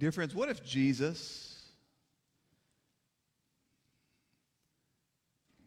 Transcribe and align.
Dear 0.00 0.12
friends, 0.12 0.34
what 0.34 0.48
if 0.48 0.64
Jesus, 0.64 1.62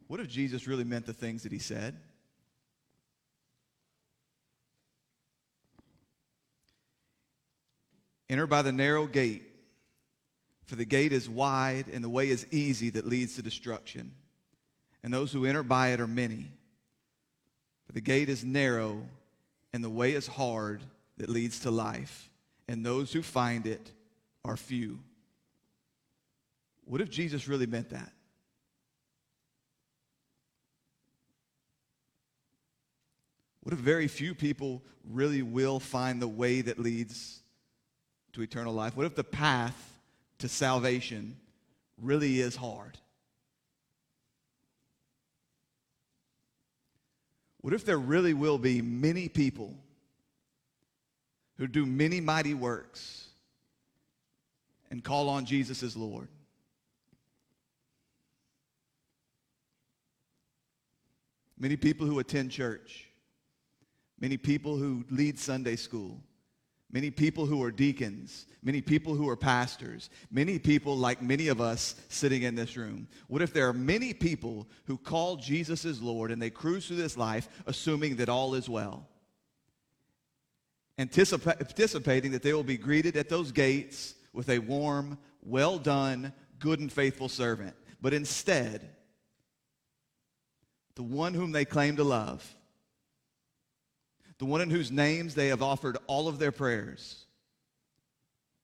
what 0.07 0.19
if 0.19 0.27
Jesus 0.27 0.65
really 0.67 0.83
meant 0.83 1.05
the 1.05 1.13
things 1.13 1.43
that 1.43 1.51
he 1.51 1.59
said? 1.59 1.95
Enter 8.27 8.47
by 8.47 8.63
the 8.63 8.71
narrow 8.71 9.05
gate, 9.05 9.43
for 10.65 10.77
the 10.77 10.85
gate 10.85 11.13
is 11.13 11.29
wide 11.29 11.85
and 11.93 12.03
the 12.03 12.09
way 12.09 12.29
is 12.29 12.47
easy 12.49 12.89
that 12.89 13.05
leads 13.05 13.35
to 13.35 13.43
destruction. 13.43 14.15
And 15.03 15.13
those 15.13 15.31
who 15.31 15.45
enter 15.45 15.61
by 15.61 15.89
it 15.89 15.99
are 15.99 16.07
many. 16.07 16.47
For 17.85 17.91
the 17.91 18.01
gate 18.01 18.29
is 18.29 18.43
narrow 18.43 19.03
and 19.73 19.83
the 19.83 19.91
way 19.91 20.13
is 20.13 20.25
hard 20.25 20.81
that 21.17 21.29
leads 21.29 21.59
to 21.59 21.69
life, 21.69 22.31
and 22.67 22.83
those 22.83 23.13
who 23.13 23.21
find 23.21 23.67
it 23.67 23.91
are 24.45 24.57
few. 24.57 24.99
What 26.85 27.01
if 27.01 27.09
Jesus 27.09 27.47
really 27.47 27.65
meant 27.65 27.89
that? 27.91 28.11
What 33.61 33.73
if 33.73 33.79
very 33.79 34.07
few 34.07 34.35
people 34.35 34.83
really 35.09 35.41
will 35.41 35.79
find 35.79 36.21
the 36.21 36.27
way 36.27 36.61
that 36.61 36.77
leads 36.77 37.39
to 38.33 38.41
eternal 38.41 38.73
life? 38.73 38.97
What 38.97 39.05
if 39.05 39.15
the 39.15 39.23
path 39.23 39.99
to 40.39 40.49
salvation 40.49 41.37
really 41.97 42.41
is 42.41 42.57
hard? 42.57 42.97
What 47.61 47.73
if 47.73 47.85
there 47.85 47.97
really 47.97 48.33
will 48.33 48.57
be 48.57 48.81
many 48.81 49.29
people 49.29 49.73
who 51.57 51.67
do 51.67 51.85
many 51.85 52.19
mighty 52.19 52.53
works 52.53 53.22
and 54.93 55.03
call 55.03 55.27
on 55.27 55.43
Jesus 55.43 55.81
as 55.81 55.97
Lord? 55.97 56.27
Many 61.57 61.77
people 61.77 62.05
who 62.05 62.19
attend 62.19 62.51
church, 62.51 63.07
many 64.19 64.37
people 64.37 64.77
who 64.77 65.03
lead 65.09 65.39
Sunday 65.39 65.77
school, 65.77 66.21
many 66.91 67.09
people 67.09 67.47
who 67.47 67.63
are 67.63 67.71
deacons, 67.71 68.45
many 68.61 68.81
people 68.81 69.15
who 69.15 69.27
are 69.27 69.35
pastors, 69.35 70.11
many 70.29 70.59
people 70.59 70.95
like 70.95 71.23
many 71.23 71.47
of 71.47 71.59
us 71.59 71.95
sitting 72.09 72.43
in 72.43 72.53
this 72.53 72.77
room. 72.77 73.07
What 73.29 73.41
if 73.41 73.51
there 73.51 73.67
are 73.67 73.73
many 73.73 74.13
people 74.13 74.67
who 74.85 74.99
call 74.99 75.37
Jesus 75.37 75.85
as 75.85 76.03
Lord 76.03 76.29
and 76.29 76.39
they 76.39 76.51
cruise 76.51 76.85
through 76.85 76.97
this 76.97 77.17
life 77.17 77.49
assuming 77.65 78.17
that 78.17 78.29
all 78.29 78.53
is 78.53 78.69
well? 78.69 79.07
Anticipa- 80.99 81.59
anticipating 81.59 82.31
that 82.33 82.43
they 82.43 82.53
will 82.53 82.61
be 82.61 82.77
greeted 82.77 83.17
at 83.17 83.27
those 83.27 83.51
gates 83.51 84.13
with 84.33 84.49
a 84.49 84.59
warm, 84.59 85.17
well 85.41 85.77
done, 85.77 86.33
good 86.59 86.79
and 86.79 86.91
faithful 86.91 87.29
servant. 87.29 87.75
But 88.01 88.13
instead, 88.13 88.89
the 90.95 91.03
one 91.03 91.33
whom 91.33 91.51
they 91.51 91.65
claim 91.65 91.95
to 91.95 92.03
love, 92.03 92.55
the 94.39 94.45
one 94.45 94.61
in 94.61 94.69
whose 94.69 94.91
names 94.91 95.35
they 95.35 95.47
have 95.47 95.61
offered 95.61 95.97
all 96.07 96.27
of 96.27 96.39
their 96.39 96.51
prayers, 96.51 97.25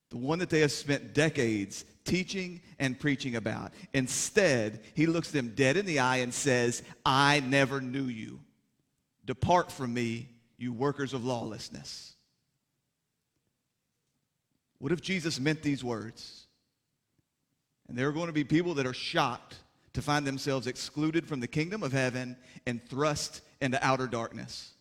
the 0.09 0.17
one 0.17 0.39
that 0.39 0.49
they 0.49 0.61
have 0.61 0.71
spent 0.71 1.13
decades 1.13 1.85
teaching 2.03 2.61
and 2.79 2.99
preaching 2.99 3.35
about. 3.35 3.71
Instead, 3.93 4.81
he 4.95 5.05
looks 5.05 5.29
them 5.29 5.53
dead 5.55 5.77
in 5.77 5.85
the 5.85 5.99
eye 5.99 6.17
and 6.17 6.33
says, 6.33 6.81
I 7.05 7.41
never 7.41 7.79
knew 7.79 8.05
you. 8.05 8.39
Depart 9.25 9.71
from 9.71 9.93
me, 9.93 10.29
you 10.57 10.73
workers 10.73 11.13
of 11.13 11.23
lawlessness. 11.23 12.15
What 14.79 14.91
if 14.91 15.01
Jesus 15.01 15.39
meant 15.39 15.61
these 15.61 15.83
words? 15.83 16.47
And 17.87 17.97
there 17.97 18.07
are 18.07 18.13
going 18.13 18.27
to 18.27 18.33
be 18.33 18.43
people 18.43 18.75
that 18.75 18.87
are 18.87 18.93
shocked 18.93 19.57
to 19.93 20.01
find 20.01 20.25
themselves 20.25 20.67
excluded 20.67 21.27
from 21.27 21.39
the 21.39 21.47
kingdom 21.47 21.83
of 21.83 21.91
heaven 21.91 22.37
and 22.65 22.81
thrust 22.83 23.41
into 23.61 23.83
outer 23.85 24.07
darkness. 24.07 24.71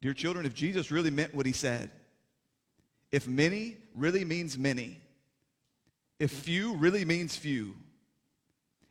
Dear 0.00 0.14
children, 0.14 0.46
if 0.46 0.54
Jesus 0.54 0.90
really 0.90 1.10
meant 1.10 1.34
what 1.34 1.46
he 1.46 1.52
said, 1.52 1.90
if 3.10 3.26
many 3.26 3.76
really 3.94 4.24
means 4.24 4.58
many, 4.58 5.00
if 6.18 6.30
few 6.30 6.74
really 6.74 7.04
means 7.04 7.36
few, 7.36 7.74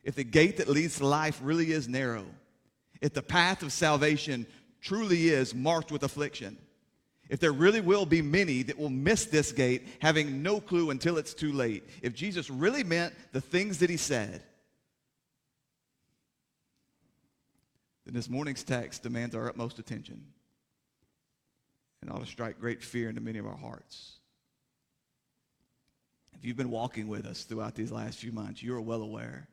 if 0.02 0.14
the 0.14 0.24
gate 0.24 0.56
that 0.56 0.68
leads 0.68 0.98
to 0.98 1.06
life 1.06 1.38
really 1.42 1.70
is 1.70 1.88
narrow, 1.88 2.26
if 3.00 3.14
the 3.14 3.22
path 3.22 3.62
of 3.62 3.72
salvation 3.72 4.46
truly 4.80 5.28
is 5.28 5.54
marked 5.54 5.92
with 5.92 6.02
affliction, 6.02 6.58
if 7.28 7.40
there 7.40 7.52
really 7.52 7.80
will 7.80 8.06
be 8.06 8.22
many 8.22 8.62
that 8.62 8.78
will 8.78 8.88
miss 8.88 9.26
this 9.26 9.52
gate 9.52 9.86
having 10.00 10.42
no 10.42 10.60
clue 10.60 10.90
until 10.90 11.18
it's 11.18 11.34
too 11.34 11.52
late, 11.52 11.84
if 12.02 12.14
Jesus 12.14 12.48
really 12.48 12.84
meant 12.84 13.14
the 13.32 13.40
things 13.40 13.78
that 13.78 13.90
he 13.90 13.96
said, 13.96 14.42
then 18.06 18.14
this 18.14 18.30
morning's 18.30 18.64
text 18.64 19.02
demands 19.02 19.34
our 19.34 19.48
utmost 19.48 19.78
attention 19.78 20.24
and 22.00 22.10
ought 22.10 22.20
to 22.20 22.26
strike 22.26 22.58
great 22.58 22.82
fear 22.82 23.10
into 23.10 23.20
many 23.20 23.38
of 23.38 23.46
our 23.46 23.56
hearts. 23.56 24.14
If 26.34 26.44
you've 26.44 26.56
been 26.56 26.70
walking 26.70 27.08
with 27.08 27.26
us 27.26 27.44
throughout 27.44 27.74
these 27.74 27.92
last 27.92 28.18
few 28.18 28.32
months, 28.32 28.62
you're 28.62 28.80
well 28.80 29.02
aware 29.02 29.48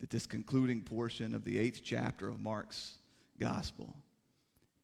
that 0.00 0.10
this 0.10 0.26
concluding 0.26 0.82
portion 0.82 1.34
of 1.34 1.44
the 1.44 1.58
eighth 1.58 1.82
chapter 1.84 2.28
of 2.28 2.40
Mark's 2.40 2.94
gospel, 3.38 3.94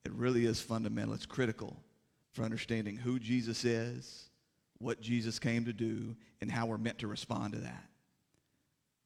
it 0.05 0.13
really 0.13 0.45
is 0.45 0.61
fundamental. 0.61 1.15
It's 1.15 1.27
critical 1.27 1.77
for 2.35 2.43
understanding 2.43 2.97
who 2.97 3.19
Jesus 3.19 3.65
is, 3.65 4.29
what 4.79 5.01
Jesus 5.01 5.39
came 5.39 5.65
to 5.65 5.73
do, 5.73 6.17
and 6.41 6.51
how 6.51 6.67
we're 6.67 6.77
meant 6.77 6.99
to 6.99 7.07
respond 7.07 7.55
to 7.55 7.61
that. 7.61 7.85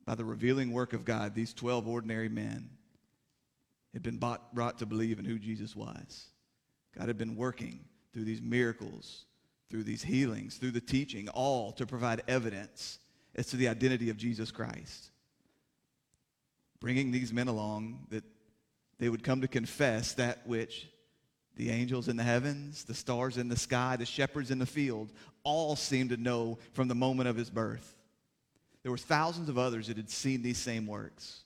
By 0.06 0.14
the 0.14 0.24
revealing 0.24 0.72
work 0.72 0.94
of 0.94 1.04
God, 1.04 1.34
these 1.34 1.52
12 1.52 1.86
ordinary 1.86 2.30
men 2.30 2.70
had 3.92 4.02
been 4.02 4.16
bought, 4.16 4.54
brought 4.54 4.78
to 4.78 4.86
believe 4.86 5.18
in 5.18 5.26
who 5.26 5.38
Jesus 5.38 5.76
was. 5.76 6.30
God 6.96 7.08
had 7.08 7.18
been 7.18 7.36
working 7.36 7.84
through 8.14 8.24
these 8.24 8.40
miracles, 8.40 9.26
through 9.70 9.84
these 9.84 10.02
healings, 10.02 10.56
through 10.56 10.70
the 10.70 10.80
teaching, 10.80 11.28
all 11.28 11.72
to 11.72 11.86
provide 11.86 12.22
evidence 12.26 12.98
as 13.34 13.46
to 13.48 13.58
the 13.58 13.68
identity 13.68 14.08
of 14.08 14.16
Jesus 14.16 14.50
Christ. 14.50 15.10
Bringing 16.80 17.10
these 17.10 17.32
men 17.32 17.48
along 17.48 18.06
that 18.08 18.24
they 18.98 19.10
would 19.10 19.22
come 19.22 19.42
to 19.42 19.48
confess 19.48 20.14
that 20.14 20.46
which 20.46 20.88
the 21.58 21.70
angels 21.70 22.06
in 22.06 22.16
the 22.16 22.22
heavens, 22.22 22.84
the 22.84 22.94
stars 22.94 23.36
in 23.36 23.48
the 23.48 23.56
sky, 23.56 23.96
the 23.96 24.06
shepherds 24.06 24.52
in 24.52 24.60
the 24.60 24.64
field, 24.64 25.12
all 25.42 25.74
seemed 25.74 26.10
to 26.10 26.16
know 26.16 26.56
from 26.72 26.86
the 26.86 26.94
moment 26.94 27.28
of 27.28 27.36
his 27.36 27.50
birth. 27.50 27.96
There 28.84 28.92
were 28.92 28.96
thousands 28.96 29.48
of 29.48 29.58
others 29.58 29.88
that 29.88 29.96
had 29.96 30.08
seen 30.08 30.40
these 30.40 30.56
same 30.56 30.86
works, 30.86 31.40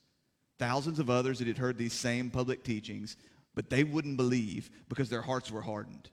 thousands 0.58 0.98
of 0.98 1.08
others 1.08 1.38
that 1.38 1.48
had 1.48 1.56
heard 1.56 1.78
these 1.78 1.94
same 1.94 2.28
public 2.28 2.62
teachings, 2.62 3.16
but 3.54 3.70
they 3.70 3.84
wouldn't 3.84 4.18
believe 4.18 4.70
because 4.90 5.08
their 5.08 5.22
hearts 5.22 5.50
were 5.50 5.62
hardened. 5.62 6.10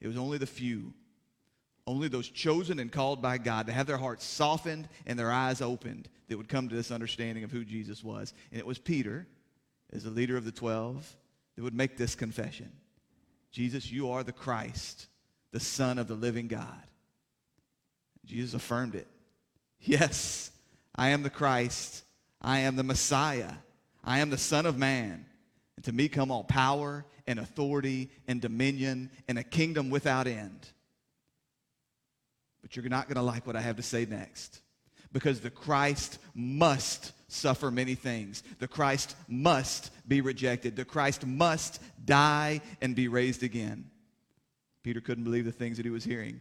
It 0.00 0.06
was 0.06 0.16
only 0.16 0.38
the 0.38 0.46
few, 0.46 0.94
only 1.88 2.06
those 2.06 2.28
chosen 2.28 2.78
and 2.78 2.92
called 2.92 3.20
by 3.20 3.36
God 3.38 3.66
to 3.66 3.72
have 3.72 3.88
their 3.88 3.98
hearts 3.98 4.24
softened 4.24 4.88
and 5.06 5.18
their 5.18 5.32
eyes 5.32 5.60
opened 5.60 6.08
that 6.28 6.36
would 6.36 6.48
come 6.48 6.68
to 6.68 6.76
this 6.76 6.92
understanding 6.92 7.42
of 7.42 7.50
who 7.50 7.64
Jesus 7.64 8.04
was. 8.04 8.32
And 8.52 8.60
it 8.60 8.66
was 8.66 8.78
Peter, 8.78 9.26
as 9.92 10.04
the 10.04 10.10
leader 10.10 10.36
of 10.36 10.44
the 10.44 10.52
12, 10.52 11.16
that 11.56 11.62
would 11.64 11.74
make 11.74 11.96
this 11.96 12.14
confession. 12.14 12.70
Jesus, 13.50 13.90
you 13.90 14.10
are 14.10 14.22
the 14.22 14.32
Christ, 14.32 15.06
the 15.52 15.60
Son 15.60 15.98
of 15.98 16.08
the 16.08 16.14
living 16.14 16.48
God. 16.48 16.82
Jesus 18.24 18.54
affirmed 18.54 18.94
it. 18.94 19.08
Yes, 19.80 20.50
I 20.94 21.08
am 21.10 21.22
the 21.22 21.30
Christ. 21.30 22.04
I 22.40 22.60
am 22.60 22.76
the 22.76 22.82
Messiah. 22.82 23.52
I 24.04 24.20
am 24.20 24.30
the 24.30 24.38
Son 24.38 24.66
of 24.66 24.78
Man. 24.78 25.26
And 25.76 25.84
to 25.86 25.92
me 25.92 26.08
come 26.08 26.30
all 26.30 26.44
power 26.44 27.04
and 27.26 27.38
authority 27.38 28.10
and 28.28 28.40
dominion 28.40 29.10
and 29.28 29.38
a 29.38 29.42
kingdom 29.42 29.90
without 29.90 30.26
end. 30.26 30.68
But 32.62 32.76
you're 32.76 32.88
not 32.88 33.08
going 33.08 33.16
to 33.16 33.22
like 33.22 33.46
what 33.46 33.56
I 33.56 33.60
have 33.60 33.76
to 33.76 33.82
say 33.82 34.04
next. 34.04 34.60
Because 35.12 35.40
the 35.40 35.50
Christ 35.50 36.18
must 36.34 37.12
suffer 37.30 37.70
many 37.70 37.94
things. 37.94 38.42
The 38.58 38.68
Christ 38.68 39.16
must 39.28 39.90
be 40.06 40.20
rejected. 40.20 40.76
The 40.76 40.84
Christ 40.84 41.24
must 41.26 41.80
die 42.04 42.60
and 42.80 42.94
be 42.94 43.08
raised 43.08 43.42
again. 43.42 43.90
Peter 44.82 45.00
couldn't 45.00 45.24
believe 45.24 45.44
the 45.44 45.52
things 45.52 45.76
that 45.76 45.86
he 45.86 45.90
was 45.90 46.04
hearing. 46.04 46.40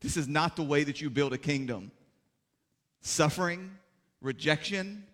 This 0.00 0.16
is 0.16 0.28
not 0.28 0.56
the 0.56 0.62
way 0.62 0.84
that 0.84 1.00
you 1.00 1.10
build 1.10 1.32
a 1.32 1.38
kingdom. 1.38 1.90
Suffering, 3.00 3.70
rejection, 4.20 5.04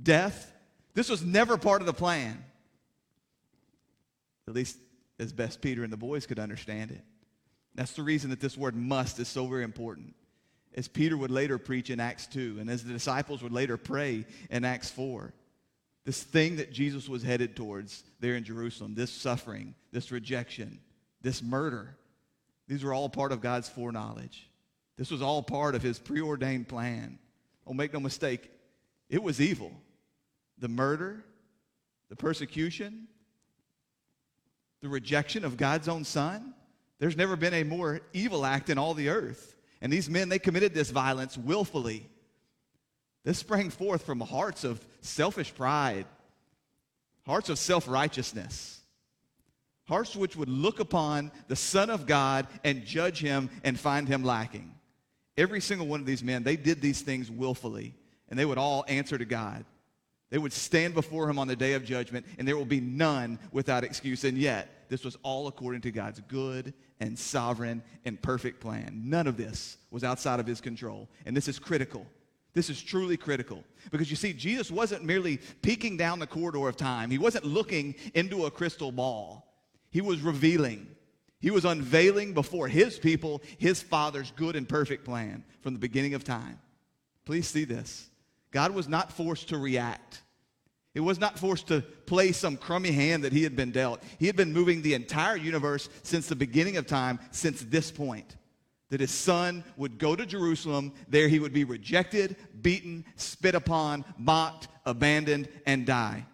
death, 0.00 0.52
this 0.94 1.08
was 1.08 1.22
never 1.22 1.56
part 1.56 1.80
of 1.80 1.86
the 1.86 1.92
plan. 1.92 2.44
At 4.46 4.54
least 4.54 4.76
as 5.18 5.32
best 5.32 5.60
Peter 5.60 5.84
and 5.84 5.92
the 5.92 5.96
boys 5.96 6.26
could 6.26 6.38
understand 6.38 6.90
it. 6.90 7.02
That's 7.74 7.92
the 7.92 8.02
reason 8.02 8.30
that 8.30 8.40
this 8.40 8.56
word 8.56 8.76
must 8.76 9.18
is 9.18 9.28
so 9.28 9.46
very 9.46 9.64
important 9.64 10.14
as 10.74 10.88
Peter 10.88 11.16
would 11.16 11.30
later 11.30 11.58
preach 11.58 11.90
in 11.90 12.00
Acts 12.00 12.26
2, 12.26 12.58
and 12.60 12.70
as 12.70 12.84
the 12.84 12.92
disciples 12.92 13.42
would 13.42 13.52
later 13.52 13.76
pray 13.76 14.24
in 14.50 14.64
Acts 14.64 14.90
4. 14.90 15.32
This 16.04 16.22
thing 16.22 16.56
that 16.56 16.72
Jesus 16.72 17.08
was 17.08 17.22
headed 17.22 17.54
towards 17.54 18.02
there 18.20 18.34
in 18.34 18.44
Jerusalem, 18.44 18.94
this 18.94 19.12
suffering, 19.12 19.74
this 19.92 20.10
rejection, 20.10 20.80
this 21.20 21.42
murder, 21.42 21.96
These 22.68 22.84
were 22.84 22.94
all 22.94 23.08
part 23.08 23.32
of 23.32 23.40
God's 23.40 23.68
foreknowledge. 23.68 24.48
This 24.96 25.10
was 25.10 25.22
all 25.22 25.42
part 25.42 25.74
of 25.74 25.82
his 25.82 25.98
preordained 25.98 26.68
plan. 26.68 27.18
Oh, 27.66 27.74
make 27.74 27.92
no 27.92 28.00
mistake, 28.00 28.50
it 29.08 29.22
was 29.22 29.40
evil. 29.40 29.72
The 30.58 30.68
murder, 30.68 31.24
the 32.08 32.16
persecution, 32.16 33.08
the 34.80 34.88
rejection 34.88 35.44
of 35.44 35.56
God's 35.56 35.88
own 35.88 36.04
son. 36.04 36.54
There's 36.98 37.16
never 37.16 37.36
been 37.36 37.54
a 37.54 37.64
more 37.64 38.00
evil 38.12 38.46
act 38.46 38.70
in 38.70 38.78
all 38.78 38.94
the 38.94 39.08
earth. 39.08 39.51
And 39.82 39.92
these 39.92 40.08
men, 40.08 40.28
they 40.28 40.38
committed 40.38 40.72
this 40.72 40.90
violence 40.90 41.36
willfully. 41.36 42.08
This 43.24 43.38
sprang 43.38 43.68
forth 43.68 44.06
from 44.06 44.20
hearts 44.20 44.62
of 44.62 44.80
selfish 45.00 45.52
pride, 45.54 46.06
hearts 47.26 47.48
of 47.48 47.58
self 47.58 47.88
righteousness, 47.88 48.80
hearts 49.86 50.14
which 50.14 50.36
would 50.36 50.48
look 50.48 50.78
upon 50.78 51.32
the 51.48 51.56
Son 51.56 51.90
of 51.90 52.06
God 52.06 52.46
and 52.62 52.86
judge 52.86 53.20
him 53.20 53.50
and 53.64 53.78
find 53.78 54.08
him 54.08 54.22
lacking. 54.22 54.72
Every 55.36 55.60
single 55.60 55.88
one 55.88 56.00
of 56.00 56.06
these 56.06 56.22
men, 56.22 56.44
they 56.44 56.56
did 56.56 56.80
these 56.80 57.00
things 57.00 57.30
willfully, 57.30 57.94
and 58.28 58.38
they 58.38 58.44
would 58.44 58.58
all 58.58 58.84
answer 58.86 59.18
to 59.18 59.24
God. 59.24 59.64
They 60.30 60.38
would 60.38 60.52
stand 60.52 60.94
before 60.94 61.28
him 61.28 61.38
on 61.38 61.48
the 61.48 61.56
day 61.56 61.74
of 61.74 61.84
judgment, 61.84 62.24
and 62.38 62.46
there 62.46 62.56
will 62.56 62.64
be 62.64 62.80
none 62.80 63.38
without 63.50 63.82
excuse. 63.82 64.24
And 64.24 64.38
yet, 64.38 64.81
this 64.92 65.04
was 65.06 65.16
all 65.22 65.46
according 65.46 65.80
to 65.80 65.90
God's 65.90 66.20
good 66.28 66.74
and 67.00 67.18
sovereign 67.18 67.82
and 68.04 68.20
perfect 68.20 68.60
plan. 68.60 69.00
None 69.06 69.26
of 69.26 69.38
this 69.38 69.78
was 69.90 70.04
outside 70.04 70.38
of 70.38 70.46
his 70.46 70.60
control. 70.60 71.08
And 71.24 71.34
this 71.34 71.48
is 71.48 71.58
critical. 71.58 72.06
This 72.52 72.68
is 72.68 72.82
truly 72.82 73.16
critical. 73.16 73.64
Because 73.90 74.10
you 74.10 74.16
see, 74.16 74.34
Jesus 74.34 74.70
wasn't 74.70 75.02
merely 75.02 75.38
peeking 75.62 75.96
down 75.96 76.18
the 76.18 76.26
corridor 76.26 76.68
of 76.68 76.76
time, 76.76 77.10
he 77.10 77.16
wasn't 77.16 77.46
looking 77.46 77.94
into 78.12 78.44
a 78.44 78.50
crystal 78.50 78.92
ball. 78.92 79.48
He 79.88 80.02
was 80.02 80.20
revealing, 80.20 80.86
he 81.40 81.50
was 81.50 81.64
unveiling 81.64 82.34
before 82.34 82.68
his 82.68 82.98
people 82.98 83.40
his 83.56 83.80
Father's 83.80 84.30
good 84.32 84.56
and 84.56 84.68
perfect 84.68 85.06
plan 85.06 85.42
from 85.62 85.72
the 85.72 85.80
beginning 85.80 86.12
of 86.12 86.22
time. 86.22 86.58
Please 87.24 87.48
see 87.48 87.64
this. 87.64 88.10
God 88.50 88.74
was 88.74 88.88
not 88.88 89.10
forced 89.10 89.48
to 89.48 89.56
react. 89.56 90.20
It 90.94 91.00
was 91.00 91.18
not 91.18 91.38
forced 91.38 91.68
to 91.68 91.80
play 91.80 92.32
some 92.32 92.56
crummy 92.56 92.92
hand 92.92 93.24
that 93.24 93.32
he 93.32 93.42
had 93.42 93.56
been 93.56 93.70
dealt. 93.70 94.02
He 94.18 94.26
had 94.26 94.36
been 94.36 94.52
moving 94.52 94.82
the 94.82 94.94
entire 94.94 95.36
universe 95.36 95.88
since 96.02 96.26
the 96.26 96.36
beginning 96.36 96.76
of 96.76 96.86
time, 96.86 97.18
since 97.30 97.62
this 97.62 97.90
point. 97.90 98.36
That 98.90 99.00
his 99.00 99.10
son 99.10 99.64
would 99.78 99.96
go 99.96 100.14
to 100.14 100.26
Jerusalem. 100.26 100.92
There 101.08 101.28
he 101.28 101.38
would 101.38 101.54
be 101.54 101.64
rejected, 101.64 102.36
beaten, 102.60 103.06
spit 103.16 103.54
upon, 103.54 104.04
mocked, 104.18 104.68
abandoned, 104.84 105.48
and 105.64 105.86
die. 105.86 106.26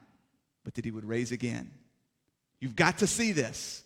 But 0.64 0.74
that 0.74 0.84
he 0.84 0.90
would 0.90 1.04
raise 1.04 1.30
again. 1.30 1.70
You've 2.58 2.74
got 2.74 2.98
to 2.98 3.06
see 3.06 3.30
this. 3.30 3.84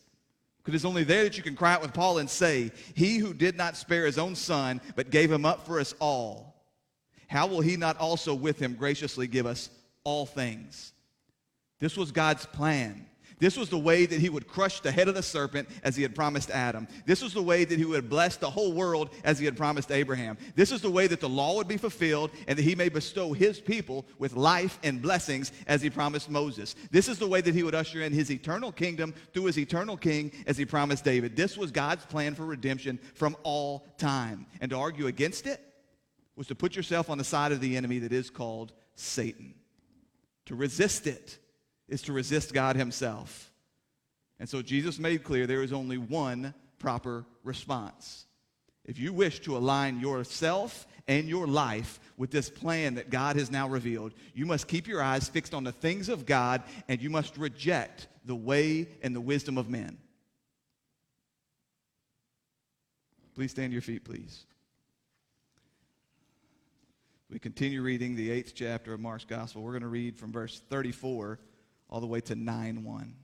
Because 0.65 0.77
it's 0.77 0.85
only 0.87 1.05
there 1.05 1.25
that 1.25 1.37
you 1.37 1.43
can 1.43 1.57
cry 1.57 1.75
out 1.75 1.83
with 1.83 1.93
Paul 1.93 2.19
and 2.19 2.31
say, 2.31 2.71
He 2.95 3.19
who 3.19 3.35
did 3.35 3.57
not 3.57 3.77
spare 3.77 4.07
his 4.07 4.17
own 4.17 4.35
son, 4.35 4.81
but 4.97 5.11
gave 5.11 5.31
him 5.31 5.45
up 5.45 5.67
for 5.67 5.81
us 5.81 5.93
all, 5.99 6.65
how 7.27 7.47
will 7.47 7.61
he 7.61 7.77
not 7.77 7.99
also 7.99 8.33
with 8.33 8.59
him 8.59 8.75
graciously 8.75 9.27
give 9.27 9.45
us 9.45 9.69
all 10.05 10.27
things? 10.27 10.93
This 11.81 11.97
was 11.97 12.13
God's 12.13 12.47
plan. 12.47 13.07
This 13.43 13.57
was 13.57 13.71
the 13.71 13.77
way 13.77 14.07
that 14.07 14.21
he 14.21 14.29
would 14.29 14.47
crush 14.47 14.79
the 14.79 14.93
head 14.93 15.09
of 15.09 15.17
the 15.17 15.23
serpent 15.23 15.69
as 15.83 15.97
he 15.97 16.03
had 16.03 16.15
promised 16.15 16.49
Adam. 16.49 16.87
This 17.07 17.21
was 17.21 17.35
the 17.35 17.43
way 17.43 17.65
that 17.65 17.77
he 17.77 17.85
would 17.85 18.09
bless 18.09 18.37
the 18.37 18.49
whole 18.49 18.73
world 18.73 19.11
as 19.25 19.37
he 19.37 19.45
had 19.45 19.57
promised 19.57 19.91
Abraham. 19.91 20.39
This 20.55 20.71
is 20.71 20.81
the 20.81 20.93
way 20.93 21.09
that 21.09 21.19
the 21.19 21.29
law 21.29 21.57
would 21.57 21.67
be 21.67 21.77
fulfilled 21.77 22.31
and 22.47 22.57
that 22.57 22.63
he 22.63 22.77
may 22.77 22.89
bestow 22.89 23.33
his 23.33 23.59
people 23.59 24.07
with 24.21 24.37
life 24.37 24.79
and 24.85 25.03
blessings 25.03 25.51
as 25.67 25.83
he 25.83 25.91
promised 25.91 26.31
Moses. 26.31 26.77
This 26.93 27.09
is 27.09 27.19
the 27.19 27.27
way 27.27 27.41
that 27.41 27.53
he 27.53 27.65
would 27.65 27.75
usher 27.75 28.03
in 28.03 28.13
his 28.13 28.31
eternal 28.31 28.71
kingdom 28.71 29.13
through 29.35 29.47
his 29.47 29.59
eternal 29.59 29.97
king 29.97 30.31
as 30.47 30.57
he 30.57 30.65
promised 30.65 31.03
David. 31.03 31.35
This 31.35 31.57
was 31.57 31.73
God's 31.73 32.05
plan 32.05 32.37
for 32.37 32.47
redemption 32.47 33.01
from 33.15 33.37
all 33.43 33.89
time. 33.99 34.47
And 34.61 34.71
to 34.71 34.77
argue 34.77 35.09
against 35.09 35.49
it 35.49 35.61
was 36.37 36.47
to 36.47 36.55
put 36.55 36.77
yourself 36.77 37.11
on 37.11 37.19
the 37.19 37.25
side 37.25 37.51
of 37.51 37.61
the 37.61 37.77
enemy 37.77 37.99
that 37.99 38.13
is 38.13 38.31
called 38.31 38.73
Satan. 38.95 39.55
To 40.47 40.55
resist 40.55 41.07
it 41.07 41.39
is 41.89 42.03
to 42.03 42.13
resist 42.13 42.53
God 42.53 42.77
Himself. 42.77 43.51
And 44.41 44.49
so 44.49 44.63
Jesus 44.63 44.99
made 44.99 45.23
clear 45.23 45.47
there 45.47 45.63
is 45.63 45.73
only 45.73 45.99
one 45.99 46.55
proper 46.79 47.25
response. 47.45 48.27
If 48.85 48.99
you 48.99 49.13
wish 49.13 49.41
to 49.41 49.57
align 49.57 50.01
yourself 50.01 50.87
and 51.07 51.29
your 51.29 51.47
life 51.47 52.01
with 52.17 52.31
this 52.31 52.51
plan 52.51 52.95
that 52.95 53.11
God 53.11 53.37
has 53.37 53.51
now 53.51 53.69
revealed, 53.69 54.13
you 54.35 54.47
must 54.47 54.67
keep 54.67 54.89
your 54.89 55.03
eyes 55.03 55.29
fixed 55.29 55.55
on 55.55 55.65
the 55.65 55.73
things 55.73 56.09
of 56.09 56.27
God 56.27 56.63
and 56.89 57.01
you 57.01 57.11
must 57.11 57.39
reject 57.39 58.09
the 58.25 58.35
way 58.35 58.89
and 59.03 59.15
the 59.15 59.21
wisdom 59.21 59.59
of 59.59 59.69
men. 59.69 59.99
Please 63.35 63.53
stand 63.53 63.71
to 63.71 63.75
your 63.75 63.83
feet, 63.83 64.05
please. 64.05 64.47
We 67.33 67.39
continue 67.39 67.81
reading 67.81 68.15
the 68.15 68.31
eighth 68.31 68.53
chapter 68.55 68.93
of 68.93 69.01
Mark's 69.01 69.25
Gospel. 69.25 69.63
We're 69.63 69.71
going 69.71 69.81
to 69.81 69.89
read 69.89 70.19
from 70.19 70.33
verse 70.33 70.61
34 70.69 71.39
all 71.89 72.01
the 72.01 72.07
way 72.07 72.21
to 72.21 72.35
9 72.35 72.85
1. 72.85 73.15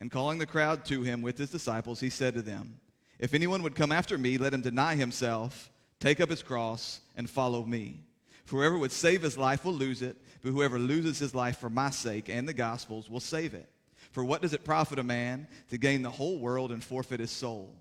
And 0.00 0.10
calling 0.10 0.38
the 0.38 0.44
crowd 0.44 0.84
to 0.86 1.04
him 1.04 1.22
with 1.22 1.38
his 1.38 1.50
disciples, 1.50 2.00
he 2.00 2.10
said 2.10 2.34
to 2.34 2.42
them, 2.42 2.80
If 3.20 3.32
anyone 3.32 3.62
would 3.62 3.76
come 3.76 3.92
after 3.92 4.18
me, 4.18 4.38
let 4.38 4.52
him 4.52 4.60
deny 4.60 4.96
himself, 4.96 5.70
take 6.00 6.20
up 6.20 6.28
his 6.28 6.42
cross, 6.42 7.00
and 7.16 7.30
follow 7.30 7.64
me. 7.64 8.00
For 8.44 8.56
whoever 8.56 8.76
would 8.76 8.90
save 8.90 9.22
his 9.22 9.38
life 9.38 9.64
will 9.64 9.74
lose 9.74 10.02
it, 10.02 10.16
but 10.42 10.50
whoever 10.50 10.80
loses 10.80 11.20
his 11.20 11.32
life 11.32 11.58
for 11.58 11.70
my 11.70 11.90
sake 11.90 12.28
and 12.28 12.48
the 12.48 12.52
gospel's 12.52 13.08
will 13.08 13.20
save 13.20 13.54
it. 13.54 13.70
For 14.10 14.24
what 14.24 14.42
does 14.42 14.52
it 14.52 14.64
profit 14.64 14.98
a 14.98 15.04
man 15.04 15.46
to 15.70 15.78
gain 15.78 16.02
the 16.02 16.10
whole 16.10 16.40
world 16.40 16.72
and 16.72 16.82
forfeit 16.82 17.20
his 17.20 17.30
soul? 17.30 17.72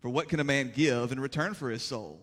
For 0.00 0.08
what 0.08 0.30
can 0.30 0.40
a 0.40 0.44
man 0.44 0.72
give 0.74 1.12
in 1.12 1.20
return 1.20 1.52
for 1.52 1.68
his 1.68 1.82
soul? 1.82 2.22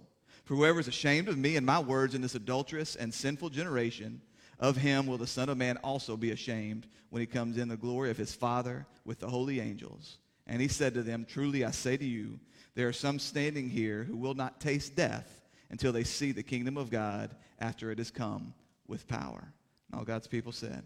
For 0.49 0.55
whoever 0.55 0.79
is 0.79 0.87
ashamed 0.87 1.27
of 1.27 1.37
me 1.37 1.57
and 1.57 1.63
my 1.63 1.77
words 1.77 2.15
in 2.15 2.23
this 2.23 2.33
adulterous 2.33 2.95
and 2.95 3.13
sinful 3.13 3.49
generation, 3.49 4.19
of 4.59 4.77
him 4.77 5.05
will 5.05 5.19
the 5.19 5.27
Son 5.27 5.47
of 5.47 5.59
Man 5.59 5.77
also 5.83 6.17
be 6.17 6.31
ashamed 6.31 6.87
when 7.11 7.19
he 7.19 7.27
comes 7.27 7.55
in 7.55 7.67
the 7.67 7.77
glory 7.77 8.09
of 8.09 8.17
his 8.17 8.33
Father 8.33 8.87
with 9.05 9.19
the 9.19 9.27
holy 9.27 9.59
angels. 9.59 10.17
And 10.47 10.59
he 10.59 10.67
said 10.67 10.95
to 10.95 11.03
them, 11.03 11.27
Truly 11.29 11.63
I 11.63 11.69
say 11.69 11.97
to 11.97 12.03
you, 12.03 12.39
there 12.73 12.87
are 12.87 12.93
some 12.93 13.19
standing 13.19 13.69
here 13.69 14.03
who 14.03 14.17
will 14.17 14.33
not 14.33 14.59
taste 14.59 14.95
death 14.95 15.39
until 15.69 15.91
they 15.91 16.03
see 16.03 16.31
the 16.31 16.41
kingdom 16.41 16.77
of 16.77 16.89
God 16.89 17.35
after 17.59 17.91
it 17.91 17.99
has 17.99 18.09
come 18.09 18.55
with 18.87 19.07
power. 19.07 19.53
And 19.91 19.99
all 19.99 20.03
God's 20.03 20.27
people 20.27 20.51
said, 20.51 20.81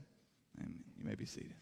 and 0.59 0.83
you 0.97 1.05
may 1.05 1.15
be 1.15 1.25
seated. 1.25 1.55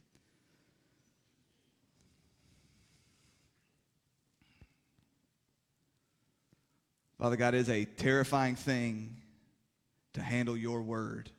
Father 7.21 7.35
God, 7.35 7.53
is 7.53 7.69
a 7.69 7.85
terrifying 7.85 8.55
thing 8.55 9.17
to 10.13 10.23
handle 10.23 10.57
your 10.57 10.81
word. 10.81 11.29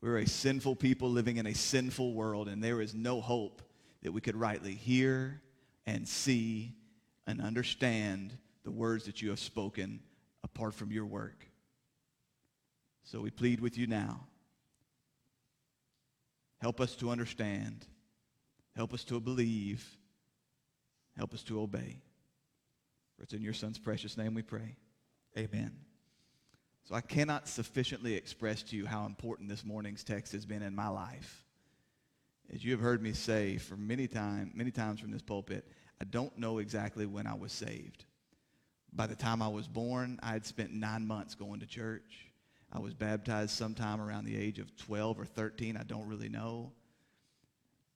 We're 0.00 0.18
a 0.18 0.26
sinful 0.28 0.76
people 0.76 1.10
living 1.10 1.38
in 1.38 1.48
a 1.48 1.52
sinful 1.52 2.14
world, 2.14 2.46
and 2.46 2.62
there 2.62 2.80
is 2.80 2.94
no 2.94 3.20
hope 3.20 3.60
that 4.04 4.12
we 4.12 4.20
could 4.20 4.36
rightly 4.36 4.76
hear 4.76 5.42
and 5.84 6.06
see 6.06 6.76
and 7.26 7.40
understand 7.40 8.38
the 8.62 8.70
words 8.70 9.06
that 9.06 9.20
you 9.20 9.30
have 9.30 9.40
spoken 9.40 9.98
apart 10.44 10.74
from 10.74 10.92
your 10.92 11.06
work. 11.06 11.44
So 13.02 13.20
we 13.20 13.32
plead 13.32 13.58
with 13.58 13.76
you 13.76 13.88
now. 13.88 14.28
Help 16.60 16.80
us 16.80 16.94
to 16.94 17.10
understand. 17.10 17.84
Help 18.76 18.94
us 18.94 19.02
to 19.06 19.18
believe. 19.18 19.84
Help 21.20 21.34
us 21.34 21.42
to 21.42 21.60
obey. 21.60 22.00
For 23.14 23.24
it's 23.24 23.34
in 23.34 23.42
your 23.42 23.52
Son's 23.52 23.78
precious 23.78 24.16
name 24.16 24.32
we 24.32 24.40
pray. 24.40 24.74
Amen. 25.36 25.70
So 26.84 26.94
I 26.94 27.02
cannot 27.02 27.46
sufficiently 27.46 28.14
express 28.14 28.62
to 28.62 28.76
you 28.76 28.86
how 28.86 29.04
important 29.04 29.50
this 29.50 29.62
morning's 29.62 30.02
text 30.02 30.32
has 30.32 30.46
been 30.46 30.62
in 30.62 30.74
my 30.74 30.88
life. 30.88 31.44
As 32.50 32.64
you 32.64 32.72
have 32.72 32.80
heard 32.80 33.02
me 33.02 33.12
say 33.12 33.58
for 33.58 33.76
many 33.76 34.08
time, 34.08 34.52
many 34.54 34.70
times 34.70 34.98
from 34.98 35.10
this 35.10 35.20
pulpit, 35.20 35.70
I 36.00 36.04
don't 36.04 36.38
know 36.38 36.56
exactly 36.56 37.04
when 37.04 37.26
I 37.26 37.34
was 37.34 37.52
saved. 37.52 38.06
By 38.90 39.06
the 39.06 39.14
time 39.14 39.42
I 39.42 39.48
was 39.48 39.68
born, 39.68 40.18
I 40.22 40.32
had 40.32 40.46
spent 40.46 40.72
nine 40.72 41.06
months 41.06 41.34
going 41.34 41.60
to 41.60 41.66
church. 41.66 42.30
I 42.72 42.78
was 42.78 42.94
baptized 42.94 43.50
sometime 43.50 44.00
around 44.00 44.24
the 44.24 44.38
age 44.38 44.58
of 44.58 44.74
12 44.78 45.20
or 45.20 45.26
13. 45.26 45.76
I 45.76 45.82
don't 45.82 46.08
really 46.08 46.30
know. 46.30 46.72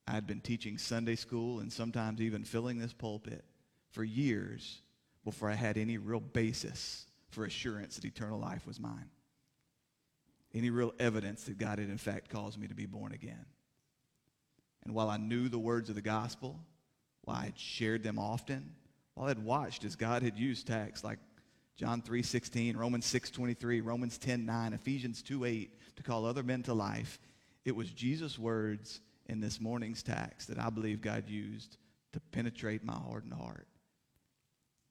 I 0.06 0.12
had 0.12 0.26
been 0.26 0.40
teaching 0.40 0.78
Sunday 0.78 1.16
school 1.16 1.60
and 1.60 1.72
sometimes 1.72 2.20
even 2.20 2.44
filling 2.44 2.78
this 2.78 2.92
pulpit 2.92 3.44
for 3.90 4.04
years 4.04 4.82
before 5.24 5.50
I 5.50 5.54
had 5.54 5.78
any 5.78 5.96
real 5.96 6.20
basis 6.20 7.06
for 7.30 7.44
assurance 7.44 7.96
that 7.96 8.04
eternal 8.04 8.38
life 8.38 8.66
was 8.66 8.78
mine. 8.78 9.10
Any 10.52 10.70
real 10.70 10.92
evidence 10.98 11.44
that 11.44 11.58
God 11.58 11.78
had 11.78 11.88
in 11.88 11.98
fact 11.98 12.28
caused 12.28 12.58
me 12.58 12.68
to 12.68 12.74
be 12.74 12.86
born 12.86 13.12
again. 13.12 13.46
And 14.84 14.94
while 14.94 15.08
I 15.08 15.16
knew 15.16 15.48
the 15.48 15.58
words 15.58 15.88
of 15.88 15.94
the 15.94 16.02
gospel, 16.02 16.60
while 17.22 17.38
I 17.38 17.46
had 17.46 17.58
shared 17.58 18.02
them 18.02 18.18
often, 18.18 18.74
while 19.14 19.26
I 19.26 19.30
had 19.30 19.42
watched 19.42 19.84
as 19.84 19.96
God 19.96 20.22
had 20.22 20.38
used 20.38 20.66
texts 20.66 21.02
like 21.02 21.18
John 21.76 22.02
3:16, 22.02 22.76
Romans 22.76 23.06
6:23, 23.06 23.80
Romans 23.80 24.18
10:9, 24.18 24.74
Ephesians 24.74 25.22
2:8 25.22 25.70
to 25.96 26.02
call 26.02 26.26
other 26.26 26.42
men 26.42 26.62
to 26.64 26.74
life, 26.74 27.18
it 27.64 27.74
was 27.74 27.90
Jesus' 27.90 28.38
words 28.38 29.00
in 29.26 29.40
this 29.40 29.60
morning's 29.60 30.02
text 30.02 30.48
that 30.48 30.58
I 30.58 30.70
believe 30.70 31.00
God 31.00 31.28
used 31.28 31.78
to 32.12 32.20
penetrate 32.32 32.84
my 32.84 32.94
hardened 32.94 33.34
heart. 33.34 33.66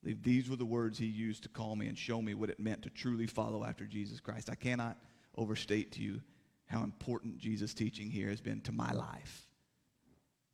These 0.04 0.50
were 0.50 0.58
the 0.58 0.66
words 0.66 0.98
he 0.98 1.06
used 1.06 1.44
to 1.44 1.50
call 1.50 1.76
me 1.76 1.88
and 1.88 1.98
show 1.98 2.22
me 2.22 2.34
what 2.34 2.50
it 2.50 2.60
meant 2.60 2.82
to 2.84 2.90
truly 2.90 3.26
follow 3.26 3.64
after 3.64 3.86
Jesus 3.86 4.20
Christ. 4.20 4.50
I 4.50 4.56
cannot 4.56 4.98
overstate 5.38 5.94
to 5.94 6.02
you 6.02 6.22
how 6.66 6.84
important 6.84 7.38
Jesus' 7.38 7.74
teaching 7.74 8.10
here 8.10 8.30
has 8.30 8.42
been 8.42 8.60
to 8.62 8.72
my 8.74 8.92
life. 8.92 9.48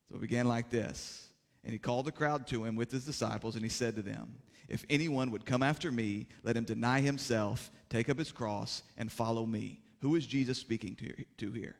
So 0.07 0.15
it 0.15 0.21
began 0.21 0.47
like 0.47 0.69
this. 0.69 1.27
And 1.63 1.73
he 1.73 1.79
called 1.79 2.05
the 2.05 2.11
crowd 2.11 2.47
to 2.47 2.63
him 2.63 2.75
with 2.75 2.91
his 2.91 3.05
disciples, 3.05 3.55
and 3.55 3.63
he 3.63 3.69
said 3.69 3.95
to 3.95 4.01
them, 4.01 4.35
If 4.67 4.85
anyone 4.89 5.31
would 5.31 5.45
come 5.45 5.63
after 5.63 5.91
me, 5.91 6.27
let 6.43 6.55
him 6.55 6.63
deny 6.63 7.01
himself, 7.01 7.71
take 7.89 8.09
up 8.09 8.17
his 8.17 8.31
cross, 8.31 8.83
and 8.97 9.11
follow 9.11 9.45
me. 9.45 9.81
Who 10.01 10.15
is 10.15 10.25
Jesus 10.25 10.57
speaking 10.57 10.95
to 11.37 11.51
here? 11.51 11.75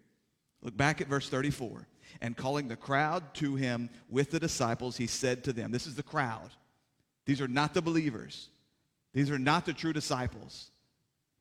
Look 0.61 0.75
back 0.75 1.01
at 1.01 1.07
verse 1.07 1.29
34. 1.29 1.87
And 2.21 2.35
calling 2.35 2.67
the 2.67 2.75
crowd 2.75 3.33
to 3.35 3.55
him 3.55 3.89
with 4.09 4.31
the 4.31 4.39
disciples, 4.39 4.97
he 4.97 5.07
said 5.07 5.43
to 5.43 5.53
them, 5.53 5.71
This 5.71 5.87
is 5.87 5.95
the 5.95 6.03
crowd. 6.03 6.49
These 7.25 7.41
are 7.41 7.47
not 7.47 7.73
the 7.73 7.81
believers. 7.81 8.49
These 9.13 9.29
are 9.29 9.39
not 9.39 9.65
the 9.65 9.73
true 9.73 9.93
disciples. 9.93 10.71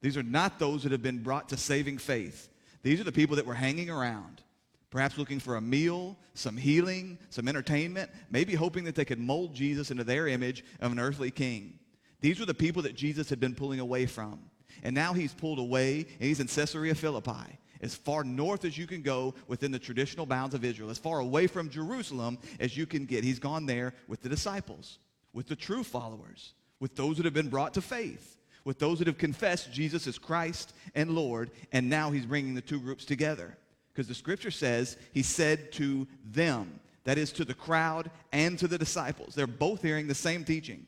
These 0.01 0.17
are 0.17 0.23
not 0.23 0.59
those 0.59 0.83
that 0.83 0.93
have 0.93 1.03
been 1.03 1.23
brought 1.23 1.49
to 1.49 1.57
saving 1.57 1.99
faith. 1.99 2.49
These 2.83 3.01
are 3.01 3.05
the 3.05 3.13
people 3.13 3.37
that 3.37 3.47
were 3.47 3.55
hanging 3.55 3.91
around, 3.91 4.43
perhaps 4.91 5.19
looking 5.19 5.41
for 5.41 5.57
a 5.57 5.61
meal, 5.61 6.17
some 6.35 6.57
healing, 6.57 7.19
some 7.31 7.49
entertainment, 7.49 8.11
maybe 8.31 8.55
hoping 8.55 8.85
that 8.85 8.95
they 8.95 9.05
could 9.05 9.19
mold 9.19 9.55
Jesus 9.55 9.91
into 9.91 10.05
their 10.05 10.29
image 10.29 10.65
of 10.81 10.93
an 10.93 11.01
earthly 11.01 11.31
king. 11.31 11.79
These 12.21 12.39
were 12.41 12.47
the 12.47 12.55
people 12.55 12.83
that 12.83 12.95
Jesus 12.95 13.29
had 13.29 13.41
been 13.41 13.55
pulling 13.55 13.81
away 13.81 14.07
from. 14.07 14.41
And 14.83 14.95
now 14.95 15.13
he's 15.13 15.35
pulled 15.35 15.59
away 15.59 16.07
and 16.21 16.29
he's 16.29 16.41
in 16.41 16.47
Caesarea 16.47 16.95
Philippi, 16.95 17.59
as 17.83 17.95
far 17.95 18.25
north 18.25 18.65
as 18.65 18.77
you 18.77 18.87
can 18.87 19.03
go 19.03 19.35
within 19.47 19.73
the 19.73 19.79
traditional 19.79 20.27
bounds 20.27 20.55
of 20.55 20.65
Israel, 20.65 20.91
as 20.91 20.99
far 20.99 21.21
away 21.21 21.47
from 21.47 21.71
Jerusalem 21.71 22.39
as 22.61 22.77
you 22.77 22.87
can 22.87 23.07
get. 23.07 23.25
He's 23.25 23.39
gone 23.39 23.67
there 23.67 23.95
with 24.07 24.23
the 24.23 24.29
disciples, 24.29 24.99
with 25.33 25.49
the 25.49 25.57
true 25.57 25.85
followers, 25.85 26.55
with 26.81 26.97
those 26.97 27.17
that 27.17 27.25
have 27.25 27.35
been 27.35 27.49
brought 27.49 27.75
to 27.75 27.83
faith 27.83 28.39
with 28.69 28.79
those 28.79 28.99
that 28.99 29.07
have 29.07 29.17
confessed 29.17 29.73
Jesus 29.73 30.07
as 30.07 30.19
Christ 30.19 30.75
and 30.95 31.13
Lord, 31.13 31.51
and 31.73 31.89
now 31.89 32.11
he's 32.11 32.27
bringing 32.27 32.55
the 32.55 32.61
two 32.61 32.79
groups 32.79 33.07
together. 33.07 33.57
Because 33.91 34.09
the 34.09 34.15
scripture 34.15 34.51
says 34.51 34.99
he 35.15 35.23
said 35.23 35.73
to 35.73 36.07
them, 36.23 36.79
that 37.05 37.17
is 37.17 37.33
to 37.33 37.47
the 37.47 37.55
crowd 37.55 38.11
and 38.31 38.59
to 38.59 38.69
the 38.69 38.77
disciples. 38.77 39.35
They're 39.35 39.47
both 39.47 39.81
hearing 39.81 40.07
the 40.07 40.15
same 40.15 40.45
teaching. 40.45 40.87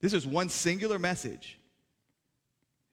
This 0.00 0.14
is 0.14 0.26
one 0.26 0.48
singular 0.48 0.98
message. 0.98 1.59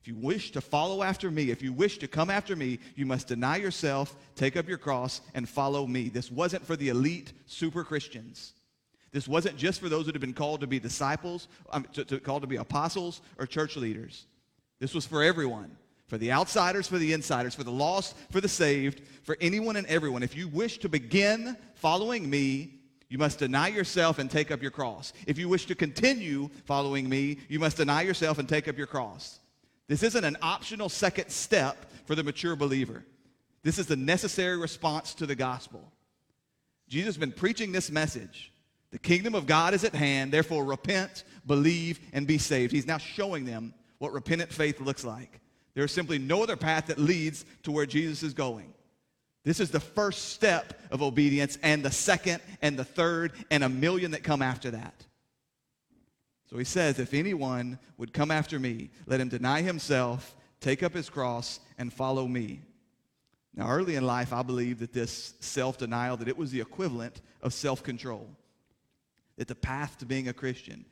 If 0.08 0.14
you 0.14 0.20
wish 0.22 0.52
to 0.52 0.62
follow 0.62 1.02
after 1.02 1.30
me, 1.30 1.50
if 1.50 1.60
you 1.60 1.70
wish 1.70 1.98
to 1.98 2.08
come 2.08 2.30
after 2.30 2.56
me, 2.56 2.78
you 2.96 3.04
must 3.04 3.28
deny 3.28 3.56
yourself, 3.56 4.16
take 4.36 4.56
up 4.56 4.66
your 4.66 4.78
cross, 4.78 5.20
and 5.34 5.46
follow 5.46 5.86
me. 5.86 6.08
This 6.08 6.30
wasn't 6.30 6.64
for 6.64 6.76
the 6.76 6.88
elite 6.88 7.34
super 7.44 7.84
Christians. 7.84 8.54
This 9.12 9.28
wasn't 9.28 9.58
just 9.58 9.80
for 9.80 9.90
those 9.90 10.06
that 10.06 10.14
had 10.14 10.22
been 10.22 10.32
called 10.32 10.62
to 10.62 10.66
be 10.66 10.80
disciples, 10.80 11.48
um, 11.72 11.84
to, 11.92 12.06
to, 12.06 12.20
called 12.20 12.40
to 12.40 12.48
be 12.48 12.56
apostles 12.56 13.20
or 13.36 13.44
church 13.44 13.76
leaders. 13.76 14.24
This 14.78 14.94
was 14.94 15.04
for 15.04 15.22
everyone 15.22 15.76
for 16.06 16.16
the 16.16 16.32
outsiders, 16.32 16.88
for 16.88 16.96
the 16.96 17.12
insiders, 17.12 17.54
for 17.54 17.64
the 17.64 17.70
lost, 17.70 18.16
for 18.30 18.40
the 18.40 18.48
saved, 18.48 19.02
for 19.24 19.36
anyone 19.42 19.76
and 19.76 19.86
everyone. 19.88 20.22
If 20.22 20.34
you 20.34 20.48
wish 20.48 20.78
to 20.78 20.88
begin 20.88 21.54
following 21.74 22.30
me, 22.30 22.80
you 23.10 23.18
must 23.18 23.38
deny 23.38 23.68
yourself 23.68 24.18
and 24.18 24.30
take 24.30 24.50
up 24.50 24.62
your 24.62 24.70
cross. 24.70 25.12
If 25.26 25.36
you 25.36 25.50
wish 25.50 25.66
to 25.66 25.74
continue 25.74 26.48
following 26.64 27.10
me, 27.10 27.40
you 27.50 27.58
must 27.58 27.76
deny 27.76 28.00
yourself 28.00 28.38
and 28.38 28.48
take 28.48 28.68
up 28.68 28.78
your 28.78 28.86
cross. 28.86 29.40
This 29.88 30.02
isn't 30.02 30.24
an 30.24 30.36
optional 30.42 30.88
second 30.88 31.30
step 31.30 31.90
for 32.04 32.14
the 32.14 32.22
mature 32.22 32.56
believer. 32.56 33.04
This 33.62 33.78
is 33.78 33.86
the 33.86 33.96
necessary 33.96 34.56
response 34.56 35.14
to 35.14 35.26
the 35.26 35.34
gospel. 35.34 35.92
Jesus 36.88 37.06
has 37.06 37.16
been 37.16 37.32
preaching 37.32 37.72
this 37.72 37.90
message 37.90 38.52
the 38.90 38.98
kingdom 38.98 39.34
of 39.34 39.46
God 39.46 39.74
is 39.74 39.84
at 39.84 39.94
hand, 39.94 40.32
therefore 40.32 40.64
repent, 40.64 41.24
believe, 41.46 42.00
and 42.12 42.26
be 42.26 42.38
saved. 42.38 42.72
He's 42.72 42.86
now 42.86 42.96
showing 42.96 43.44
them 43.44 43.74
what 43.98 44.12
repentant 44.12 44.50
faith 44.50 44.80
looks 44.80 45.04
like. 45.04 45.40
There 45.74 45.84
is 45.84 45.92
simply 45.92 46.18
no 46.18 46.42
other 46.42 46.56
path 46.56 46.86
that 46.86 46.98
leads 46.98 47.44
to 47.64 47.70
where 47.70 47.84
Jesus 47.84 48.22
is 48.22 48.32
going. 48.32 48.72
This 49.44 49.60
is 49.60 49.70
the 49.70 49.80
first 49.80 50.30
step 50.30 50.80
of 50.90 51.02
obedience, 51.02 51.58
and 51.62 51.82
the 51.82 51.90
second, 51.90 52.40
and 52.62 52.78
the 52.78 52.84
third, 52.84 53.32
and 53.50 53.62
a 53.62 53.68
million 53.68 54.12
that 54.12 54.22
come 54.22 54.42
after 54.42 54.70
that. 54.70 55.04
So 56.50 56.58
he 56.58 56.64
says, 56.64 56.98
If 56.98 57.14
anyone 57.14 57.78
would 57.96 58.12
come 58.12 58.30
after 58.30 58.58
me, 58.58 58.90
let 59.06 59.20
him 59.20 59.28
deny 59.28 59.62
himself, 59.62 60.36
take 60.60 60.82
up 60.82 60.94
his 60.94 61.10
cross, 61.10 61.60
and 61.78 61.92
follow 61.92 62.26
me. 62.26 62.60
Now, 63.54 63.68
early 63.68 63.96
in 63.96 64.06
life, 64.06 64.32
I 64.32 64.42
believe 64.42 64.78
that 64.80 64.92
this 64.92 65.34
self 65.40 65.78
denial, 65.78 66.16
that 66.18 66.28
it 66.28 66.36
was 66.36 66.50
the 66.50 66.60
equivalent 66.60 67.20
of 67.42 67.52
self 67.52 67.82
control 67.82 68.28
that 69.38 69.48
the 69.48 69.54
path 69.54 69.96
to 69.98 70.06
being 70.06 70.28
a 70.28 70.32
Christian, 70.32 70.84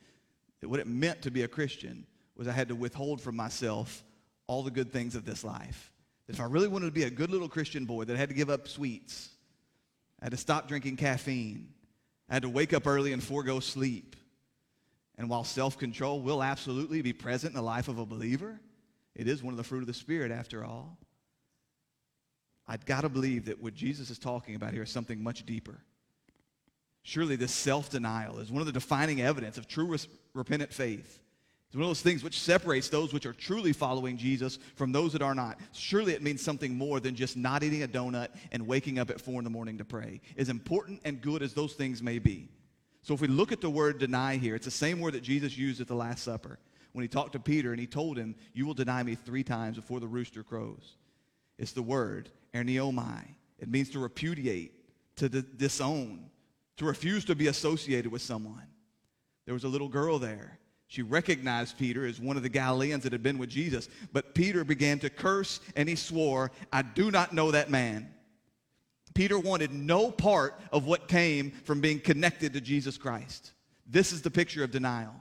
that 0.61 0.69
what 0.69 0.79
it 0.79 0.87
meant 0.87 1.21
to 1.21 1.31
be 1.31 1.43
a 1.43 1.47
Christian 1.47 2.07
was 2.35 2.47
I 2.47 2.53
had 2.53 2.69
to 2.69 2.75
withhold 2.75 3.21
from 3.21 3.35
myself 3.35 4.03
all 4.47 4.63
the 4.63 4.71
good 4.71 4.91
things 4.91 5.15
of 5.15 5.25
this 5.25 5.43
life. 5.43 5.91
That 6.25 6.35
if 6.35 6.41
I 6.41 6.45
really 6.45 6.69
wanted 6.69 6.85
to 6.87 6.91
be 6.91 7.03
a 7.03 7.09
good 7.09 7.29
little 7.29 7.49
Christian 7.49 7.85
boy, 7.85 8.05
that 8.05 8.15
I 8.15 8.17
had 8.17 8.29
to 8.29 8.35
give 8.35 8.49
up 8.49 8.67
sweets. 8.67 9.29
I 10.21 10.25
had 10.25 10.31
to 10.31 10.37
stop 10.37 10.67
drinking 10.67 10.95
caffeine. 10.95 11.73
I 12.29 12.35
had 12.35 12.43
to 12.43 12.49
wake 12.49 12.73
up 12.73 12.87
early 12.87 13.13
and 13.13 13.21
forego 13.21 13.59
sleep. 13.59 14.15
And 15.17 15.29
while 15.29 15.43
self 15.43 15.77
control 15.77 16.21
will 16.21 16.43
absolutely 16.43 17.01
be 17.01 17.13
present 17.13 17.51
in 17.51 17.55
the 17.55 17.61
life 17.61 17.87
of 17.87 17.97
a 17.97 18.05
believer, 18.05 18.59
it 19.15 19.27
is 19.27 19.41
one 19.41 19.53
of 19.53 19.57
the 19.57 19.63
fruit 19.63 19.81
of 19.81 19.87
the 19.87 19.93
Spirit 19.93 20.31
after 20.31 20.63
all. 20.63 20.97
I've 22.67 22.85
got 22.85 23.01
to 23.01 23.09
believe 23.09 23.45
that 23.45 23.61
what 23.61 23.73
Jesus 23.73 24.09
is 24.09 24.19
talking 24.19 24.55
about 24.55 24.73
here 24.73 24.83
is 24.83 24.91
something 24.91 25.23
much 25.23 25.45
deeper. 25.45 25.79
Surely 27.01 27.35
this 27.35 27.53
self 27.53 27.89
denial 27.89 28.39
is 28.39 28.51
one 28.51 28.61
of 28.61 28.65
the 28.65 28.73
defining 28.73 29.21
evidence 29.21 29.57
of 29.57 29.67
true 29.67 29.95
repentant 30.33 30.73
faith. 30.73 31.19
It's 31.67 31.75
one 31.75 31.83
of 31.83 31.89
those 31.89 32.01
things 32.01 32.23
which 32.23 32.39
separates 32.39 32.87
those 32.87 33.13
which 33.13 33.25
are 33.25 33.33
truly 33.33 33.73
following 33.73 34.17
Jesus 34.17 34.57
from 34.75 34.93
those 34.93 35.11
that 35.13 35.21
are 35.21 35.35
not. 35.35 35.59
Surely 35.73 36.13
it 36.13 36.21
means 36.21 36.41
something 36.41 36.77
more 36.77 37.01
than 37.01 37.15
just 37.15 37.35
not 37.35 37.61
eating 37.61 37.83
a 37.83 37.87
donut 37.87 38.29
and 38.53 38.65
waking 38.67 38.99
up 38.99 39.09
at 39.09 39.19
four 39.19 39.39
in 39.39 39.43
the 39.43 39.49
morning 39.49 39.77
to 39.77 39.85
pray. 39.85 40.21
As 40.37 40.47
important 40.47 41.01
and 41.03 41.21
good 41.21 41.41
as 41.41 41.53
those 41.53 41.73
things 41.73 42.01
may 42.01 42.19
be. 42.19 42.49
So 43.07 43.13
if 43.13 43.21
we 43.21 43.29
look 43.29 43.53
at 43.53 43.61
the 43.61 43.69
word 43.69 43.99
deny 43.99 44.35
here, 44.35 44.53
it's 44.53 44.65
the 44.65 44.71
same 44.71 44.99
word 44.99 45.13
that 45.13 45.23
Jesus 45.23 45.57
used 45.57 45.79
at 45.79 45.87
the 45.87 45.95
Last 45.95 46.25
Supper 46.25 46.59
when 46.91 47.03
he 47.03 47.07
talked 47.07 47.31
to 47.31 47.39
Peter 47.39 47.71
and 47.71 47.79
he 47.79 47.87
told 47.87 48.17
him, 48.17 48.35
You 48.53 48.65
will 48.65 48.73
deny 48.73 49.01
me 49.01 49.15
three 49.15 49.45
times 49.45 49.77
before 49.77 50.01
the 50.01 50.07
rooster 50.07 50.43
crows. 50.43 50.97
It's 51.57 51.71
the 51.71 51.81
word, 51.81 52.29
arneomai. 52.53 53.23
It 53.59 53.69
means 53.69 53.89
to 53.91 53.99
repudiate, 53.99 54.73
to 55.15 55.29
disown, 55.29 56.29
to 56.75 56.83
refuse 56.83 57.23
to 57.25 57.35
be 57.35 57.47
associated 57.47 58.11
with 58.11 58.21
someone. 58.21 58.67
There 59.45 59.53
was 59.53 59.63
a 59.63 59.69
little 59.69 59.87
girl 59.87 60.19
there. 60.19 60.59
She 60.87 61.01
recognized 61.01 61.77
Peter 61.77 62.05
as 62.05 62.19
one 62.19 62.35
of 62.35 62.43
the 62.43 62.49
Galileans 62.49 63.03
that 63.03 63.13
had 63.13 63.23
been 63.23 63.37
with 63.37 63.49
Jesus. 63.49 63.87
But 64.11 64.35
Peter 64.35 64.65
began 64.65 64.99
to 64.99 65.09
curse 65.09 65.61
and 65.77 65.87
he 65.87 65.95
swore, 65.95 66.51
I 66.73 66.81
do 66.81 67.09
not 67.09 67.31
know 67.31 67.51
that 67.51 67.69
man. 67.69 68.13
Peter 69.17 69.39
wanted 69.39 69.73
no 69.73 70.11
part 70.11 70.53
of 70.71 70.85
what 70.85 71.07
came 71.07 71.49
from 71.49 71.81
being 71.81 71.99
connected 71.99 72.53
to 72.53 72.61
Jesus 72.61 72.99
Christ. 72.99 73.51
This 73.87 74.11
is 74.11 74.21
the 74.21 74.29
picture 74.29 74.63
of 74.63 74.69
denial. 74.69 75.15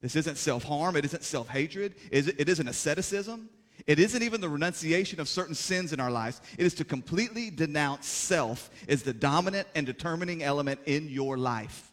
This 0.00 0.16
isn't 0.16 0.38
self 0.38 0.64
harm, 0.64 0.96
it 0.96 1.04
isn't 1.04 1.22
self 1.22 1.48
hatred, 1.48 1.94
it 2.10 2.48
isn't 2.48 2.66
asceticism, 2.66 3.48
it 3.86 4.00
isn't 4.00 4.24
even 4.24 4.40
the 4.40 4.48
renunciation 4.48 5.20
of 5.20 5.28
certain 5.28 5.54
sins 5.54 5.92
in 5.92 6.00
our 6.00 6.10
lives. 6.10 6.40
It 6.58 6.66
is 6.66 6.74
to 6.74 6.84
completely 6.84 7.48
denounce 7.48 8.08
self 8.08 8.70
as 8.88 9.04
the 9.04 9.14
dominant 9.14 9.68
and 9.76 9.86
determining 9.86 10.42
element 10.42 10.80
in 10.86 11.08
your 11.08 11.38
life. 11.38 11.92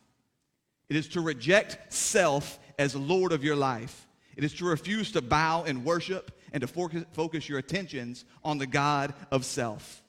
It 0.90 0.96
is 0.96 1.08
to 1.10 1.22
reject 1.22 1.94
self 1.94 2.58
as 2.80 2.96
Lord 2.96 3.32
of 3.32 3.44
your 3.44 3.56
life. 3.56 4.08
It 4.36 4.44
is 4.44 4.56
to 4.56 4.66
refuse 4.66 5.12
to 5.12 5.22
bow 5.22 5.64
and 5.66 5.86
worship 5.86 6.32
and 6.54 6.62
to 6.62 6.68
focus 7.14 7.48
your 7.48 7.60
attentions 7.60 8.26
on 8.44 8.58
the 8.58 8.66
God 8.66 9.14
of 9.30 9.46
self. 9.46 10.02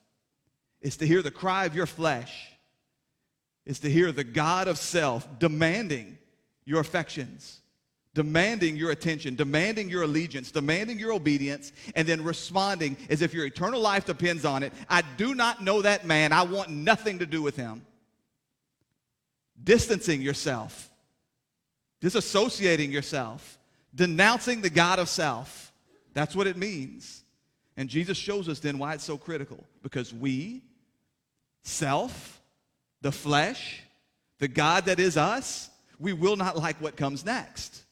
It's 0.87 0.99
to 0.99 1.07
hear 1.07 1.21
the 1.21 1.33
cry 1.33 1.65
of 1.65 1.75
your 1.75 1.87
flesh. 1.87 2.49
It's 3.65 3.81
to 3.81 3.91
hear 3.91 4.13
the 4.13 4.23
God 4.23 4.69
of 4.69 4.79
self 4.79 5.27
demanding 5.39 6.17
your 6.65 6.81
affections 6.81 7.61
demanding 8.17 8.77
your 8.77 8.93
attention, 8.93 9.37
demanding 9.37 9.91
your 9.91 10.03
allegiance, 10.03 10.51
demanding 10.51 10.99
your 10.99 11.13
obedience, 11.13 11.71
and 11.95 12.09
then 12.09 12.25
responding 12.25 12.97
as 13.11 13.21
if 13.21 13.35
your 13.35 13.45
eternal 13.45 13.79
life 13.79 14.07
depends 14.07 14.47
on 14.47 14.63
it. 14.63 14.73
I 14.89 15.03
do 15.19 15.35
not 15.35 15.63
know 15.63 15.83
that 15.83 16.07
man. 16.07 16.33
I 16.33 16.43
want 16.43 16.71
nothing 16.71 17.19
to 17.19 17.27
do 17.27 17.43
with 17.43 17.57
him. 17.57 17.85
Distancing 19.63 20.23
yourself, 20.23 20.91
disassociating 22.01 22.91
yourself, 22.91 23.59
denouncing 23.95 24.63
the 24.63 24.71
God 24.71 24.99
of 24.99 25.11
self. 25.11 25.71
That's 26.15 26.35
what 26.35 26.47
it 26.47 26.57
means. 26.57 27.23
And 27.77 27.87
Jesus 27.87 28.17
shows 28.17 28.49
us 28.49 28.61
then 28.61 28.79
why 28.79 28.95
it's 28.95 29.05
so 29.05 29.19
critical. 29.19 29.63
Because 29.83 30.15
we, 30.15 30.63
self, 31.67 32.41
the 33.03 33.13
flesh, 33.13 33.83
the 34.39 34.49
God 34.49 34.87
that 34.87 35.01
is 35.01 35.17
us, 35.17 35.71
we 35.99 36.13
will 36.13 36.37
not 36.37 36.57
like 36.57 36.81
what 36.81 36.97
comes 36.97 37.25
next. 37.25 37.83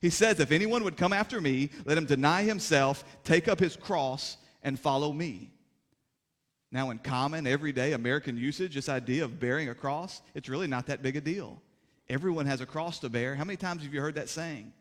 He 0.00 0.10
says, 0.10 0.38
If 0.38 0.52
anyone 0.52 0.84
would 0.84 0.96
come 0.96 1.12
after 1.12 1.40
me, 1.40 1.70
let 1.84 1.98
him 1.98 2.06
deny 2.06 2.42
himself, 2.42 3.04
take 3.24 3.48
up 3.48 3.58
his 3.58 3.76
cross, 3.76 4.36
and 4.62 4.78
follow 4.78 5.12
me. 5.12 5.50
Now, 6.70 6.90
in 6.90 6.98
common, 6.98 7.46
everyday 7.46 7.92
American 7.92 8.36
usage, 8.36 8.74
this 8.74 8.88
idea 8.88 9.24
of 9.24 9.38
bearing 9.38 9.68
a 9.68 9.74
cross, 9.74 10.22
it's 10.34 10.48
really 10.48 10.66
not 10.66 10.86
that 10.86 11.02
big 11.02 11.16
a 11.16 11.20
deal. 11.20 11.62
Everyone 12.08 12.46
has 12.46 12.60
a 12.60 12.66
cross 12.66 12.98
to 13.00 13.08
bear. 13.08 13.34
How 13.34 13.44
many 13.44 13.56
times 13.56 13.82
have 13.82 13.94
you 13.94 14.00
heard 14.00 14.16
that 14.16 14.28
saying? 14.28 14.72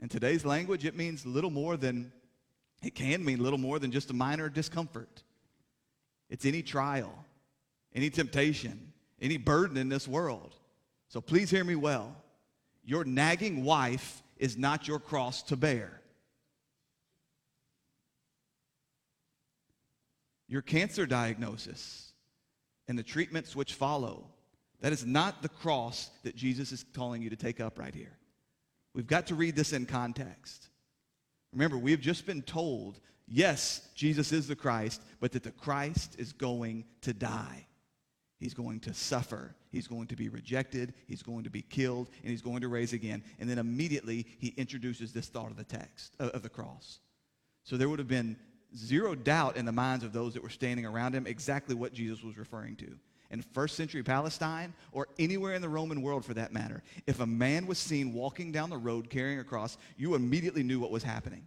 In 0.00 0.08
today's 0.08 0.44
language, 0.44 0.84
it 0.84 0.96
means 0.96 1.26
little 1.26 1.50
more 1.50 1.76
than, 1.76 2.12
it 2.82 2.94
can 2.94 3.24
mean 3.24 3.42
little 3.42 3.58
more 3.58 3.78
than 3.78 3.90
just 3.90 4.10
a 4.10 4.14
minor 4.14 4.48
discomfort. 4.48 5.22
It's 6.30 6.46
any 6.46 6.62
trial, 6.62 7.12
any 7.94 8.08
temptation, 8.08 8.92
any 9.20 9.36
burden 9.36 9.76
in 9.76 9.88
this 9.88 10.08
world. 10.08 10.54
So 11.08 11.20
please 11.20 11.50
hear 11.50 11.64
me 11.64 11.74
well. 11.74 12.16
Your 12.84 13.04
nagging 13.04 13.64
wife 13.64 14.22
is 14.38 14.56
not 14.56 14.88
your 14.88 15.00
cross 15.00 15.42
to 15.44 15.56
bear. 15.56 16.00
Your 20.48 20.62
cancer 20.62 21.04
diagnosis 21.04 22.12
and 22.88 22.98
the 22.98 23.02
treatments 23.02 23.54
which 23.54 23.74
follow, 23.74 24.26
that 24.80 24.92
is 24.92 25.04
not 25.04 25.42
the 25.42 25.48
cross 25.48 26.10
that 26.24 26.34
Jesus 26.34 26.72
is 26.72 26.84
calling 26.94 27.22
you 27.22 27.30
to 27.30 27.36
take 27.36 27.60
up 27.60 27.78
right 27.78 27.94
here. 27.94 28.16
We've 28.94 29.06
got 29.06 29.28
to 29.28 29.34
read 29.34 29.54
this 29.54 29.72
in 29.72 29.86
context. 29.86 30.68
Remember, 31.52 31.78
we 31.78 31.90
have 31.92 32.00
just 32.00 32.26
been 32.26 32.42
told, 32.42 32.98
yes, 33.30 33.88
Jesus 33.94 34.32
is 34.32 34.48
the 34.48 34.56
Christ, 34.56 35.02
but 35.20 35.32
that 35.32 35.42
the 35.42 35.50
Christ 35.52 36.16
is 36.18 36.32
going 36.32 36.84
to 37.02 37.14
die. 37.14 37.66
He's 38.38 38.54
going 38.54 38.80
to 38.80 38.94
suffer. 38.94 39.54
He's 39.70 39.86
going 39.86 40.06
to 40.08 40.16
be 40.16 40.28
rejected. 40.28 40.94
He's 41.06 41.22
going 41.22 41.44
to 41.44 41.50
be 41.50 41.62
killed, 41.62 42.08
and 42.22 42.30
he's 42.30 42.42
going 42.42 42.62
to 42.62 42.68
raise 42.68 42.92
again. 42.92 43.22
And 43.38 43.48
then 43.48 43.58
immediately 43.58 44.26
he 44.38 44.48
introduces 44.56 45.12
this 45.12 45.28
thought 45.28 45.50
of 45.50 45.56
the 45.56 45.64
text, 45.64 46.14
of 46.18 46.42
the 46.42 46.48
cross. 46.48 47.00
So 47.64 47.76
there 47.76 47.88
would 47.88 47.98
have 47.98 48.08
been 48.08 48.36
zero 48.76 49.14
doubt 49.14 49.56
in 49.56 49.66
the 49.66 49.72
minds 49.72 50.04
of 50.04 50.12
those 50.12 50.34
that 50.34 50.42
were 50.42 50.48
standing 50.48 50.86
around 50.86 51.14
him 51.14 51.26
exactly 51.26 51.74
what 51.74 51.92
Jesus 51.92 52.22
was 52.22 52.38
referring 52.38 52.76
to. 52.76 52.98
In 53.30 53.42
first 53.42 53.76
century 53.76 54.02
Palestine, 54.02 54.74
or 54.90 55.06
anywhere 55.18 55.54
in 55.54 55.62
the 55.62 55.68
Roman 55.68 56.02
world 56.02 56.24
for 56.24 56.34
that 56.34 56.52
matter, 56.52 56.82
if 57.06 57.20
a 57.20 57.26
man 57.26 57.66
was 57.66 57.78
seen 57.78 58.12
walking 58.12 58.50
down 58.50 58.70
the 58.70 58.76
road 58.76 59.08
carrying 59.08 59.38
a 59.38 59.44
cross, 59.44 59.78
you 59.96 60.14
immediately 60.14 60.62
knew 60.64 60.80
what 60.80 60.90
was 60.90 61.04
happening. 61.04 61.46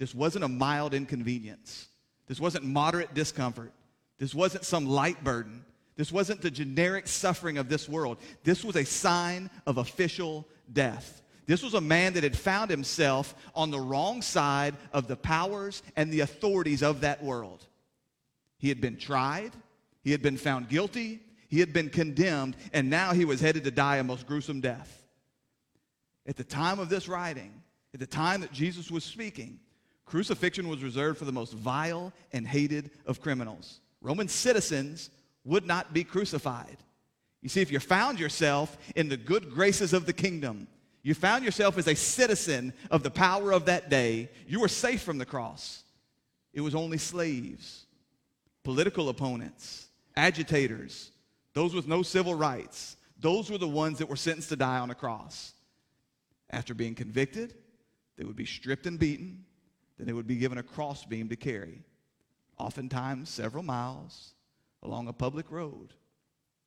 This 0.00 0.14
wasn't 0.14 0.44
a 0.44 0.48
mild 0.48 0.94
inconvenience. 0.94 1.86
This 2.26 2.40
wasn't 2.40 2.64
moderate 2.64 3.12
discomfort. 3.12 3.70
This 4.18 4.34
wasn't 4.34 4.64
some 4.64 4.86
light 4.86 5.22
burden. 5.22 5.62
This 5.94 6.10
wasn't 6.10 6.40
the 6.40 6.50
generic 6.50 7.06
suffering 7.06 7.58
of 7.58 7.68
this 7.68 7.86
world. 7.86 8.16
This 8.42 8.64
was 8.64 8.76
a 8.76 8.84
sign 8.86 9.50
of 9.66 9.76
official 9.76 10.48
death. 10.72 11.20
This 11.44 11.62
was 11.62 11.74
a 11.74 11.82
man 11.82 12.14
that 12.14 12.22
had 12.22 12.34
found 12.34 12.70
himself 12.70 13.34
on 13.54 13.70
the 13.70 13.78
wrong 13.78 14.22
side 14.22 14.74
of 14.94 15.06
the 15.06 15.16
powers 15.16 15.82
and 15.96 16.10
the 16.10 16.20
authorities 16.20 16.82
of 16.82 17.02
that 17.02 17.22
world. 17.22 17.66
He 18.56 18.70
had 18.70 18.80
been 18.80 18.96
tried, 18.96 19.52
he 20.02 20.12
had 20.12 20.22
been 20.22 20.38
found 20.38 20.70
guilty, 20.70 21.20
he 21.48 21.60
had 21.60 21.74
been 21.74 21.90
condemned, 21.90 22.56
and 22.72 22.88
now 22.88 23.12
he 23.12 23.26
was 23.26 23.42
headed 23.42 23.64
to 23.64 23.70
die 23.70 23.98
a 23.98 24.04
most 24.04 24.26
gruesome 24.26 24.62
death. 24.62 25.04
At 26.26 26.36
the 26.36 26.44
time 26.44 26.78
of 26.78 26.88
this 26.88 27.06
writing, 27.06 27.52
at 27.92 28.00
the 28.00 28.06
time 28.06 28.40
that 28.40 28.52
Jesus 28.52 28.90
was 28.90 29.04
speaking, 29.04 29.60
crucifixion 30.10 30.68
was 30.68 30.82
reserved 30.82 31.18
for 31.18 31.24
the 31.24 31.32
most 31.32 31.54
vile 31.54 32.12
and 32.32 32.46
hated 32.46 32.90
of 33.06 33.20
criminals. 33.20 33.80
Roman 34.02 34.28
citizens 34.28 35.10
would 35.44 35.66
not 35.66 35.94
be 35.94 36.04
crucified. 36.04 36.76
You 37.42 37.48
see, 37.48 37.62
if 37.62 37.72
you 37.72 37.78
found 37.80 38.20
yourself 38.20 38.76
in 38.96 39.08
the 39.08 39.16
good 39.16 39.50
graces 39.50 39.92
of 39.92 40.04
the 40.04 40.12
kingdom, 40.12 40.68
you 41.02 41.14
found 41.14 41.44
yourself 41.44 41.78
as 41.78 41.88
a 41.88 41.94
citizen 41.94 42.74
of 42.90 43.02
the 43.02 43.10
power 43.10 43.52
of 43.52 43.64
that 43.66 43.88
day, 43.88 44.28
you 44.46 44.60
were 44.60 44.68
safe 44.68 45.00
from 45.00 45.16
the 45.16 45.24
cross. 45.24 45.84
It 46.52 46.60
was 46.60 46.74
only 46.74 46.98
slaves, 46.98 47.86
political 48.64 49.08
opponents, 49.08 49.88
agitators, 50.16 51.12
those 51.54 51.74
with 51.74 51.86
no 51.86 52.02
civil 52.02 52.34
rights. 52.34 52.96
Those 53.18 53.50
were 53.50 53.58
the 53.58 53.68
ones 53.68 53.98
that 53.98 54.08
were 54.08 54.16
sentenced 54.16 54.50
to 54.50 54.56
die 54.56 54.78
on 54.78 54.90
a 54.90 54.94
cross. 54.94 55.54
After 56.50 56.74
being 56.74 56.94
convicted, 56.94 57.54
they 58.18 58.24
would 58.24 58.36
be 58.36 58.44
stripped 58.44 58.86
and 58.86 58.98
beaten, 58.98 59.44
then 60.00 60.06
they 60.06 60.14
would 60.14 60.26
be 60.26 60.36
given 60.36 60.56
a 60.56 60.62
crossbeam 60.62 61.28
to 61.28 61.36
carry, 61.36 61.82
oftentimes 62.56 63.28
several 63.28 63.62
miles, 63.62 64.32
along 64.82 65.08
a 65.08 65.12
public 65.12 65.50
road, 65.50 65.92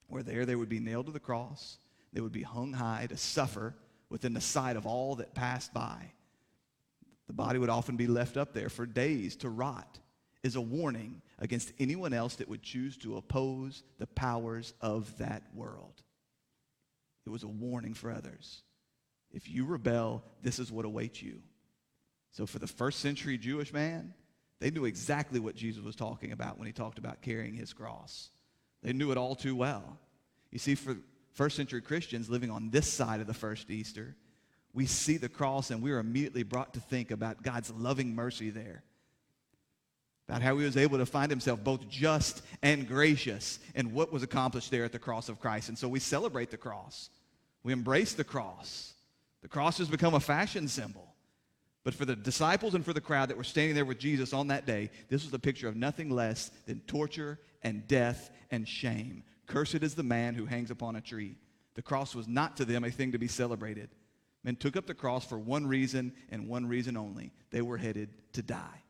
where 0.07 0.21
there 0.21 0.45
they 0.45 0.55
would 0.55 0.69
be 0.69 0.79
nailed 0.79 1.07
to 1.07 1.11
the 1.11 1.19
cross. 1.19 1.79
They 2.13 2.21
would 2.21 2.31
be 2.31 2.43
hung 2.43 2.73
high 2.73 3.07
to 3.09 3.17
suffer 3.17 3.73
within 4.11 4.35
the 4.35 4.39
sight 4.39 4.75
of 4.75 4.85
all 4.85 5.15
that 5.15 5.33
passed 5.33 5.73
by. 5.73 6.11
The 7.25 7.33
body 7.33 7.57
would 7.57 7.71
often 7.71 7.97
be 7.97 8.05
left 8.05 8.37
up 8.37 8.53
there 8.53 8.69
for 8.69 8.85
days 8.85 9.35
to 9.37 9.49
rot, 9.49 9.97
is 10.43 10.55
a 10.55 10.61
warning 10.61 11.23
against 11.39 11.73
anyone 11.79 12.13
else 12.13 12.35
that 12.35 12.47
would 12.47 12.61
choose 12.61 12.97
to 12.97 13.17
oppose 13.17 13.81
the 13.97 14.05
powers 14.05 14.75
of 14.79 15.17
that 15.17 15.41
world. 15.55 16.03
It 17.25 17.31
was 17.31 17.41
a 17.41 17.47
warning 17.47 17.95
for 17.95 18.11
others. 18.11 18.61
If 19.31 19.49
you 19.49 19.65
rebel, 19.65 20.23
this 20.43 20.59
is 20.59 20.71
what 20.71 20.85
awaits 20.85 21.23
you. 21.23 21.41
So, 22.33 22.45
for 22.45 22.59
the 22.59 22.67
first 22.67 22.99
century 22.99 23.37
Jewish 23.37 23.71
man, 23.71 24.13
they 24.59 24.71
knew 24.71 24.85
exactly 24.85 25.39
what 25.39 25.55
Jesus 25.55 25.83
was 25.83 25.95
talking 25.95 26.31
about 26.31 26.57
when 26.57 26.65
he 26.65 26.73
talked 26.73 26.97
about 26.97 27.21
carrying 27.21 27.53
his 27.53 27.73
cross. 27.73 28.29
They 28.81 28.91
knew 28.91 29.11
it 29.11 29.17
all 29.17 29.35
too 29.35 29.55
well. 29.55 29.99
You 30.51 30.59
see, 30.59 30.75
for 30.75 30.97
first 31.33 31.55
century 31.55 31.81
Christians 31.81 32.29
living 32.29 32.49
on 32.49 32.69
this 32.69 32.91
side 32.91 33.21
of 33.21 33.27
the 33.27 33.33
first 33.33 33.69
Easter, 33.69 34.15
we 34.73 34.87
see 34.87 35.17
the 35.17 35.29
cross 35.29 35.69
and 35.69 35.81
we 35.81 35.91
are 35.91 35.99
immediately 35.99 36.43
brought 36.43 36.73
to 36.73 36.79
think 36.79 37.11
about 37.11 37.43
God's 37.43 37.71
loving 37.71 38.15
mercy 38.15 38.49
there. 38.49 38.83
About 40.27 40.41
how 40.41 40.57
he 40.57 40.65
was 40.65 40.77
able 40.77 40.97
to 40.97 41.05
find 41.05 41.29
himself 41.29 41.63
both 41.63 41.87
just 41.87 42.41
and 42.63 42.87
gracious 42.87 43.59
and 43.75 43.93
what 43.93 44.11
was 44.11 44.23
accomplished 44.23 44.71
there 44.71 44.85
at 44.85 44.91
the 44.91 44.99
cross 44.99 45.29
of 45.29 45.39
Christ. 45.39 45.69
And 45.69 45.77
so 45.77 45.87
we 45.87 45.99
celebrate 45.99 46.49
the 46.49 46.57
cross. 46.57 47.09
We 47.61 47.73
embrace 47.73 48.13
the 48.13 48.23
cross. 48.23 48.93
The 49.43 49.49
cross 49.49 49.77
has 49.77 49.89
become 49.89 50.15
a 50.15 50.19
fashion 50.19 50.67
symbol. 50.67 51.12
But 51.83 51.93
for 51.93 52.05
the 52.05 52.15
disciples 52.15 52.75
and 52.75 52.85
for 52.85 52.93
the 52.93 53.01
crowd 53.01 53.29
that 53.29 53.37
were 53.37 53.43
standing 53.43 53.75
there 53.75 53.85
with 53.85 53.99
Jesus 53.99 54.33
on 54.33 54.47
that 54.47 54.65
day, 54.65 54.89
this 55.09 55.23
was 55.25 55.33
a 55.33 55.39
picture 55.39 55.67
of 55.67 55.75
nothing 55.75 56.09
less 56.09 56.49
than 56.65 56.79
torture 56.81 57.39
and 57.61 57.87
death 57.87 58.31
and 58.51 58.67
shame. 58.67 59.23
Cursed 59.47 59.83
is 59.83 59.93
the 59.93 60.03
man 60.03 60.33
who 60.33 60.45
hangs 60.45 60.71
upon 60.71 60.95
a 60.95 61.01
tree. 61.01 61.35
The 61.75 61.81
cross 61.81 62.15
was 62.15 62.27
not 62.27 62.57
to 62.57 62.65
them 62.65 62.83
a 62.83 62.91
thing 62.91 63.11
to 63.11 63.17
be 63.17 63.27
celebrated. 63.27 63.89
Men 64.43 64.55
took 64.55 64.77
up 64.77 64.87
the 64.87 64.93
cross 64.93 65.25
for 65.25 65.37
one 65.37 65.67
reason 65.67 66.13
and 66.29 66.47
one 66.47 66.65
reason 66.65 66.95
only 66.95 67.31
they 67.51 67.61
were 67.61 67.77
headed 67.77 68.09
to 68.33 68.41
die. 68.41 68.83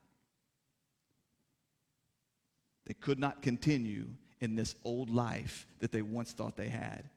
They 2.86 2.94
could 2.94 3.20
not 3.20 3.42
continue 3.42 4.08
in 4.40 4.56
this 4.56 4.76
old 4.84 5.10
life 5.10 5.66
that 5.80 5.92
they 5.92 6.02
once 6.02 6.34
thought 6.34 6.58
they 6.58 6.68
had, 6.68 7.10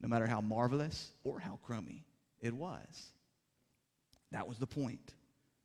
no 0.00 0.08
matter 0.08 0.26
how 0.26 0.40
marvelous 0.40 1.10
or 1.24 1.40
how 1.40 1.58
crummy 1.64 2.04
it 2.40 2.54
was. 2.54 3.12
That 4.32 4.48
was 4.48 4.58
the 4.58 4.66
point. 4.66 5.14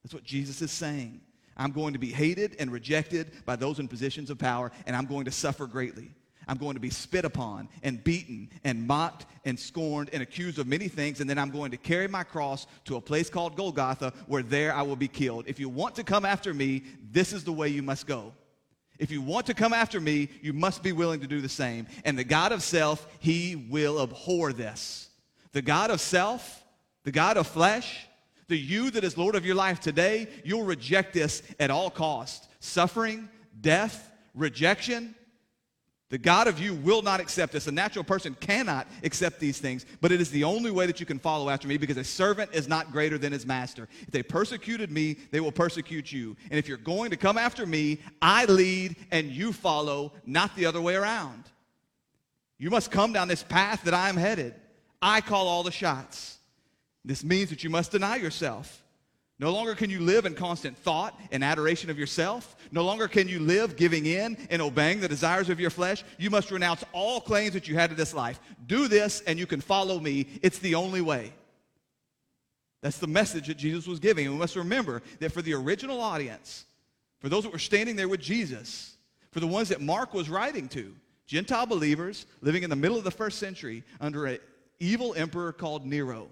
That's 0.04 0.13
what 0.13 0.23
Jesus 0.23 0.62
is 0.62 0.71
saying. 0.71 1.21
I'm 1.58 1.71
going 1.71 1.93
to 1.93 1.99
be 1.99 2.12
hated 2.12 2.56
and 2.60 2.71
rejected 2.71 3.32
by 3.45 3.56
those 3.56 3.80
in 3.80 3.88
positions 3.88 4.30
of 4.30 4.38
power, 4.38 4.71
and 4.86 4.95
I'm 4.95 5.06
going 5.06 5.25
to 5.25 5.32
suffer 5.32 5.67
greatly. 5.67 6.12
I'm 6.47 6.58
going 6.58 6.75
to 6.75 6.80
be 6.80 6.89
spit 6.89 7.25
upon 7.25 7.69
and 7.82 8.04
beaten 8.04 8.49
and 8.63 8.86
mocked 8.86 9.25
and 9.45 9.60
scorned 9.60 10.10
and 10.13 10.21
accused 10.21 10.60
of 10.60 10.67
many 10.67 10.88
things, 10.88 11.21
and 11.21 11.30
then 11.30 11.39
I'm 11.39 11.49
going 11.49 11.71
to 11.71 11.78
carry 11.78 12.08
my 12.08 12.23
cross 12.23 12.67
to 12.86 12.97
a 12.97 13.01
place 13.01 13.30
called 13.30 13.56
Golgotha 13.56 14.13
where 14.28 14.43
there 14.43 14.73
I 14.73 14.84
will 14.84 14.95
be 14.95 15.08
killed. 15.08 15.45
If 15.47 15.60
you 15.60 15.69
want 15.69 15.95
to 15.95 16.04
come 16.04 16.25
after 16.25 16.54
me, 16.54 16.84
this 17.12 17.34
is 17.34 17.43
the 17.43 17.54
way 17.54 17.69
you 17.69 17.82
must 17.82 18.06
go. 18.06 18.34
If 18.97 19.12
you 19.12 19.21
want 19.21 19.47
to 19.47 19.54
come 19.54 19.73
after 19.73 19.99
me, 19.99 20.30
you 20.41 20.54
must 20.54 20.82
be 20.82 20.91
willing 20.91 21.19
to 21.21 21.28
do 21.28 21.41
the 21.41 21.49
same. 21.49 21.88
And 22.06 22.17
the 22.17 22.23
God 22.23 22.51
of 22.51 22.63
self, 22.63 23.08
he 23.19 23.67
will 23.69 24.01
abhor 24.01 24.54
this. 24.54 25.10
The 25.51 25.62
God 25.62 25.89
of 25.89 25.99
self, 25.99 26.63
the 27.04 27.12
God 27.12 27.38
of 27.38 27.47
flesh, 27.47 28.08
the 28.47 28.58
you 28.58 28.91
that 28.91 29.03
is 29.03 29.17
Lord 29.17 29.36
of 29.36 29.45
your 29.45 29.55
life 29.55 29.79
today, 29.79 30.27
you'll 30.43 30.63
reject 30.63 31.13
this 31.13 31.43
at 31.60 31.71
all 31.71 31.89
cost. 31.89 32.47
Suffering, 32.60 33.29
death, 33.62 34.12
rejection. 34.34 35.15
The 36.10 36.17
God 36.19 36.47
of 36.47 36.60
you 36.60 36.75
will 36.75 37.01
not 37.01 37.19
accept 37.19 37.51
this. 37.51 37.65
A 37.67 37.71
natural 37.71 38.03
person 38.03 38.36
cannot 38.39 38.88
accept 39.03 39.39
these 39.39 39.58
things, 39.58 39.86
but 40.01 40.12
it 40.12 40.21
is 40.21 40.29
the 40.29 40.43
only 40.43 40.69
way 40.69 40.86
that 40.86 40.99
you 40.99 41.05
can 41.05 41.17
follow 41.17 41.49
after 41.49 41.67
me 41.67 41.77
because 41.77 41.97
a 41.97 42.03
servant 42.03 42.51
is 42.53 42.67
not 42.67 42.91
greater 42.91 43.17
than 43.17 43.34
his 43.34 43.45
master. 43.45 43.88
If 44.01 44.12
they 44.12 44.21
persecuted 44.21 44.91
me, 44.91 45.17
they 45.31 45.39
will 45.39 45.51
persecute 45.51 46.12
you. 46.12 46.38
And 46.51 46.60
if 46.60 46.67
you're 46.67 46.77
going 46.77 47.10
to 47.10 47.17
come 47.17 47.39
after 47.39 47.65
me, 47.65 47.99
I 48.21 48.45
lead 48.45 48.95
and 49.12 49.31
you 49.31 49.51
follow, 49.51 50.13
not 50.25 50.55
the 50.55 50.67
other 50.67 50.79
way 50.79 50.95
around. 50.95 51.43
You 52.60 52.69
must 52.69 52.91
come 52.91 53.12
down 53.12 53.27
this 53.27 53.43
path 53.43 53.84
that 53.84 53.93
I 53.93 54.08
am 54.08 54.15
headed. 54.15 54.53
I 55.01 55.21
call 55.21 55.47
all 55.47 55.63
the 55.63 55.71
shots. 55.71 56.35
This 57.06 57.24
means 57.24 57.52
that 57.52 57.63
you 57.63 57.70
must 57.70 57.91
deny 57.91 58.15
yourself. 58.15 58.82
No 59.38 59.52
longer 59.52 59.76
can 59.76 59.89
you 59.89 60.00
live 60.00 60.26
in 60.26 60.34
constant 60.34 60.78
thought 60.78 61.20
and 61.32 61.44
adoration 61.44 61.89
of 61.89 62.00
yourself. 62.00 62.56
No 62.72 62.84
longer 62.84 63.08
can 63.08 63.28
you 63.28 63.39
live 63.39 63.76
giving 63.76 64.06
in 64.06 64.38
and 64.50 64.62
obeying 64.62 65.02
the 65.02 65.10
desires 65.10 65.50
of 65.50 65.60
your 65.60 65.70
flesh. 65.70 66.04
You 66.18 66.30
must 66.30 66.52
renounce 66.52 66.84
all 66.94 67.20
claims 67.20 67.54
that 67.54 67.68
you 67.68 67.76
had 67.76 67.89
to 67.89 67.96
this 67.96 68.13
life. 68.13 68.39
Do 68.65 68.88
this 68.88 69.22
and 69.22 69.38
you 69.38 69.46
can 69.46 69.62
follow 69.62 70.00
me. 70.00 70.26
It's 70.41 70.60
the 70.60 70.76
only 70.76 71.02
way. 71.02 71.34
That's 72.82 72.98
the 72.98 73.08
message 73.08 73.48
that 73.48 73.58
Jesus 73.58 73.88
was 73.88 74.00
giving. 74.00 74.26
And 74.26 74.36
we 74.36 74.39
must 74.39 74.56
remember 74.56 75.02
that 75.20 75.32
for 75.32 75.41
the 75.41 75.54
original 75.54 76.00
audience, 76.00 76.65
for 77.20 77.30
those 77.30 77.44
that 77.44 77.52
were 77.52 77.60
standing 77.60 77.96
there 77.96 78.08
with 78.08 78.22
Jesus, 78.22 78.96
for 79.32 79.41
the 79.41 79.48
ones 79.48 79.70
that 79.70 79.82
Mark 79.82 80.13
was 80.13 80.30
writing 80.30 80.70
to. 80.70 80.96
Gentile 81.28 81.65
believers 81.65 82.26
living 82.41 82.63
in 82.63 82.70
the 82.70 82.76
middle 82.76 82.98
of 82.98 83.04
the 83.04 83.12
first 83.12 83.39
century 83.39 83.84
under 84.00 84.28
an 84.28 84.39
evil 84.80 85.13
emperor 85.15 85.52
called 85.52 85.86
Nero, 85.86 86.30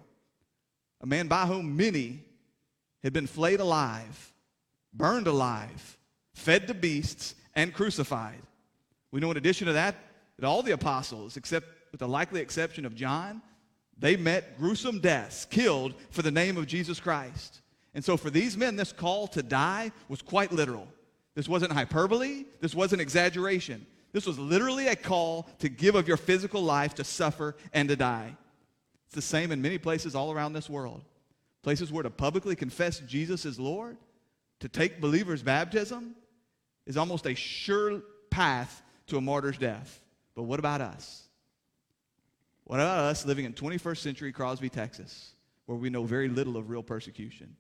a 1.04 1.06
man 1.06 1.28
by 1.28 1.46
whom 1.46 1.76
many 1.76 2.24
had 3.04 3.12
been 3.12 3.28
flayed 3.28 3.60
alive, 3.60 4.34
burned 4.94 5.28
alive, 5.28 5.98
fed 6.34 6.66
to 6.68 6.74
beasts, 6.74 7.36
and 7.56 7.74
crucified. 7.74 8.42
We 9.12 9.20
know 9.20 9.30
in 9.30 9.38
addition 9.38 9.68
to 9.68 9.74
that, 9.74 9.96
that 10.40 10.48
all 10.48 10.64
the 10.64 10.72
apostles, 10.72 11.36
except 11.38 11.68
with 11.92 12.00
the 12.00 12.08
likely 12.08 12.40
exception 12.40 12.86
of 12.86 12.96
John, 12.96 13.42
they 14.00 14.16
met 14.16 14.58
gruesome 14.58 15.00
deaths, 15.00 15.46
killed 15.46 15.94
for 16.10 16.22
the 16.22 16.32
name 16.32 16.58
of 16.58 16.66
Jesus 16.66 17.00
Christ. 17.00 17.62
And 17.94 18.04
so 18.04 18.18
for 18.18 18.32
these 18.32 18.58
men, 18.58 18.76
this 18.76 18.92
call 18.92 19.28
to 19.28 19.44
die 19.44 19.92
was 20.08 20.22
quite 20.22 20.52
literal. 20.52 20.88
This 21.36 21.50
wasn't 21.50 21.74
hyperbole, 21.74 22.46
this 22.62 22.74
wasn't 22.74 23.02
exaggeration. 23.02 23.86
This 24.14 24.26
was 24.26 24.40
literally 24.40 24.88
a 24.88 24.96
call 24.96 25.50
to 25.60 25.70
give 25.70 25.96
of 25.96 26.08
your 26.08 26.18
physical 26.18 26.62
life 26.62 26.96
to 26.96 27.04
suffer 27.04 27.56
and 27.74 27.90
to 27.90 27.96
die. 27.96 28.38
It's 29.14 29.28
the 29.28 29.38
same 29.38 29.52
in 29.52 29.62
many 29.62 29.78
places 29.78 30.16
all 30.16 30.32
around 30.32 30.54
this 30.54 30.68
world. 30.68 31.04
Places 31.62 31.92
where 31.92 32.02
to 32.02 32.10
publicly 32.10 32.56
confess 32.56 32.98
Jesus 33.02 33.46
as 33.46 33.60
Lord, 33.60 33.96
to 34.60 34.68
take 34.68 35.00
believers' 35.00 35.44
baptism, 35.44 36.16
is 36.88 36.98
almost 36.98 37.28
a 37.28 37.36
sure 37.36 38.02
path 38.32 38.82
to 39.06 39.18
a 39.18 39.22
martyr's 39.22 39.60
death. 39.60 40.02
But 40.34 40.44
what 40.44 40.58
about 40.58 40.82
us? 40.82 41.28
What 42.64 42.78
about 42.78 43.02
us 43.02 43.24
living 43.24 43.46
in 43.46 43.54
21st 43.54 43.98
century 43.98 44.32
Crosby, 44.32 44.70
Texas, 44.70 45.36
where 45.68 45.78
we 45.78 45.92
know 45.92 46.06
very 46.06 46.28
little 46.28 46.58
of 46.58 46.72
real 46.72 46.82
persecution, 46.82 47.56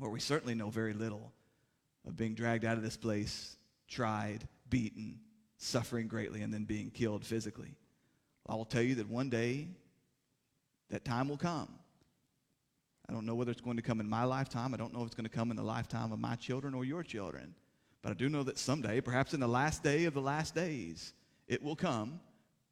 where 0.00 0.10
we 0.10 0.18
certainly 0.18 0.56
know 0.56 0.68
very 0.68 0.94
little 0.94 1.32
of 2.08 2.16
being 2.16 2.34
dragged 2.34 2.64
out 2.64 2.76
of 2.76 2.82
this 2.82 2.96
place, 2.96 3.54
tried, 3.86 4.48
beaten, 4.68 5.20
suffering 5.58 6.08
greatly, 6.08 6.42
and 6.42 6.52
then 6.52 6.64
being 6.64 6.90
killed 6.90 7.24
physically. 7.24 7.76
I 8.48 8.56
will 8.56 8.64
tell 8.64 8.82
you 8.82 8.96
that 8.96 9.08
one 9.08 9.30
day 9.30 9.68
that 10.90 11.04
time 11.04 11.28
will 11.28 11.36
come. 11.36 11.68
I 13.08 13.12
don't 13.12 13.24
know 13.24 13.34
whether 13.34 13.50
it's 13.50 13.60
going 13.60 13.76
to 13.76 13.82
come 13.82 14.00
in 14.00 14.08
my 14.08 14.24
lifetime. 14.24 14.74
I 14.74 14.76
don't 14.76 14.92
know 14.92 15.00
if 15.00 15.06
it's 15.06 15.14
going 15.14 15.28
to 15.28 15.30
come 15.30 15.50
in 15.50 15.56
the 15.56 15.62
lifetime 15.62 16.12
of 16.12 16.18
my 16.18 16.34
children 16.34 16.74
or 16.74 16.84
your 16.84 17.02
children. 17.02 17.54
But 18.02 18.10
I 18.10 18.14
do 18.14 18.28
know 18.28 18.42
that 18.42 18.58
someday, 18.58 19.00
perhaps 19.00 19.34
in 19.34 19.40
the 19.40 19.48
last 19.48 19.82
day 19.82 20.04
of 20.04 20.14
the 20.14 20.20
last 20.20 20.54
days, 20.54 21.12
it 21.46 21.62
will 21.62 21.76
come 21.76 22.20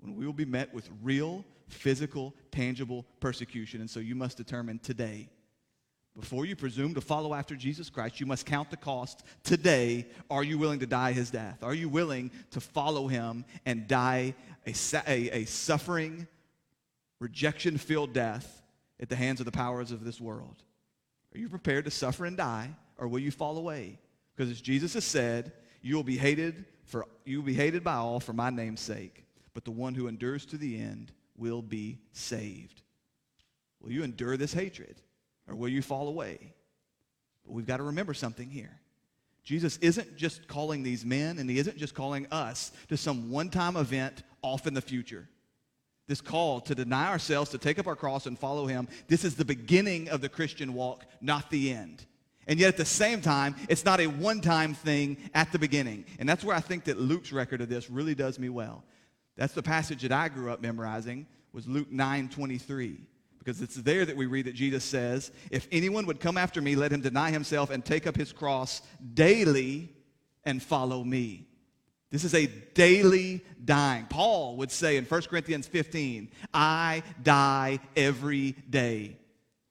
when 0.01 0.17
we 0.17 0.27
will 0.27 0.33
be 0.33 0.45
met 0.45 0.75
with 0.75 0.89
real, 1.03 1.45
physical, 1.69 2.35
tangible 2.51 3.05
persecution. 3.21 3.81
And 3.81 3.89
so 3.89 4.01
you 4.01 4.15
must 4.15 4.37
determine 4.37 4.81
today 4.81 5.29
before 6.19 6.47
you 6.47 6.55
presume 6.55 6.95
to 6.95 7.01
follow 7.01 7.35
after 7.35 7.57
Jesus 7.57 7.91
Christ, 7.91 8.21
you 8.21 8.27
must 8.27 8.47
count 8.47 8.71
the 8.71 8.77
cost 8.77 9.25
today. 9.43 10.07
Are 10.31 10.45
you 10.45 10.59
willing 10.59 10.79
to 10.79 10.87
die 10.87 11.13
his 11.13 11.31
death? 11.31 11.63
Are 11.63 11.75
you 11.75 11.89
willing 11.89 12.31
to 12.53 12.61
follow 12.61 13.09
him 13.09 13.45
and 13.67 13.89
die 13.89 14.35
a, 14.65 14.75
a, 15.09 15.41
a 15.41 15.45
suffering, 15.45 16.29
rejection 17.21 17.79
filled 17.79 18.13
death 18.13 18.63
at 19.01 19.09
the 19.09 19.17
hands 19.17 19.41
of 19.41 19.47
the 19.47 19.53
powers 19.53 19.91
of 19.91 20.05
this 20.05 20.21
world? 20.21 20.63
Are 21.35 21.39
you 21.39 21.49
prepared 21.49 21.85
to 21.87 21.91
suffer 21.91 22.25
and 22.25 22.37
die, 22.37 22.71
or 22.99 23.09
will 23.09 23.19
you 23.19 23.31
fall 23.31 23.59
away? 23.59 23.99
Because 24.35 24.51
as 24.51 24.61
Jesus 24.61 24.95
has 24.95 25.05
said, 25.05 25.53
you 25.83 25.97
will 25.97 26.05
be 26.05 26.17
hated 26.17 26.65
for 26.85 27.07
you 27.25 27.39
will 27.39 27.47
be 27.47 27.55
hated 27.55 27.83
by 27.83 27.95
all 27.95 28.21
for 28.21 28.35
my 28.35 28.51
name's 28.51 28.81
sake, 28.81 29.25
but 29.55 29.65
the 29.65 29.71
one 29.71 29.95
who 29.95 30.07
endures 30.07 30.45
to 30.47 30.59
the 30.59 30.79
end 30.79 31.13
will 31.37 31.63
be 31.63 31.99
saved. 32.13 32.83
Will 33.81 33.91
you 33.91 34.05
endure 34.05 34.37
this 34.37 34.53
hatred? 34.53 35.01
or 35.49 35.55
will 35.55 35.69
you 35.69 35.83
fall 35.83 36.09
away? 36.09 36.55
But 37.45 37.53
we've 37.53 37.67
got 37.67 37.79
to 37.79 37.83
remember 37.83 38.15
something 38.15 38.49
here. 38.49 38.81
Jesus 39.43 39.77
isn't 39.79 40.17
just 40.17 40.49
calling 40.49 40.83
these 40.83 41.05
men, 41.05 41.39
and 41.39 41.51
he 41.51 41.59
isn't 41.59 41.77
just 41.77 41.95
calling 41.95 42.27
us 42.31 42.73
to 42.89 42.97
some 42.97 43.31
one 43.31 43.51
time 43.51 43.77
event 43.77 44.23
off 44.41 44.67
in 44.67 44.73
the 44.73 44.81
future. 44.81 45.29
This 46.07 46.21
call 46.21 46.61
to 46.63 46.75
deny 46.75 47.09
ourselves, 47.09 47.51
to 47.51 47.59
take 47.59 47.79
up 47.79 47.87
our 47.87 47.97
cross 47.97 48.27
and 48.27 48.39
follow 48.39 48.67
him, 48.67 48.89
this 49.09 49.25
is 49.25 49.37
the 49.37 49.45
beginning 49.45 50.09
of 50.11 50.21
the 50.21 50.29
Christian 50.29 50.75
walk, 50.75 51.05
not 51.21 51.51
the 51.51 51.73
end. 51.73 52.05
And 52.47 52.61
yet 52.61 52.69
at 52.69 52.77
the 52.77 52.85
same 52.85 53.23
time, 53.23 53.57
it's 53.69 53.85
not 53.85 54.01
a 54.01 54.07
one 54.07 54.41
time 54.41 54.75
thing 54.75 55.17
at 55.33 55.51
the 55.51 55.59
beginning. 55.59 56.05
And 56.19 56.29
that's 56.29 56.45
where 56.45 56.57
I 56.57 56.61
think 56.61 56.85
that 56.85 57.01
Luke's 57.01 57.33
record 57.33 57.63
of 57.63 57.69
this 57.69 57.89
really 57.89 58.15
does 58.15 58.39
me 58.39 58.51
well. 58.51 58.85
That's 59.37 59.55
the 59.55 59.63
passage 59.63 60.03
that 60.03 60.13
I 60.13 60.29
grew 60.29 60.53
up 60.53 60.61
memorizing 60.61 61.27
was 61.53 61.67
Luke 61.67 61.91
9 61.91 62.29
23 62.29 63.01
because 63.39 63.61
it's 63.61 63.77
there 63.77 64.05
that 64.05 64.17
we 64.17 64.27
read 64.27 64.47
that 64.47 64.55
Jesus 64.55 64.85
says, 64.85 65.31
If 65.51 65.69
anyone 65.71 66.07
would 66.07 66.21
come 66.21 66.39
after 66.39 66.61
me, 66.63 66.77
let 66.77 66.93
him 66.93 67.01
deny 67.01 67.31
himself 67.31 67.71
and 67.71 67.85
take 67.85 68.07
up 68.07 68.17
his 68.17 68.33
cross 68.33 68.83
daily 69.15 69.91
and 70.45 70.63
follow 70.63 71.05
me. 71.05 71.47
This 72.15 72.23
is 72.23 72.35
a 72.35 72.47
daily 72.47 73.45
dying. 73.65 74.07
Paul 74.09 74.59
would 74.59 74.71
say 74.71 74.99
in 74.99 75.05
1 75.05 75.23
Corinthians 75.23 75.67
15, 75.67 76.29
I 76.55 77.03
die 77.21 77.81
every 77.97 78.53
day. 78.71 79.17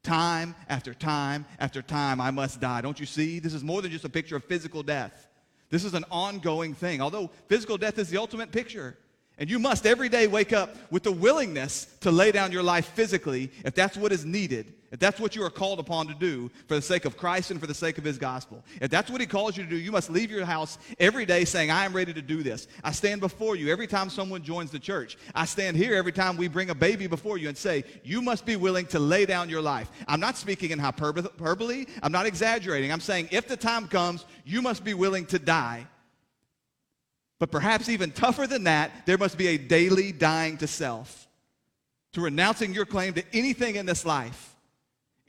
Time 0.04 0.54
after 0.68 0.94
time 0.94 1.46
after 1.58 1.82
time, 1.82 2.20
I 2.20 2.32
must 2.32 2.60
die. 2.60 2.82
Don't 2.82 3.00
you 3.00 3.06
see? 3.06 3.40
This 3.40 3.54
is 3.54 3.64
more 3.64 3.82
than 3.82 3.92
just 3.92 4.04
a 4.04 4.10
picture 4.10 4.36
of 4.36 4.44
physical 4.44 4.84
death. 4.84 5.30
This 5.70 5.86
is 5.86 5.94
an 5.94 6.04
ongoing 6.12 6.74
thing. 6.74 7.00
Although 7.00 7.32
physical 7.48 7.78
death 7.78 7.98
is 7.98 8.10
the 8.10 8.18
ultimate 8.18 8.52
picture, 8.52 8.98
and 9.40 9.50
you 9.50 9.58
must 9.58 9.86
every 9.86 10.10
day 10.10 10.28
wake 10.28 10.54
up 10.54 10.76
with 10.92 11.04
the 11.04 11.12
willingness 11.12 11.88
to 12.02 12.12
lay 12.12 12.32
down 12.32 12.52
your 12.52 12.64
life 12.64 12.86
physically 12.94 13.52
if 13.66 13.74
that's 13.74 13.98
what 13.98 14.12
is 14.12 14.26
needed, 14.26 14.74
if 14.92 15.00
that's 15.00 15.20
what 15.20 15.36
you 15.36 15.44
are 15.44 15.50
called 15.50 15.80
upon 15.80 16.06
to 16.08 16.14
do 16.14 16.52
for 16.68 16.76
the 16.76 16.82
sake 16.82 17.06
of 17.06 17.18
Christ 17.18 17.50
and 17.50 17.60
for 17.60 17.66
the 17.66 17.74
sake 17.74 17.98
of 17.98 18.04
His 18.04 18.20
gospel. 18.20 18.64
If 18.80 18.92
that's 18.92 19.10
what 19.10 19.20
He 19.22 19.26
calls 19.26 19.58
you 19.58 19.64
to 19.64 19.70
do, 19.70 19.76
you 19.76 19.92
must 19.92 20.12
leave 20.12 20.30
your 20.30 20.46
house 20.46 20.78
every 21.00 21.26
day 21.26 21.46
saying, 21.46 21.72
I 21.72 21.84
am 21.84 21.94
ready 21.94 22.14
to 22.14 22.22
do 22.22 22.44
this. 22.44 22.68
I 22.84 22.92
stand 22.92 23.22
before 23.22 23.56
you 23.56 23.72
every 23.72 23.88
time 23.88 24.12
someone 24.12 24.44
joins 24.44 24.70
the 24.70 24.78
church. 24.78 25.18
I 25.34 25.46
stand 25.46 25.78
here 25.78 25.96
every 25.96 26.12
time 26.12 26.38
we 26.38 26.48
bring 26.48 26.70
a 26.70 26.76
baby 26.76 27.08
before 27.08 27.40
you 27.40 27.48
and 27.48 27.58
say, 27.58 27.86
You 28.04 28.22
must 28.22 28.46
be 28.46 28.56
willing 28.56 28.86
to 28.88 29.00
lay 29.00 29.26
down 29.26 29.50
your 29.50 29.64
life. 29.64 29.90
I'm 30.08 30.20
not 30.20 30.38
speaking 30.38 30.70
in 30.70 30.78
hyperbole, 30.78 31.86
I'm 32.04 32.12
not 32.12 32.28
exaggerating. 32.28 32.92
I'm 32.92 33.00
saying, 33.00 33.30
if 33.32 33.48
the 33.48 33.58
time 33.58 33.88
comes, 33.88 34.26
you 34.46 34.62
must 34.62 34.84
be 34.84 34.94
willing 34.94 35.26
to 35.28 35.40
die 35.40 35.88
but 37.40 37.52
perhaps 37.52 37.90
even 37.90 38.12
tougher 38.12 38.48
than 38.48 38.66
that, 38.66 39.06
there 39.06 39.18
must 39.18 39.38
be 39.38 39.48
a 39.48 39.58
daily 39.58 40.12
dying 40.12 40.58
to 40.58 40.68
self, 40.68 41.28
to 42.14 42.22
renouncing 42.22 42.74
your 42.74 42.86
claim 42.86 43.14
to 43.14 43.24
anything 43.34 43.76
in 43.76 43.86
this 43.86 44.06
life, 44.06 44.56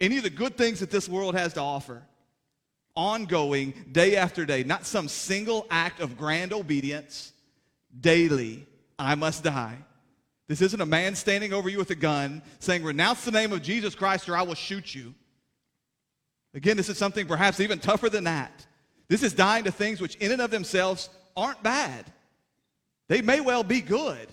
any 0.00 0.18
of 0.18 0.22
the 0.22 0.30
good 0.30 0.56
things 0.56 0.80
that 0.80 0.90
this 0.90 1.08
world 1.08 1.34
has 1.34 1.54
to 1.54 1.60
offer, 1.60 2.02
ongoing, 2.94 3.74
day 3.90 4.16
after 4.16 4.44
day, 4.44 4.64
not 4.64 4.86
some 4.86 5.08
single 5.08 5.66
act 5.70 6.00
of 6.00 6.16
grand 6.16 6.52
obedience. 6.52 7.32
Daily, 8.00 8.66
I 8.98 9.14
must 9.14 9.44
die. 9.44 9.78
This 10.46 10.60
isn't 10.60 10.80
a 10.80 10.86
man 10.86 11.14
standing 11.14 11.52
over 11.52 11.68
you 11.68 11.78
with 11.78 11.90
a 11.90 11.96
gun 11.96 12.42
saying, 12.58 12.84
Renounce 12.84 13.24
the 13.24 13.30
name 13.30 13.52
of 13.52 13.62
Jesus 13.62 13.94
Christ 13.94 14.28
or 14.28 14.36
I 14.36 14.42
will 14.42 14.54
shoot 14.54 14.94
you. 14.94 15.14
Again, 16.54 16.76
this 16.76 16.88
is 16.88 16.98
something 16.98 17.26
perhaps 17.26 17.60
even 17.60 17.78
tougher 17.78 18.08
than 18.08 18.24
that. 18.24 18.66
This 19.08 19.22
is 19.22 19.32
dying 19.32 19.64
to 19.64 19.72
things 19.72 20.00
which, 20.00 20.14
in 20.16 20.32
and 20.32 20.40
of 20.40 20.50
themselves, 20.50 21.10
aren't 21.36 21.62
bad. 21.62 22.04
They 23.08 23.22
may 23.22 23.40
well 23.40 23.64
be 23.64 23.80
good. 23.80 24.28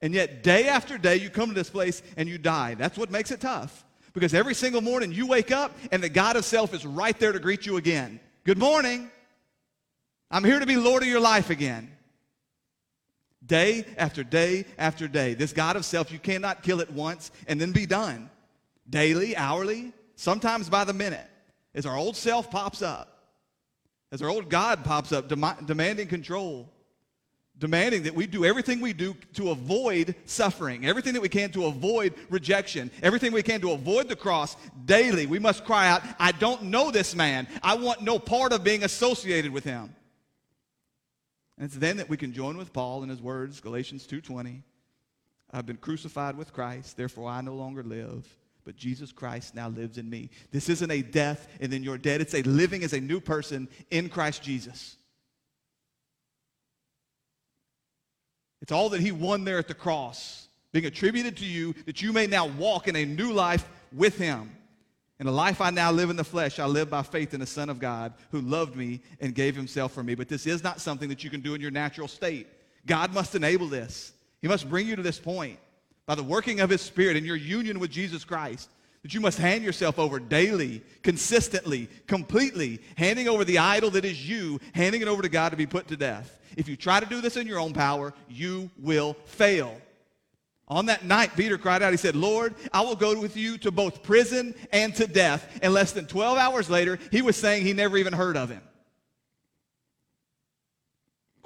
And 0.00 0.14
yet, 0.14 0.42
day 0.42 0.68
after 0.68 0.96
day, 0.96 1.16
you 1.16 1.28
come 1.28 1.48
to 1.48 1.54
this 1.54 1.70
place 1.70 2.02
and 2.16 2.28
you 2.28 2.38
die. 2.38 2.74
That's 2.74 2.96
what 2.96 3.10
makes 3.10 3.30
it 3.30 3.40
tough. 3.40 3.84
Because 4.12 4.32
every 4.32 4.54
single 4.54 4.80
morning 4.80 5.12
you 5.12 5.26
wake 5.26 5.50
up 5.50 5.76
and 5.92 6.02
the 6.02 6.08
God 6.08 6.36
of 6.36 6.44
self 6.44 6.72
is 6.72 6.86
right 6.86 7.18
there 7.18 7.32
to 7.32 7.38
greet 7.38 7.66
you 7.66 7.76
again. 7.76 8.20
Good 8.44 8.58
morning. 8.58 9.10
I'm 10.30 10.44
here 10.44 10.58
to 10.58 10.66
be 10.66 10.76
Lord 10.76 11.02
of 11.02 11.08
your 11.08 11.20
life 11.20 11.50
again. 11.50 11.90
Day 13.44 13.84
after 13.96 14.22
day 14.22 14.66
after 14.78 15.08
day. 15.08 15.34
This 15.34 15.52
God 15.52 15.76
of 15.76 15.84
self, 15.84 16.12
you 16.12 16.18
cannot 16.18 16.62
kill 16.62 16.80
it 16.80 16.90
once 16.90 17.30
and 17.46 17.60
then 17.60 17.72
be 17.72 17.86
done. 17.86 18.30
Daily, 18.88 19.36
hourly, 19.36 19.92
sometimes 20.16 20.68
by 20.68 20.84
the 20.84 20.92
minute, 20.92 21.26
as 21.74 21.86
our 21.86 21.96
old 21.96 22.16
self 22.16 22.50
pops 22.50 22.82
up 22.82 23.17
as 24.10 24.22
our 24.22 24.28
old 24.28 24.48
God 24.48 24.84
pops 24.84 25.12
up, 25.12 25.28
dem- 25.28 25.66
demanding 25.66 26.08
control, 26.08 26.70
demanding 27.58 28.04
that 28.04 28.14
we 28.14 28.26
do 28.26 28.44
everything 28.44 28.80
we 28.80 28.92
do 28.92 29.14
to 29.34 29.50
avoid 29.50 30.14
suffering, 30.24 30.86
everything 30.86 31.12
that 31.14 31.20
we 31.20 31.28
can 31.28 31.50
to 31.52 31.66
avoid 31.66 32.14
rejection, 32.30 32.90
everything 33.02 33.32
we 33.32 33.42
can 33.42 33.60
to 33.60 33.72
avoid 33.72 34.08
the 34.08 34.16
cross 34.16 34.56
daily. 34.84 35.26
We 35.26 35.38
must 35.38 35.64
cry 35.64 35.88
out, 35.88 36.02
I 36.18 36.32
don't 36.32 36.64
know 36.64 36.90
this 36.90 37.14
man. 37.14 37.48
I 37.62 37.74
want 37.74 38.02
no 38.02 38.18
part 38.18 38.52
of 38.52 38.64
being 38.64 38.84
associated 38.84 39.52
with 39.52 39.64
him. 39.64 39.94
And 41.58 41.66
it's 41.66 41.74
then 41.74 41.96
that 41.96 42.08
we 42.08 42.16
can 42.16 42.32
join 42.32 42.56
with 42.56 42.72
Paul 42.72 43.02
in 43.02 43.08
his 43.08 43.20
words, 43.20 43.60
Galatians 43.60 44.06
2:20. 44.06 44.62
I've 45.50 45.66
been 45.66 45.78
crucified 45.78 46.36
with 46.36 46.52
Christ, 46.52 46.96
therefore 46.96 47.28
I 47.28 47.40
no 47.40 47.54
longer 47.54 47.82
live, 47.82 48.26
but 48.68 48.76
Jesus 48.76 49.12
Christ 49.12 49.54
now 49.54 49.70
lives 49.70 49.96
in 49.96 50.10
me. 50.10 50.28
This 50.50 50.68
isn't 50.68 50.90
a 50.90 51.00
death 51.00 51.48
and 51.58 51.72
then 51.72 51.82
you're 51.82 51.96
dead. 51.96 52.20
It's 52.20 52.34
a 52.34 52.42
living 52.42 52.84
as 52.84 52.92
a 52.92 53.00
new 53.00 53.18
person 53.18 53.66
in 53.90 54.10
Christ 54.10 54.42
Jesus. 54.42 54.98
It's 58.60 58.70
all 58.70 58.90
that 58.90 59.00
he 59.00 59.10
won 59.10 59.44
there 59.44 59.56
at 59.56 59.68
the 59.68 59.72
cross, 59.72 60.48
being 60.70 60.84
attributed 60.84 61.38
to 61.38 61.46
you 61.46 61.74
that 61.86 62.02
you 62.02 62.12
may 62.12 62.26
now 62.26 62.46
walk 62.46 62.88
in 62.88 62.96
a 62.96 63.06
new 63.06 63.32
life 63.32 63.66
with 63.90 64.18
him. 64.18 64.54
In 65.18 65.24
the 65.24 65.32
life 65.32 65.62
I 65.62 65.70
now 65.70 65.90
live 65.90 66.10
in 66.10 66.16
the 66.16 66.22
flesh, 66.22 66.58
I 66.58 66.66
live 66.66 66.90
by 66.90 67.00
faith 67.00 67.32
in 67.32 67.40
the 67.40 67.46
Son 67.46 67.70
of 67.70 67.78
God 67.78 68.12
who 68.32 68.42
loved 68.42 68.76
me 68.76 69.00
and 69.18 69.34
gave 69.34 69.56
himself 69.56 69.92
for 69.92 70.02
me. 70.02 70.14
But 70.14 70.28
this 70.28 70.46
is 70.46 70.62
not 70.62 70.78
something 70.78 71.08
that 71.08 71.24
you 71.24 71.30
can 71.30 71.40
do 71.40 71.54
in 71.54 71.62
your 71.62 71.70
natural 71.70 72.06
state. 72.06 72.46
God 72.84 73.14
must 73.14 73.34
enable 73.34 73.68
this. 73.68 74.12
He 74.42 74.46
must 74.46 74.68
bring 74.68 74.86
you 74.86 74.94
to 74.94 75.02
this 75.02 75.18
point 75.18 75.58
by 76.08 76.14
the 76.14 76.22
working 76.22 76.60
of 76.60 76.70
his 76.70 76.80
Spirit 76.80 77.18
in 77.18 77.26
your 77.26 77.36
union 77.36 77.78
with 77.78 77.90
Jesus 77.90 78.24
Christ 78.24 78.70
that 79.02 79.12
you 79.12 79.20
must 79.20 79.38
hand 79.38 79.62
yourself 79.62 79.98
over 79.98 80.18
daily, 80.18 80.82
consistently, 81.02 81.86
completely, 82.06 82.80
handing 82.96 83.28
over 83.28 83.44
the 83.44 83.58
idol 83.58 83.90
that 83.90 84.06
is 84.06 84.26
you, 84.26 84.58
handing 84.72 85.02
it 85.02 85.06
over 85.06 85.20
to 85.20 85.28
God 85.28 85.50
to 85.50 85.56
be 85.56 85.66
put 85.66 85.86
to 85.88 85.98
death. 85.98 86.40
If 86.56 86.66
you 86.66 86.76
try 86.76 86.98
to 86.98 87.04
do 87.04 87.20
this 87.20 87.36
in 87.36 87.46
your 87.46 87.60
own 87.60 87.74
power, 87.74 88.14
you 88.26 88.70
will 88.78 89.18
fail. 89.26 89.78
On 90.66 90.86
that 90.86 91.04
night, 91.04 91.36
Peter 91.36 91.58
cried 91.58 91.82
out, 91.82 91.92
he 91.92 91.98
said, 91.98 92.16
Lord, 92.16 92.54
I 92.72 92.80
will 92.80 92.96
go 92.96 93.20
with 93.20 93.36
you 93.36 93.58
to 93.58 93.70
both 93.70 94.02
prison 94.02 94.54
and 94.72 94.94
to 94.96 95.06
death. 95.06 95.58
And 95.62 95.74
less 95.74 95.92
than 95.92 96.06
12 96.06 96.38
hours 96.38 96.70
later, 96.70 96.98
he 97.12 97.20
was 97.20 97.36
saying 97.36 97.66
he 97.66 97.74
never 97.74 97.98
even 97.98 98.14
heard 98.14 98.38
of 98.38 98.48
him. 98.48 98.62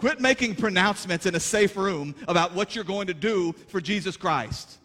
Quit 0.02 0.18
making 0.18 0.56
pronouncements 0.56 1.26
in 1.26 1.36
a 1.36 1.40
safe 1.40 1.76
room 1.76 2.16
about 2.26 2.54
what 2.54 2.74
you're 2.74 2.82
going 2.82 3.06
to 3.06 3.14
do 3.14 3.52
for 3.68 3.80
Jesus 3.80 4.16
Christ. 4.16 4.78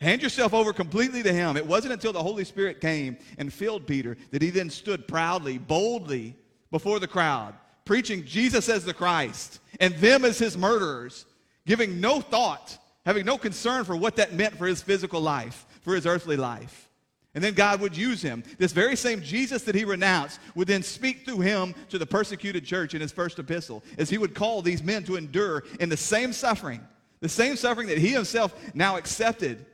Hand 0.00 0.22
yourself 0.22 0.54
over 0.54 0.72
completely 0.72 1.22
to 1.22 1.30
him. 1.30 1.58
It 1.58 1.66
wasn't 1.66 1.92
until 1.92 2.14
the 2.14 2.22
Holy 2.22 2.44
Spirit 2.44 2.80
came 2.80 3.18
and 3.36 3.52
filled 3.52 3.86
Peter 3.86 4.16
that 4.30 4.40
he 4.40 4.48
then 4.48 4.70
stood 4.70 5.06
proudly, 5.06 5.58
boldly 5.58 6.34
before 6.70 6.98
the 6.98 7.06
crowd, 7.06 7.52
preaching 7.84 8.24
Jesus 8.24 8.70
as 8.70 8.82
the 8.82 8.94
Christ 8.94 9.60
and 9.78 9.94
them 9.96 10.24
as 10.24 10.38
his 10.38 10.56
murderers, 10.56 11.26
giving 11.66 12.00
no 12.00 12.22
thought 12.22 12.78
having 13.06 13.24
no 13.24 13.38
concern 13.38 13.84
for 13.84 13.96
what 13.96 14.16
that 14.16 14.34
meant 14.34 14.56
for 14.56 14.66
his 14.66 14.82
physical 14.82 15.20
life, 15.20 15.66
for 15.82 15.94
his 15.94 16.06
earthly 16.06 16.36
life. 16.36 16.89
And 17.34 17.44
then 17.44 17.54
God 17.54 17.80
would 17.80 17.96
use 17.96 18.20
him. 18.20 18.42
This 18.58 18.72
very 18.72 18.96
same 18.96 19.22
Jesus 19.22 19.62
that 19.62 19.74
he 19.76 19.84
renounced 19.84 20.40
would 20.56 20.66
then 20.66 20.82
speak 20.82 21.24
through 21.24 21.40
him 21.40 21.74
to 21.90 21.98
the 21.98 22.06
persecuted 22.06 22.64
church 22.64 22.94
in 22.94 23.00
his 23.00 23.12
first 23.12 23.38
epistle, 23.38 23.84
as 23.98 24.10
he 24.10 24.18
would 24.18 24.34
call 24.34 24.62
these 24.62 24.82
men 24.82 25.04
to 25.04 25.16
endure 25.16 25.62
in 25.78 25.88
the 25.88 25.96
same 25.96 26.32
suffering, 26.32 26.80
the 27.20 27.28
same 27.28 27.54
suffering 27.54 27.86
that 27.86 27.98
he 27.98 28.08
himself 28.08 28.54
now 28.74 28.96
accepted, 28.96 29.64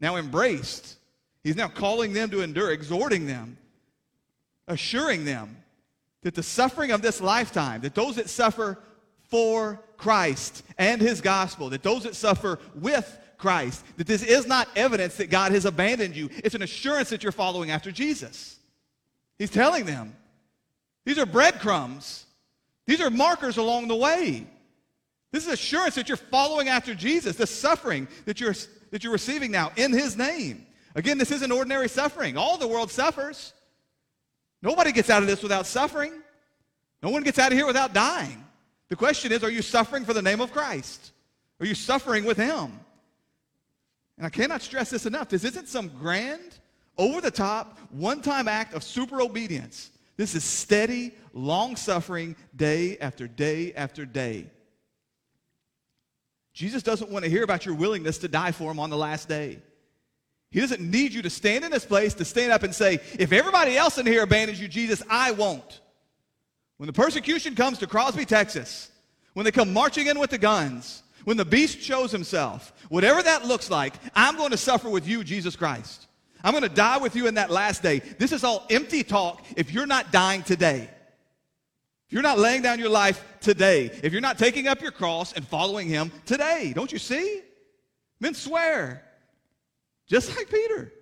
now 0.00 0.16
embraced. 0.16 0.96
He's 1.42 1.56
now 1.56 1.68
calling 1.68 2.14
them 2.14 2.30
to 2.30 2.40
endure, 2.40 2.70
exhorting 2.70 3.26
them, 3.26 3.58
assuring 4.66 5.26
them 5.26 5.58
that 6.22 6.34
the 6.34 6.42
suffering 6.42 6.90
of 6.90 7.02
this 7.02 7.20
lifetime, 7.20 7.82
that 7.82 7.94
those 7.94 8.16
that 8.16 8.30
suffer 8.30 8.78
for 9.28 9.82
Christ 9.98 10.62
and 10.78 11.00
his 11.00 11.20
gospel, 11.20 11.68
that 11.70 11.82
those 11.82 12.04
that 12.04 12.16
suffer 12.16 12.58
with 12.74 13.18
Christ, 13.38 13.84
that 13.96 14.06
this 14.06 14.22
is 14.22 14.46
not 14.46 14.68
evidence 14.76 15.16
that 15.16 15.30
God 15.30 15.52
has 15.52 15.64
abandoned 15.64 16.16
you. 16.16 16.30
It's 16.32 16.54
an 16.54 16.62
assurance 16.62 17.10
that 17.10 17.22
you're 17.22 17.32
following 17.32 17.70
after 17.70 17.90
Jesus. 17.92 18.58
He's 19.38 19.50
telling 19.50 19.84
them. 19.84 20.14
These 21.04 21.18
are 21.18 21.26
breadcrumbs. 21.26 22.26
These 22.86 23.00
are 23.00 23.10
markers 23.10 23.56
along 23.56 23.88
the 23.88 23.96
way. 23.96 24.46
This 25.32 25.46
is 25.46 25.52
assurance 25.52 25.96
that 25.96 26.08
you're 26.08 26.16
following 26.16 26.68
after 26.68 26.94
Jesus, 26.94 27.36
the 27.36 27.46
suffering 27.46 28.06
that 28.24 28.40
you're, 28.40 28.54
that 28.90 29.02
you're 29.02 29.12
receiving 29.12 29.50
now 29.50 29.72
in 29.76 29.92
his 29.92 30.16
name. 30.16 30.66
Again, 30.94 31.18
this 31.18 31.32
isn't 31.32 31.50
ordinary 31.50 31.88
suffering. 31.88 32.36
All 32.36 32.56
the 32.56 32.68
world 32.68 32.90
suffers. 32.90 33.52
Nobody 34.62 34.92
gets 34.92 35.10
out 35.10 35.22
of 35.22 35.28
this 35.28 35.42
without 35.42 35.66
suffering. 35.66 36.12
No 37.02 37.10
one 37.10 37.22
gets 37.22 37.38
out 37.38 37.52
of 37.52 37.58
here 37.58 37.66
without 37.66 37.92
dying. 37.92 38.44
The 38.88 38.96
question 38.96 39.32
is, 39.32 39.42
are 39.42 39.50
you 39.50 39.60
suffering 39.60 40.04
for 40.04 40.14
the 40.14 40.22
name 40.22 40.40
of 40.40 40.52
Christ? 40.52 41.10
Are 41.60 41.66
you 41.66 41.74
suffering 41.74 42.24
with 42.24 42.36
Him? 42.36 42.80
And 44.16 44.26
I 44.26 44.30
cannot 44.30 44.62
stress 44.62 44.90
this 44.90 45.06
enough. 45.06 45.28
This 45.28 45.44
isn't 45.44 45.68
some 45.68 45.88
grand, 45.88 46.58
over 46.96 47.20
the 47.20 47.30
top, 47.30 47.78
one 47.90 48.22
time 48.22 48.46
act 48.46 48.74
of 48.74 48.82
super 48.84 49.20
obedience. 49.20 49.90
This 50.16 50.34
is 50.34 50.44
steady, 50.44 51.12
long 51.32 51.74
suffering, 51.76 52.36
day 52.54 52.96
after 52.98 53.26
day 53.26 53.72
after 53.74 54.06
day. 54.06 54.46
Jesus 56.52 56.84
doesn't 56.84 57.10
want 57.10 57.24
to 57.24 57.30
hear 57.30 57.42
about 57.42 57.66
your 57.66 57.74
willingness 57.74 58.18
to 58.18 58.28
die 58.28 58.52
for 58.52 58.70
Him 58.70 58.78
on 58.78 58.90
the 58.90 58.96
last 58.96 59.28
day. 59.28 59.58
He 60.52 60.60
doesn't 60.60 60.80
need 60.80 61.12
you 61.12 61.22
to 61.22 61.30
stand 61.30 61.64
in 61.64 61.72
this 61.72 61.84
place 61.84 62.14
to 62.14 62.24
stand 62.24 62.52
up 62.52 62.62
and 62.62 62.72
say, 62.72 63.00
if 63.18 63.32
everybody 63.32 63.76
else 63.76 63.98
in 63.98 64.06
here 64.06 64.22
abandons 64.22 64.60
you, 64.60 64.68
Jesus, 64.68 65.02
I 65.10 65.32
won't. 65.32 65.80
When 66.76 66.86
the 66.86 66.92
persecution 66.92 67.56
comes 67.56 67.78
to 67.78 67.88
Crosby, 67.88 68.24
Texas, 68.24 68.92
when 69.32 69.42
they 69.42 69.50
come 69.50 69.72
marching 69.72 70.06
in 70.06 70.20
with 70.20 70.30
the 70.30 70.38
guns, 70.38 71.02
when 71.24 71.36
the 71.36 71.44
beast 71.44 71.80
shows 71.80 72.12
himself, 72.12 72.72
whatever 72.88 73.22
that 73.22 73.46
looks 73.46 73.70
like, 73.70 73.94
I'm 74.14 74.36
going 74.36 74.50
to 74.50 74.56
suffer 74.56 74.88
with 74.88 75.06
you, 75.08 75.24
Jesus 75.24 75.56
Christ. 75.56 76.06
I'm 76.42 76.52
going 76.52 76.62
to 76.62 76.68
die 76.68 76.98
with 76.98 77.16
you 77.16 77.26
in 77.26 77.34
that 77.34 77.50
last 77.50 77.82
day. 77.82 78.00
This 78.00 78.32
is 78.32 78.44
all 78.44 78.66
empty 78.68 79.02
talk 79.02 79.42
if 79.56 79.72
you're 79.72 79.86
not 79.86 80.12
dying 80.12 80.42
today. 80.42 80.90
If 82.06 82.12
you're 82.12 82.22
not 82.22 82.38
laying 82.38 82.60
down 82.60 82.78
your 82.78 82.90
life 82.90 83.24
today, 83.40 83.90
if 84.02 84.12
you're 84.12 84.20
not 84.20 84.38
taking 84.38 84.68
up 84.68 84.82
your 84.82 84.92
cross 84.92 85.32
and 85.32 85.46
following 85.46 85.88
him 85.88 86.12
today, 86.26 86.72
don't 86.74 86.92
you 86.92 86.98
see? 86.98 87.40
Men 88.20 88.34
swear, 88.34 89.02
just 90.06 90.36
like 90.36 90.50
Peter. 90.50 90.92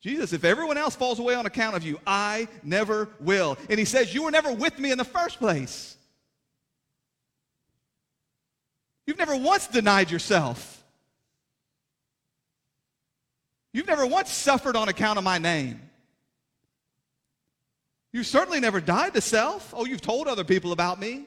Jesus, 0.00 0.32
if 0.32 0.44
everyone 0.44 0.76
else 0.76 0.94
falls 0.94 1.18
away 1.18 1.34
on 1.34 1.46
account 1.46 1.74
of 1.74 1.82
you, 1.82 1.98
I 2.06 2.48
never 2.62 3.08
will. 3.20 3.56
And 3.70 3.78
he 3.78 3.84
says, 3.84 4.14
You 4.14 4.24
were 4.24 4.30
never 4.30 4.52
with 4.52 4.78
me 4.78 4.90
in 4.90 4.98
the 4.98 5.04
first 5.04 5.38
place. 5.38 5.96
You've 9.06 9.18
never 9.18 9.36
once 9.36 9.66
denied 9.68 10.10
yourself. 10.10 10.84
You've 13.72 13.86
never 13.86 14.06
once 14.06 14.32
suffered 14.32 14.74
on 14.74 14.88
account 14.88 15.18
of 15.18 15.24
my 15.24 15.38
name. 15.38 15.80
You've 18.12 18.26
certainly 18.26 18.60
never 18.60 18.80
died 18.80 19.12
to 19.14 19.20
self. 19.20 19.74
Oh, 19.76 19.84
you've 19.84 20.00
told 20.00 20.26
other 20.26 20.44
people 20.44 20.72
about 20.72 20.98
me. 20.98 21.26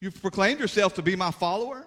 You've 0.00 0.20
proclaimed 0.20 0.60
yourself 0.60 0.94
to 0.94 1.02
be 1.02 1.14
my 1.14 1.30
follower. 1.30 1.86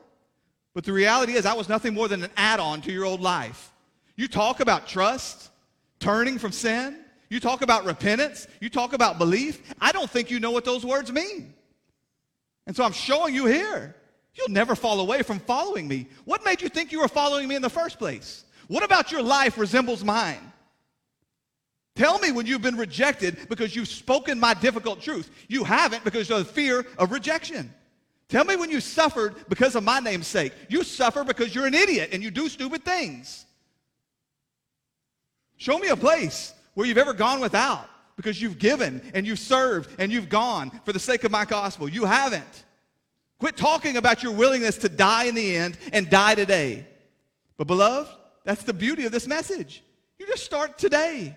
But 0.75 0.83
the 0.83 0.93
reality 0.93 1.33
is, 1.33 1.45
I 1.45 1.53
was 1.53 1.67
nothing 1.67 1.93
more 1.93 2.07
than 2.07 2.23
an 2.23 2.29
add 2.37 2.59
on 2.59 2.81
to 2.81 2.91
your 2.91 3.05
old 3.05 3.21
life. 3.21 3.71
You 4.15 4.27
talk 4.27 4.59
about 4.59 4.87
trust, 4.87 5.49
turning 5.99 6.37
from 6.37 6.51
sin. 6.51 6.99
You 7.29 7.39
talk 7.39 7.61
about 7.61 7.85
repentance. 7.85 8.47
You 8.59 8.69
talk 8.69 8.93
about 8.93 9.17
belief. 9.17 9.73
I 9.81 9.91
don't 9.91 10.09
think 10.09 10.29
you 10.29 10.39
know 10.39 10.51
what 10.51 10.65
those 10.65 10.85
words 10.85 11.11
mean. 11.11 11.53
And 12.67 12.75
so 12.75 12.83
I'm 12.83 12.91
showing 12.91 13.33
you 13.33 13.45
here. 13.47 13.95
You'll 14.39 14.49
never 14.49 14.73
fall 14.73 15.01
away 15.01 15.21
from 15.21 15.39
following 15.39 15.85
me. 15.85 16.07
What 16.23 16.45
made 16.45 16.61
you 16.61 16.69
think 16.69 16.93
you 16.93 17.01
were 17.01 17.09
following 17.09 17.47
me 17.49 17.55
in 17.55 17.61
the 17.61 17.69
first 17.69 17.99
place? 17.99 18.45
What 18.67 18.83
about 18.83 19.11
your 19.11 19.21
life 19.21 19.57
resembles 19.57 20.01
mine? 20.01 20.39
Tell 21.95 22.17
me 22.19 22.31
when 22.31 22.45
you've 22.45 22.61
been 22.61 22.77
rejected 22.77 23.49
because 23.49 23.75
you've 23.75 23.89
spoken 23.89 24.39
my 24.39 24.53
difficult 24.53 25.01
truth. 25.01 25.29
You 25.49 25.65
haven't 25.65 26.05
because 26.05 26.31
of 26.31 26.37
the 26.37 26.45
fear 26.45 26.85
of 26.97 27.11
rejection. 27.11 27.73
Tell 28.29 28.45
me 28.45 28.55
when 28.55 28.69
you 28.69 28.79
suffered 28.79 29.35
because 29.49 29.75
of 29.75 29.83
my 29.83 29.99
name's 29.99 30.27
sake. 30.27 30.53
You 30.69 30.85
suffer 30.85 31.25
because 31.25 31.53
you're 31.53 31.65
an 31.65 31.73
idiot 31.73 32.11
and 32.13 32.23
you 32.23 32.31
do 32.31 32.47
stupid 32.47 32.85
things. 32.85 33.45
Show 35.57 35.77
me 35.77 35.89
a 35.89 35.97
place 35.97 36.53
where 36.75 36.87
you've 36.87 36.97
ever 36.97 37.11
gone 37.11 37.41
without 37.41 37.89
because 38.15 38.41
you've 38.41 38.59
given 38.59 39.01
and 39.13 39.27
you've 39.27 39.39
served 39.39 39.89
and 39.99 40.09
you've 40.09 40.29
gone 40.29 40.71
for 40.85 40.93
the 40.93 40.99
sake 40.99 41.25
of 41.25 41.31
my 41.31 41.43
gospel. 41.43 41.89
You 41.89 42.05
haven't. 42.05 42.63
Quit 43.39 43.57
talking 43.57 43.97
about 43.97 44.21
your 44.21 44.33
willingness 44.33 44.77
to 44.79 44.89
die 44.89 45.25
in 45.25 45.35
the 45.35 45.55
end 45.55 45.77
and 45.93 46.09
die 46.09 46.35
today. 46.35 46.85
But, 47.57 47.67
beloved, 47.67 48.09
that's 48.43 48.63
the 48.63 48.73
beauty 48.73 49.05
of 49.05 49.11
this 49.11 49.27
message. 49.27 49.83
You 50.17 50.27
just 50.27 50.43
start 50.43 50.77
today. 50.77 51.35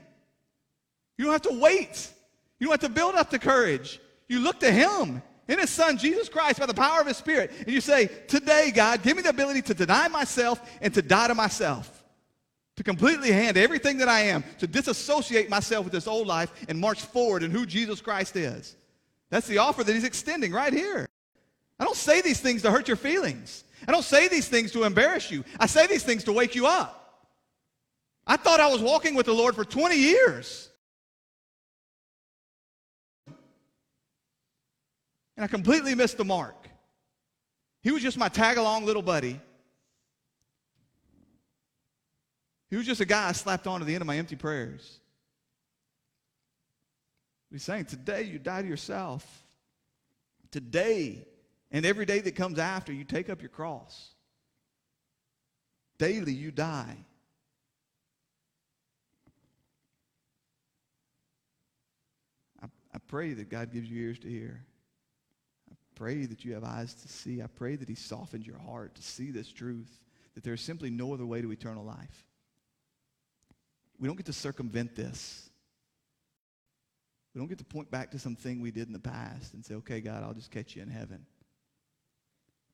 You 1.16 1.24
don't 1.24 1.32
have 1.32 1.42
to 1.42 1.58
wait. 1.58 2.10
You 2.58 2.66
don't 2.66 2.80
have 2.80 2.90
to 2.90 2.94
build 2.94 3.14
up 3.14 3.30
the 3.30 3.38
courage. 3.38 4.00
You 4.28 4.40
look 4.40 4.60
to 4.60 4.72
Him 4.72 5.22
in 5.48 5.58
His 5.58 5.70
Son, 5.70 5.96
Jesus 5.96 6.28
Christ, 6.28 6.58
by 6.58 6.66
the 6.66 6.74
power 6.74 7.00
of 7.00 7.06
His 7.06 7.16
Spirit, 7.16 7.52
and 7.58 7.68
you 7.68 7.80
say, 7.80 8.08
Today, 8.28 8.72
God, 8.74 9.02
give 9.02 9.16
me 9.16 9.22
the 9.22 9.28
ability 9.28 9.62
to 9.62 9.74
deny 9.74 10.08
myself 10.08 10.60
and 10.80 10.92
to 10.94 11.02
die 11.02 11.28
to 11.28 11.34
myself 11.34 12.02
to 12.76 12.82
completely 12.82 13.30
hand 13.30 13.56
everything 13.56 13.98
that 13.98 14.08
I 14.08 14.20
am, 14.20 14.44
to 14.58 14.66
disassociate 14.66 15.50
myself 15.50 15.84
with 15.84 15.92
this 15.92 16.06
old 16.06 16.26
life 16.26 16.52
and 16.68 16.78
march 16.78 17.02
forward 17.02 17.42
in 17.42 17.50
who 17.50 17.66
Jesus 17.66 18.00
Christ 18.00 18.34
is. 18.36 18.76
That's 19.30 19.46
the 19.46 19.58
offer 19.58 19.84
that 19.84 19.92
he's 19.92 20.04
extending 20.04 20.52
right 20.52 20.72
here. 20.72 21.08
I 21.82 21.84
don't 21.84 21.96
say 21.96 22.20
these 22.20 22.38
things 22.38 22.62
to 22.62 22.70
hurt 22.70 22.86
your 22.86 22.96
feelings. 22.96 23.64
I 23.88 23.90
don't 23.90 24.04
say 24.04 24.28
these 24.28 24.46
things 24.46 24.70
to 24.70 24.84
embarrass 24.84 25.32
you. 25.32 25.44
I 25.58 25.66
say 25.66 25.88
these 25.88 26.04
things 26.04 26.22
to 26.24 26.32
wake 26.32 26.54
you 26.54 26.68
up. 26.68 27.26
I 28.24 28.36
thought 28.36 28.60
I 28.60 28.68
was 28.68 28.80
walking 28.80 29.16
with 29.16 29.26
the 29.26 29.32
Lord 29.32 29.56
for 29.56 29.64
20 29.64 29.96
years. 29.96 30.68
And 35.36 35.44
I 35.44 35.48
completely 35.48 35.96
missed 35.96 36.18
the 36.18 36.24
mark. 36.24 36.68
He 37.82 37.90
was 37.90 38.00
just 38.00 38.16
my 38.16 38.28
tag 38.28 38.58
along 38.58 38.86
little 38.86 39.02
buddy 39.02 39.40
He 42.70 42.76
was 42.76 42.86
just 42.86 43.00
a 43.00 43.04
guy 43.04 43.28
I 43.28 43.32
slapped 43.32 43.66
on 43.66 43.74
onto 43.74 43.86
the 43.86 43.94
end 43.94 44.02
of 44.02 44.06
my 44.06 44.16
empty 44.16 44.36
prayers. 44.36 45.00
He's 47.50 47.64
saying, 47.64 47.86
Today 47.86 48.22
you 48.22 48.38
die 48.38 48.62
to 48.62 48.68
yourself. 48.68 49.44
Today 50.52 51.26
and 51.72 51.86
every 51.86 52.04
day 52.04 52.20
that 52.20 52.36
comes 52.36 52.58
after, 52.58 52.92
you 52.92 53.02
take 53.02 53.30
up 53.30 53.40
your 53.40 53.48
cross. 53.48 54.10
Daily, 55.96 56.34
you 56.34 56.50
die. 56.50 56.96
I, 62.62 62.66
I 62.94 62.98
pray 63.08 63.32
that 63.32 63.48
God 63.48 63.72
gives 63.72 63.90
you 63.90 64.02
ears 64.02 64.18
to 64.20 64.28
hear. 64.28 64.62
I 65.70 65.74
pray 65.94 66.26
that 66.26 66.44
you 66.44 66.52
have 66.52 66.64
eyes 66.64 66.92
to 66.92 67.08
see. 67.08 67.40
I 67.40 67.46
pray 67.46 67.76
that 67.76 67.88
He 67.88 67.94
softens 67.94 68.46
your 68.46 68.58
heart 68.58 68.94
to 68.96 69.02
see 69.02 69.30
this 69.30 69.50
truth 69.50 69.98
that 70.34 70.44
there 70.44 70.54
is 70.54 70.60
simply 70.60 70.90
no 70.90 71.14
other 71.14 71.26
way 71.26 71.40
to 71.40 71.52
eternal 71.52 71.84
life. 71.84 72.26
We 73.98 74.08
don't 74.08 74.16
get 74.16 74.26
to 74.26 74.32
circumvent 74.32 74.94
this. 74.94 75.48
We 77.34 77.38
don't 77.38 77.48
get 77.48 77.58
to 77.58 77.64
point 77.64 77.90
back 77.90 78.10
to 78.10 78.18
something 78.18 78.60
we 78.60 78.70
did 78.70 78.88
in 78.88 78.92
the 78.92 78.98
past 78.98 79.54
and 79.54 79.64
say, 79.64 79.74
okay, 79.76 80.00
God, 80.00 80.22
I'll 80.22 80.34
just 80.34 80.50
catch 80.50 80.76
you 80.76 80.82
in 80.82 80.88
heaven. 80.88 81.24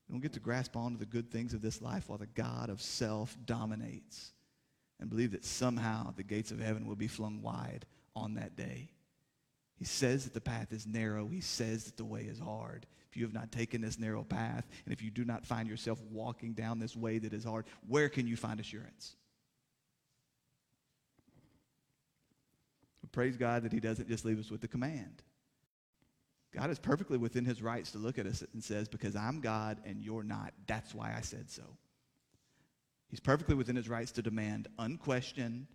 We 0.08 0.14
don't 0.14 0.22
get 0.22 0.32
to 0.34 0.40
grasp 0.40 0.76
onto 0.76 0.98
the 0.98 1.06
good 1.06 1.30
things 1.30 1.52
of 1.52 1.60
this 1.60 1.82
life 1.82 2.08
while 2.08 2.18
the 2.18 2.26
God 2.26 2.70
of 2.70 2.80
self 2.80 3.36
dominates 3.44 4.32
and 5.00 5.10
believe 5.10 5.32
that 5.32 5.44
somehow 5.44 6.12
the 6.16 6.22
gates 6.22 6.50
of 6.50 6.60
heaven 6.60 6.86
will 6.86 6.96
be 6.96 7.08
flung 7.08 7.42
wide 7.42 7.84
on 8.16 8.34
that 8.34 8.56
day. 8.56 8.90
He 9.76 9.84
says 9.84 10.24
that 10.24 10.34
the 10.34 10.40
path 10.40 10.72
is 10.72 10.86
narrow. 10.86 11.28
He 11.28 11.40
says 11.40 11.84
that 11.84 11.96
the 11.96 12.04
way 12.04 12.22
is 12.22 12.40
hard. 12.40 12.86
If 13.10 13.16
you 13.16 13.24
have 13.24 13.34
not 13.34 13.52
taken 13.52 13.80
this 13.80 13.98
narrow 13.98 14.24
path, 14.24 14.66
and 14.84 14.92
if 14.92 15.02
you 15.02 15.10
do 15.10 15.24
not 15.24 15.46
find 15.46 15.68
yourself 15.68 16.00
walking 16.10 16.52
down 16.52 16.78
this 16.78 16.96
way 16.96 17.18
that 17.18 17.32
is 17.32 17.44
hard, 17.44 17.66
where 17.86 18.08
can 18.08 18.26
you 18.26 18.36
find 18.36 18.58
assurance? 18.58 19.14
But 23.00 23.12
praise 23.12 23.36
God 23.36 23.62
that 23.62 23.72
He 23.72 23.80
doesn't 23.80 24.08
just 24.08 24.24
leave 24.24 24.40
us 24.40 24.50
with 24.50 24.60
the 24.60 24.68
command. 24.68 25.22
God 26.52 26.70
is 26.70 26.78
perfectly 26.78 27.18
within 27.18 27.44
His 27.44 27.62
rights 27.62 27.92
to 27.92 27.98
look 27.98 28.18
at 28.18 28.26
us 28.26 28.42
and 28.52 28.62
says, 28.62 28.88
Because 28.88 29.14
I'm 29.14 29.40
God 29.40 29.78
and 29.84 30.02
you're 30.02 30.22
not, 30.22 30.52
that's 30.66 30.94
why 30.94 31.14
I 31.16 31.20
said 31.20 31.50
so. 31.50 31.62
He's 33.10 33.20
perfectly 33.20 33.54
within 33.54 33.76
His 33.76 33.88
rights 33.88 34.12
to 34.12 34.22
demand 34.22 34.68
unquestioned 34.78 35.66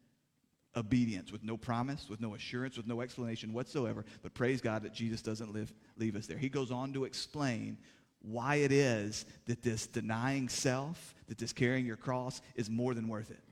obedience 0.76 1.32
with 1.32 1.44
no 1.44 1.56
promise, 1.56 2.08
with 2.10 2.20
no 2.20 2.34
assurance, 2.34 2.78
with 2.78 2.88
no 2.88 3.02
explanation 3.02 3.54
whatsoever. 3.54 4.06
But 4.22 4.34
praise 4.34 4.62
God 4.62 4.84
that 4.84 4.94
Jesus 4.94 5.22
doesn't 5.22 5.54
live, 5.54 5.72
leave 5.98 6.16
us 6.16 6.26
there. 6.26 6.38
He 6.38 6.50
goes 6.50 6.72
on 6.72 6.94
to 6.94 7.06
explain 7.06 7.78
why 8.22 8.56
it 8.56 8.72
is 8.72 9.26
that 9.46 9.62
this 9.62 9.86
denying 9.86 10.50
self, 10.50 11.14
that 11.28 11.38
this 11.38 11.54
carrying 11.54 11.86
your 11.86 11.98
cross 11.98 12.42
is 12.56 12.70
more 12.70 12.94
than 12.94 13.08
worth 13.08 13.30
it. 13.30 13.44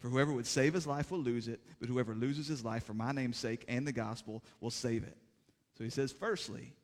For 0.00 0.08
whoever 0.08 0.32
would 0.32 0.46
save 0.46 0.74
his 0.74 0.86
life 0.86 1.10
will 1.10 1.20
lose 1.20 1.48
it, 1.48 1.60
but 1.80 1.88
whoever 1.88 2.14
loses 2.14 2.46
his 2.46 2.64
life 2.64 2.84
for 2.84 2.94
my 2.94 3.12
name's 3.12 3.36
sake 3.36 3.64
and 3.68 3.86
the 3.86 3.92
gospel 3.92 4.44
will 4.60 4.70
save 4.70 5.04
it. 5.04 5.16
So 5.78 5.84
he 5.84 5.90
says, 5.90 6.12
firstly, 6.12 6.74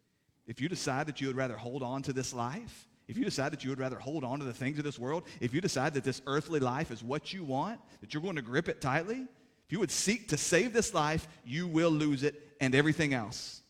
if 0.46 0.61
you 0.61 0.68
decide 0.68 1.07
that 1.09 1.20
you 1.20 1.26
would 1.26 1.37
rather 1.37 1.57
hold 1.57 1.83
on 1.83 2.02
to 2.02 2.12
this 2.12 2.33
life, 2.33 2.87
if 3.09 3.18
you 3.18 3.24
decide 3.24 3.52
that 3.52 3.64
you 3.64 3.70
would 3.70 3.80
rather 3.80 3.98
hold 3.98 4.24
on 4.24 4.38
to 4.38 4.44
the 4.44 4.52
things 4.52 4.78
of 4.78 4.85
this 4.85 4.98
world, 4.98 5.24
if 5.40 5.52
you 5.52 5.61
decide 5.61 5.94
that 5.94 6.04
this 6.04 6.22
earthly 6.26 6.61
life 6.61 6.90
is 6.90 7.02
what 7.02 7.33
you 7.33 7.44
want, 7.44 7.80
that 8.00 8.14
you're 8.14 8.22
going 8.22 8.37
to 8.37 8.42
grip 8.42 8.68
it 8.68 8.80
tightly, 8.80 9.26
if 9.66 9.72
you 9.72 9.80
would 9.80 9.90
seek 9.90 10.28
to 10.28 10.37
save 10.37 10.72
this 10.72 10.94
life, 10.94 11.26
you 11.44 11.66
will 11.66 11.90
lose 11.90 12.22
it 12.22 12.40
and 12.61 12.74
everything 12.74 13.12
else. 13.12 13.62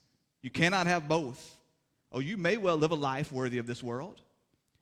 You 0.43 0.51
cannot 0.51 0.87
have 0.87 1.09
both. 1.09 1.57
Oh, 2.13 2.21
you 2.21 2.37
may 2.37 2.59
well 2.59 2.77
live 2.77 2.91
a 2.91 2.97
life 2.97 3.33
worthy 3.33 3.59
of 3.59 3.67
this 3.67 3.83
world. 3.83 4.21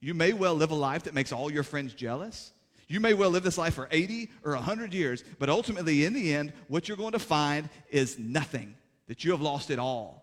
You 0.00 0.12
may 0.12 0.32
well 0.32 0.54
live 0.54 0.72
a 0.72 0.74
life 0.74 1.04
that 1.04 1.14
makes 1.14 1.30
all 1.30 1.52
your 1.52 1.62
friends 1.62 1.94
jealous. 1.94 2.52
You 2.88 2.98
may 2.98 3.14
well 3.14 3.30
live 3.30 3.44
this 3.44 3.58
life 3.58 3.74
for 3.74 3.88
80 3.90 4.28
or 4.44 4.54
100 4.54 4.92
years, 4.92 5.22
but 5.38 5.48
ultimately, 5.48 6.04
in 6.04 6.12
the 6.12 6.34
end, 6.34 6.52
what 6.66 6.88
you're 6.88 6.96
going 6.96 7.12
to 7.12 7.18
find 7.18 7.70
is 7.90 8.18
nothing, 8.18 8.74
that 9.06 9.24
you 9.24 9.30
have 9.30 9.40
lost 9.40 9.70
it 9.70 9.78
all. 9.78 10.22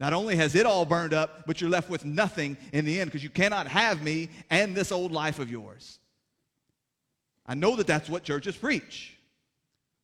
Not 0.00 0.14
only 0.14 0.34
has 0.36 0.54
it 0.54 0.64
all 0.64 0.86
burned 0.86 1.12
up, 1.12 1.46
but 1.46 1.60
you're 1.60 1.68
left 1.68 1.90
with 1.90 2.06
nothing 2.06 2.56
in 2.72 2.86
the 2.86 2.98
end 2.98 3.10
because 3.10 3.22
you 3.22 3.28
cannot 3.28 3.66
have 3.66 4.02
me 4.02 4.30
and 4.48 4.74
this 4.74 4.90
old 4.90 5.12
life 5.12 5.38
of 5.38 5.50
yours. 5.50 5.98
I 7.46 7.54
know 7.54 7.76
that 7.76 7.86
that's 7.86 8.08
what 8.08 8.22
churches 8.24 8.56
preach. 8.56 9.14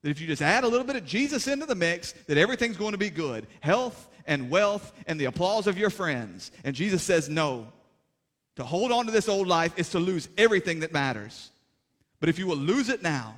That 0.02 0.11
if 0.11 0.20
you 0.20 0.26
just 0.26 0.42
add 0.42 0.64
a 0.64 0.68
little 0.68 0.87
bit 0.87 0.96
of 0.96 1.06
Jesus 1.06 1.48
into 1.48 1.64
the 1.64 1.74
mix, 1.74 2.12
that 2.26 2.37
everything's 2.37 2.76
going 2.76 2.92
to 2.92 2.98
be 2.98 3.09
good 3.09 3.46
health 3.61 4.11
and 4.26 4.50
wealth 4.50 4.92
and 5.06 5.18
the 5.18 5.24
applause 5.24 5.66
of 5.66 5.78
your 5.78 5.90
friends. 5.90 6.50
And 6.62 6.76
Jesus 6.76 7.02
says, 7.02 7.30
no. 7.30 7.68
To 8.56 8.64
hold 8.64 8.92
on 8.92 9.06
to 9.06 9.12
this 9.12 9.28
old 9.28 9.46
life 9.46 9.72
is 9.78 9.90
to 9.90 9.98
lose 9.98 10.28
everything 10.37 10.80
that 10.80 10.92
matters. 10.92 11.50
But 12.20 12.28
if 12.28 12.38
you 12.38 12.46
will 12.46 12.56
lose 12.56 12.90
it 12.90 13.02
now, 13.02 13.35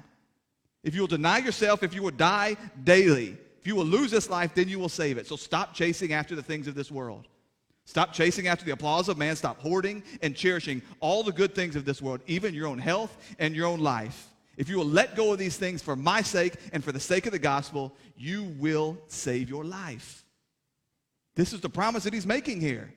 if 0.82 0.94
you 0.94 1.02
will 1.02 1.08
deny 1.08 1.38
yourself, 1.38 1.82
if 1.82 1.94
you 1.94 2.02
will 2.02 2.10
die 2.10 2.56
daily, 2.82 3.36
if 3.60 3.66
you 3.66 3.74
will 3.74 3.84
lose 3.84 4.10
this 4.10 4.30
life, 4.30 4.54
then 4.54 4.68
you 4.68 4.78
will 4.78 4.88
save 4.88 5.18
it. 5.18 5.26
So 5.26 5.36
stop 5.36 5.74
chasing 5.74 6.12
after 6.12 6.34
the 6.34 6.42
things 6.42 6.66
of 6.66 6.74
this 6.74 6.90
world. 6.90 7.26
Stop 7.84 8.12
chasing 8.12 8.48
after 8.48 8.64
the 8.64 8.72
applause 8.72 9.08
of 9.08 9.16
man. 9.16 9.34
Stop 9.34 9.60
hoarding 9.60 10.02
and 10.22 10.36
cherishing 10.36 10.82
all 11.00 11.22
the 11.22 11.32
good 11.32 11.54
things 11.54 11.74
of 11.74 11.84
this 11.84 12.02
world, 12.02 12.20
even 12.26 12.54
your 12.54 12.66
own 12.66 12.78
health 12.78 13.16
and 13.38 13.56
your 13.56 13.66
own 13.66 13.80
life. 13.80 14.28
If 14.58 14.68
you 14.68 14.76
will 14.76 14.84
let 14.84 15.16
go 15.16 15.32
of 15.32 15.38
these 15.38 15.56
things 15.56 15.82
for 15.82 15.96
my 15.96 16.20
sake 16.20 16.54
and 16.72 16.84
for 16.84 16.92
the 16.92 17.00
sake 17.00 17.26
of 17.26 17.32
the 17.32 17.38
gospel, 17.38 17.94
you 18.16 18.54
will 18.58 18.98
save 19.06 19.48
your 19.48 19.64
life. 19.64 20.24
This 21.34 21.52
is 21.52 21.60
the 21.60 21.70
promise 21.70 22.04
that 22.04 22.12
he's 22.12 22.26
making 22.26 22.60
here. 22.60 22.92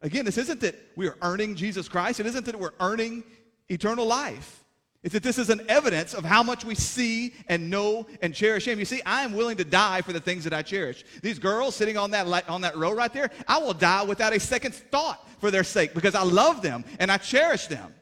Again, 0.00 0.24
this 0.24 0.38
isn't 0.38 0.60
that 0.62 0.74
we 0.96 1.06
are 1.06 1.16
earning 1.22 1.54
Jesus 1.54 1.88
Christ. 1.88 2.18
It 2.18 2.26
isn't 2.26 2.46
that 2.46 2.58
we're 2.58 2.72
earning 2.80 3.22
eternal 3.68 4.06
life. 4.06 4.63
It's 5.04 5.12
that 5.12 5.22
this 5.22 5.36
is 5.36 5.50
an 5.50 5.60
evidence 5.68 6.14
of 6.14 6.24
how 6.24 6.42
much 6.42 6.64
we 6.64 6.74
see 6.74 7.34
and 7.46 7.68
know 7.68 8.06
and 8.22 8.34
cherish 8.34 8.66
Him. 8.66 8.78
You 8.78 8.86
see, 8.86 9.02
I 9.04 9.22
am 9.22 9.34
willing 9.34 9.58
to 9.58 9.64
die 9.64 10.00
for 10.00 10.14
the 10.14 10.20
things 10.20 10.44
that 10.44 10.54
I 10.54 10.62
cherish. 10.62 11.04
These 11.22 11.38
girls 11.38 11.76
sitting 11.76 11.98
on 11.98 12.10
that, 12.12 12.48
on 12.48 12.62
that 12.62 12.74
row 12.74 12.94
right 12.94 13.12
there, 13.12 13.30
I 13.46 13.58
will 13.58 13.74
die 13.74 14.02
without 14.02 14.34
a 14.34 14.40
second 14.40 14.74
thought 14.74 15.28
for 15.40 15.50
their 15.50 15.62
sake 15.62 15.92
because 15.92 16.14
I 16.14 16.22
love 16.22 16.62
them 16.62 16.86
and 16.98 17.12
I 17.12 17.18
cherish 17.18 17.66
them. 17.66 17.94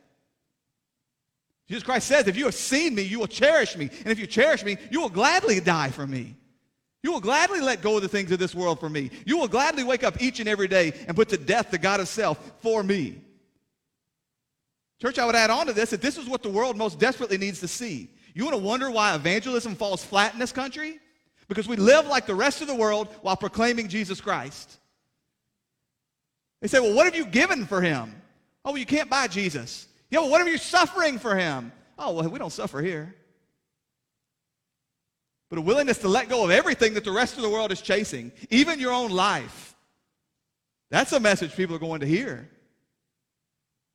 Jesus 1.68 1.82
Christ 1.82 2.06
says, 2.06 2.28
if 2.28 2.36
you 2.36 2.44
have 2.44 2.54
seen 2.54 2.94
me, 2.94 3.02
you 3.02 3.18
will 3.18 3.26
cherish 3.26 3.76
me. 3.76 3.90
And 4.04 4.08
if 4.08 4.20
you 4.20 4.28
cherish 4.28 4.64
me, 4.64 4.76
you 4.92 5.00
will 5.00 5.08
gladly 5.08 5.58
die 5.58 5.90
for 5.90 6.06
me. 6.06 6.36
You 7.02 7.10
will 7.10 7.20
gladly 7.20 7.60
let 7.60 7.82
go 7.82 7.96
of 7.96 8.02
the 8.02 8.08
things 8.08 8.30
of 8.30 8.38
this 8.38 8.54
world 8.54 8.78
for 8.78 8.88
me. 8.88 9.10
You 9.26 9.38
will 9.38 9.48
gladly 9.48 9.82
wake 9.82 10.04
up 10.04 10.22
each 10.22 10.38
and 10.38 10.48
every 10.48 10.68
day 10.68 10.92
and 11.08 11.16
put 11.16 11.30
to 11.30 11.36
death 11.36 11.72
the 11.72 11.78
God 11.78 11.98
of 11.98 12.06
self 12.06 12.38
for 12.60 12.84
me. 12.84 13.22
Church, 15.02 15.18
I 15.18 15.26
would 15.26 15.34
add 15.34 15.50
on 15.50 15.66
to 15.66 15.72
this 15.72 15.90
that 15.90 16.00
this 16.00 16.16
is 16.16 16.28
what 16.28 16.44
the 16.44 16.48
world 16.48 16.76
most 16.76 17.00
desperately 17.00 17.36
needs 17.36 17.58
to 17.58 17.66
see. 17.66 18.08
You 18.34 18.44
want 18.44 18.56
to 18.56 18.62
wonder 18.62 18.88
why 18.88 19.16
evangelism 19.16 19.74
falls 19.74 20.04
flat 20.04 20.32
in 20.32 20.38
this 20.38 20.52
country? 20.52 21.00
Because 21.48 21.66
we 21.66 21.74
live 21.74 22.06
like 22.06 22.24
the 22.24 22.36
rest 22.36 22.60
of 22.60 22.68
the 22.68 22.74
world 22.76 23.08
while 23.20 23.36
proclaiming 23.36 23.88
Jesus 23.88 24.20
Christ. 24.20 24.78
They 26.60 26.68
say, 26.68 26.78
well, 26.78 26.94
what 26.94 27.06
have 27.06 27.16
you 27.16 27.26
given 27.26 27.66
for 27.66 27.82
him? 27.82 28.14
Oh, 28.64 28.76
you 28.76 28.86
can't 28.86 29.10
buy 29.10 29.26
Jesus. 29.26 29.88
Yeah, 30.08 30.20
well, 30.20 30.30
what 30.30 30.40
are 30.40 30.48
you 30.48 30.56
suffering 30.56 31.18
for 31.18 31.34
him? 31.34 31.72
Oh, 31.98 32.12
well, 32.12 32.28
we 32.28 32.38
don't 32.38 32.52
suffer 32.52 32.80
here. 32.80 33.12
But 35.50 35.58
a 35.58 35.62
willingness 35.62 35.98
to 35.98 36.08
let 36.08 36.28
go 36.28 36.44
of 36.44 36.52
everything 36.52 36.94
that 36.94 37.02
the 37.02 37.10
rest 37.10 37.34
of 37.34 37.42
the 37.42 37.50
world 37.50 37.72
is 37.72 37.82
chasing, 37.82 38.30
even 38.50 38.78
your 38.78 38.92
own 38.92 39.10
life. 39.10 39.74
That's 40.90 41.10
a 41.10 41.18
message 41.18 41.56
people 41.56 41.74
are 41.74 41.80
going 41.80 42.02
to 42.02 42.06
hear. 42.06 42.48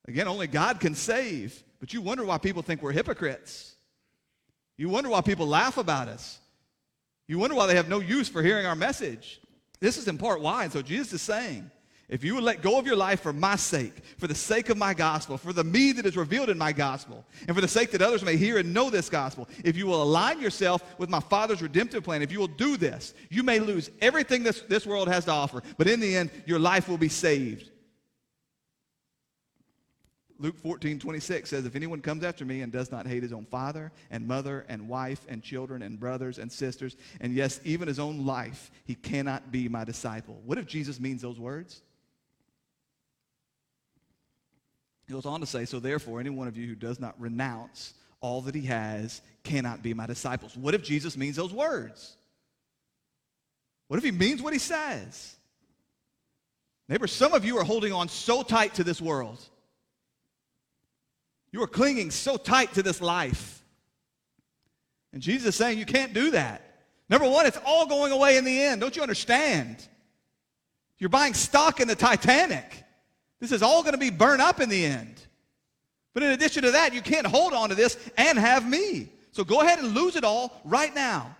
Again, 0.07 0.27
only 0.27 0.47
God 0.47 0.79
can 0.79 0.95
save. 0.95 1.63
But 1.79 1.93
you 1.93 2.01
wonder 2.01 2.25
why 2.25 2.37
people 2.37 2.61
think 2.61 2.81
we're 2.81 2.91
hypocrites. 2.91 3.75
You 4.77 4.89
wonder 4.89 5.09
why 5.09 5.21
people 5.21 5.47
laugh 5.47 5.77
about 5.77 6.07
us. 6.07 6.39
You 7.27 7.39
wonder 7.39 7.55
why 7.55 7.67
they 7.67 7.75
have 7.75 7.89
no 7.89 7.99
use 7.99 8.29
for 8.29 8.41
hearing 8.41 8.65
our 8.65 8.75
message. 8.75 9.41
This 9.79 9.97
is 9.97 10.07
in 10.07 10.17
part 10.17 10.41
why. 10.41 10.63
And 10.63 10.73
so 10.73 10.81
Jesus 10.81 11.13
is 11.13 11.21
saying, 11.21 11.69
if 12.09 12.23
you 12.23 12.35
would 12.35 12.43
let 12.45 12.61
go 12.61 12.79
of 12.79 12.87
your 12.87 12.95
life 12.95 13.19
for 13.19 13.33
my 13.33 13.57
sake, 13.57 13.93
for 14.17 14.27
the 14.27 14.35
sake 14.35 14.69
of 14.69 14.77
my 14.77 14.93
gospel, 14.93 15.37
for 15.37 15.51
the 15.51 15.63
me 15.63 15.91
that 15.91 16.05
is 16.05 16.15
revealed 16.15 16.49
in 16.49 16.57
my 16.57 16.71
gospel, 16.71 17.25
and 17.47 17.55
for 17.55 17.59
the 17.59 17.67
sake 17.67 17.91
that 17.91 18.01
others 18.01 18.23
may 18.23 18.37
hear 18.37 18.57
and 18.57 18.73
know 18.73 18.89
this 18.89 19.09
gospel, 19.09 19.49
if 19.65 19.75
you 19.75 19.87
will 19.87 20.01
align 20.01 20.39
yourself 20.39 20.81
with 20.97 21.09
my 21.09 21.19
Father's 21.19 21.61
redemptive 21.61 22.05
plan, 22.05 22.21
if 22.21 22.31
you 22.31 22.39
will 22.39 22.47
do 22.47 22.77
this, 22.77 23.13
you 23.29 23.43
may 23.43 23.59
lose 23.59 23.91
everything 23.99 24.41
this, 24.41 24.61
this 24.69 24.85
world 24.85 25.09
has 25.09 25.25
to 25.25 25.31
offer, 25.31 25.61
but 25.77 25.87
in 25.87 25.99
the 25.99 26.15
end, 26.15 26.31
your 26.45 26.59
life 26.59 26.87
will 26.87 26.97
be 26.97 27.09
saved. 27.09 27.71
Luke 30.39 30.57
14, 30.57 30.99
26 30.99 31.49
says, 31.49 31.65
If 31.65 31.75
anyone 31.75 32.01
comes 32.01 32.23
after 32.23 32.45
me 32.45 32.61
and 32.61 32.71
does 32.71 32.91
not 32.91 33.07
hate 33.07 33.23
his 33.23 33.33
own 33.33 33.45
father 33.45 33.91
and 34.11 34.27
mother 34.27 34.65
and 34.69 34.87
wife 34.87 35.25
and 35.27 35.41
children 35.41 35.81
and 35.81 35.99
brothers 35.99 36.37
and 36.37 36.51
sisters, 36.51 36.95
and 37.19 37.33
yes, 37.33 37.59
even 37.63 37.87
his 37.87 37.99
own 37.99 38.25
life, 38.25 38.71
he 38.85 38.95
cannot 38.95 39.51
be 39.51 39.67
my 39.67 39.83
disciple. 39.83 40.39
What 40.45 40.57
if 40.57 40.67
Jesus 40.67 40.99
means 40.99 41.21
those 41.21 41.39
words? 41.39 41.81
He 45.07 45.13
goes 45.13 45.25
on 45.25 45.39
to 45.39 45.45
say, 45.45 45.65
So 45.65 45.79
therefore, 45.79 46.19
any 46.19 46.29
one 46.29 46.47
of 46.47 46.57
you 46.57 46.67
who 46.67 46.75
does 46.75 46.99
not 46.99 47.19
renounce 47.19 47.93
all 48.19 48.41
that 48.41 48.55
he 48.55 48.63
has 48.63 49.21
cannot 49.43 49.81
be 49.81 49.93
my 49.93 50.05
disciples. 50.05 50.55
What 50.55 50.73
if 50.73 50.83
Jesus 50.83 51.17
means 51.17 51.35
those 51.35 51.53
words? 51.53 52.15
What 53.87 53.97
if 53.97 54.03
he 54.03 54.11
means 54.11 54.41
what 54.41 54.53
he 54.53 54.59
says? 54.59 55.35
Neighbor, 56.89 57.07
some 57.07 57.33
of 57.33 57.43
you 57.43 57.57
are 57.57 57.63
holding 57.63 57.91
on 57.91 58.07
so 58.07 58.43
tight 58.43 58.75
to 58.75 58.83
this 58.83 59.01
world. 59.01 59.39
You 61.57 61.63
are 61.63 61.67
clinging 61.67 62.11
so 62.11 62.37
tight 62.37 62.75
to 62.75 62.83
this 62.83 63.01
life. 63.01 63.63
And 65.11 65.23
Jesus 65.23 65.47
is 65.47 65.55
saying 65.55 65.79
you 65.79 65.87
can't 65.87 66.13
do 66.13 66.29
that. 66.29 66.61
Number 67.09 67.27
one, 67.27 67.47
it's 67.47 67.57
all 67.65 67.87
going 67.87 68.11
away 68.11 68.37
in 68.37 68.45
the 68.45 68.61
end. 68.61 68.79
Don't 68.79 68.95
you 68.95 69.01
understand? 69.01 69.83
You're 70.99 71.09
buying 71.09 71.33
stock 71.33 71.79
in 71.79 71.87
the 71.87 71.95
Titanic. 71.95 72.83
This 73.39 73.51
is 73.51 73.63
all 73.63 73.81
going 73.81 73.95
to 73.95 73.99
be 73.99 74.11
burned 74.11 74.39
up 74.39 74.61
in 74.61 74.69
the 74.69 74.85
end. 74.85 75.19
But 76.13 76.21
in 76.21 76.29
addition 76.29 76.61
to 76.61 76.69
that, 76.69 76.93
you 76.93 77.01
can't 77.01 77.25
hold 77.25 77.53
on 77.53 77.69
to 77.69 77.75
this 77.75 77.97
and 78.17 78.37
have 78.37 78.69
me. 78.69 79.09
So 79.31 79.43
go 79.43 79.61
ahead 79.61 79.79
and 79.79 79.95
lose 79.95 80.15
it 80.15 80.23
all 80.23 80.61
right 80.63 80.93
now. 80.93 81.35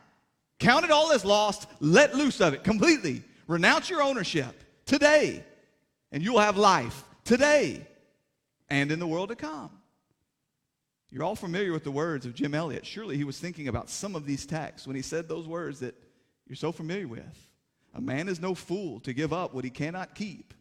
Count 0.58 0.84
it 0.84 0.90
all 0.90 1.12
as 1.12 1.24
lost. 1.24 1.68
Let 1.80 2.16
loose 2.16 2.42
of 2.42 2.56
it 2.56 2.64
completely. 2.64 3.22
Renounce 3.46 3.88
your 3.88 4.02
ownership 4.02 4.64
today, 4.88 5.44
and 6.12 6.24
you'll 6.24 6.40
have 6.40 6.58
life 6.58 7.04
today 7.24 7.86
and 8.68 8.92
in 8.92 8.98
the 8.98 9.06
world 9.06 9.30
to 9.30 9.36
come. 9.36 9.70
You're 11.10 11.24
all 11.24 11.36
familiar 11.36 11.72
with 11.72 11.84
the 11.84 11.92
words 11.92 12.26
of 12.26 12.34
Jim 12.34 12.54
Elliot. 12.54 12.86
Surely 12.86 13.18
he 13.18 13.24
was 13.24 13.40
thinking 13.40 13.68
about 13.68 13.90
some 13.90 14.16
of 14.16 14.26
these 14.26 14.46
texts 14.46 14.86
when 14.86 14.96
he 14.96 15.02
said 15.02 15.28
those 15.28 15.48
words 15.48 15.80
that 15.80 15.96
you're 16.48 16.56
so 16.56 16.72
familiar 16.72 17.08
with. 17.08 17.48
A 17.94 18.02
man 18.02 18.28
is 18.28 18.42
no 18.42 18.54
fool 18.54 19.00
to 19.02 19.14
give 19.14 19.32
up 19.32 19.54
what 19.54 19.64
he 19.64 19.70
cannot 19.70 20.16
keep 20.16 20.54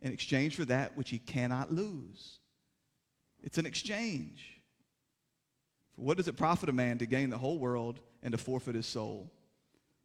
in 0.00 0.12
exchange 0.12 0.54
for 0.54 0.64
that 0.66 0.96
which 0.96 1.10
he 1.10 1.18
cannot 1.18 1.72
lose. 1.72 2.38
It's 3.42 3.58
an 3.58 3.66
exchange. 3.66 4.60
For 5.96 6.02
what 6.02 6.16
does 6.16 6.28
it 6.28 6.36
profit 6.36 6.68
a 6.68 6.72
man 6.72 6.98
to 6.98 7.06
gain 7.06 7.30
the 7.30 7.38
whole 7.38 7.58
world 7.58 7.98
and 8.22 8.32
to 8.32 8.38
forfeit 8.38 8.76
his 8.76 8.86
soul? 8.86 9.30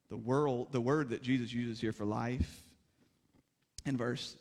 The, 0.10 0.18
world, 0.18 0.72
the 0.72 0.82
word 0.82 1.10
that 1.10 1.22
Jesus 1.22 1.54
uses 1.54 1.80
here 1.80 1.92
for 1.92 2.06
life 2.06 2.64
in 3.86 3.98
verse 3.98 4.36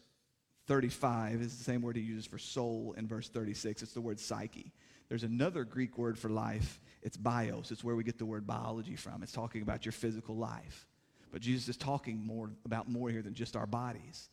35 0.67 1.41
is 1.41 1.57
the 1.57 1.65
same 1.65 1.83
word 1.83 1.97
he 1.97 2.03
uses 2.03 2.27
for 2.27 2.39
soul 2.39 2.95
in 2.97 3.07
verse 3.07 3.29
36. 3.29 3.83
It's 3.83 3.93
the 3.93 4.01
word 4.01 4.21
psyche. 4.21 4.73
There's 5.13 5.25
another 5.25 5.65
Greek 5.65 5.99
word 5.99 6.19
for 6.19 6.31
life. 6.31 6.81
It's 7.03 7.19
bios. 7.19 7.71
It's 7.71 7.85
where 7.85 7.95
we 7.95 8.03
get 8.03 8.17
the 8.17 8.25
word 8.25 8.47
biology 8.47 8.97
from. 8.97 9.23
It's 9.23 9.31
talking 9.31 9.61
about 9.61 9.85
your 9.85 9.93
physical 9.93 10.37
life. 10.37 10.87
But 11.31 11.43
Jesus 11.43 11.69
is 11.69 11.77
talking 11.77 12.25
more 12.25 12.49
about 12.65 12.89
more 12.89 13.11
here 13.11 13.21
than 13.21 13.35
just 13.35 13.55
our 13.55 13.67
bodies. 13.67 14.31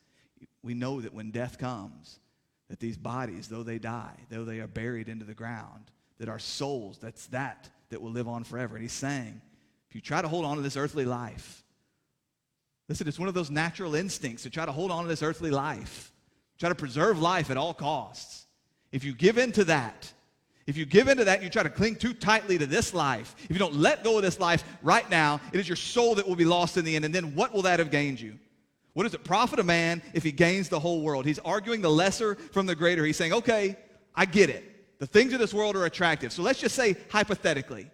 We 0.64 0.74
know 0.74 1.02
that 1.02 1.14
when 1.14 1.32
death 1.32 1.58
comes, 1.58 2.22
that 2.70 2.80
these 2.80 2.96
bodies, 2.96 3.50
though 3.50 3.64
they 3.64 3.78
die, 3.78 4.16
though 4.30 4.46
they 4.46 4.62
are 4.62 4.68
buried 4.68 5.10
into 5.10 5.26
the 5.26 5.34
ground, 5.34 5.92
that 6.18 6.30
our 6.30 6.40
souls, 6.40 6.98
that's 6.98 7.26
that 7.26 7.70
that 7.90 8.02
will 8.02 8.12
live 8.12 8.30
on 8.30 8.46
forever. 8.46 8.76
And 8.76 8.82
he's 8.82 8.94
saying, 8.94 9.42
if 9.90 9.96
you 9.96 10.00
try 10.00 10.22
to 10.22 10.30
hold 10.30 10.46
on 10.46 10.56
to 10.56 10.62
this 10.62 10.78
earthly 10.78 11.04
life, 11.04 11.62
listen, 12.88 13.06
it's 13.06 13.20
one 13.20 13.28
of 13.28 13.34
those 13.34 13.52
natural 13.52 13.96
instincts 13.96 14.44
to 14.44 14.50
try 14.50 14.66
to 14.66 14.72
hold 14.72 14.92
on 14.92 15.04
to 15.04 15.10
this 15.10 15.24
earthly 15.24 15.52
life, 15.52 16.14
try 16.58 16.70
to 16.70 16.76
preserve 16.76 17.20
life 17.20 17.52
at 17.52 17.58
all 17.58 17.74
costs. 17.74 18.46
If 18.94 19.04
you 19.04 19.12
give 19.12 19.38
in 19.38 19.52
to 19.52 19.66
that, 19.66 20.14
if 20.70 20.78
you 20.78 20.86
give 20.86 21.08
into 21.08 21.24
that, 21.26 21.42
you 21.42 21.50
try 21.50 21.64
to 21.64 21.70
cling 21.70 21.96
too 21.96 22.14
tightly 22.14 22.58
to 22.58 22.68
this 22.68 22.94
life. 22.94 23.36
If 23.46 23.52
you 23.52 23.58
don't 23.58 23.76
let 23.76 24.04
go 24.04 24.18
of 24.18 24.24
this 24.24 24.40
life 24.40 24.64
right 24.84 25.10
now, 25.10 25.42
it 25.52 25.60
is 25.60 25.68
your 25.68 25.76
soul 25.76 26.16
that 26.16 26.28
will 26.28 26.36
be 26.36 26.46
lost 26.46 26.78
in 26.78 26.86
the 26.86 26.96
end. 26.96 27.06
And 27.06 27.16
then 27.16 27.34
what 27.34 27.54
will 27.54 27.64
that 27.64 27.80
have 27.80 27.90
gained 27.90 28.22
you? 28.22 28.38
What 28.94 29.04
does 29.04 29.14
it 29.14 29.24
profit 29.24 29.60
a 29.60 29.64
man 29.64 30.02
if 30.14 30.24
he 30.24 30.32
gains 30.32 30.70
the 30.70 30.80
whole 30.80 31.02
world? 31.02 31.26
He's 31.26 31.40
arguing 31.40 31.82
the 31.82 31.90
lesser 31.90 32.36
from 32.36 32.66
the 32.66 32.76
greater. 32.76 33.04
He's 33.04 33.18
saying, 33.18 33.34
okay, 33.34 33.78
I 34.14 34.26
get 34.26 34.50
it. 34.50 35.00
The 35.00 35.08
things 35.08 35.34
of 35.34 35.40
this 35.40 35.54
world 35.54 35.76
are 35.76 35.86
attractive. 35.86 36.32
So 36.32 36.44
let's 36.44 36.60
just 36.60 36.76
say 36.76 36.96
hypothetically, 37.10 37.90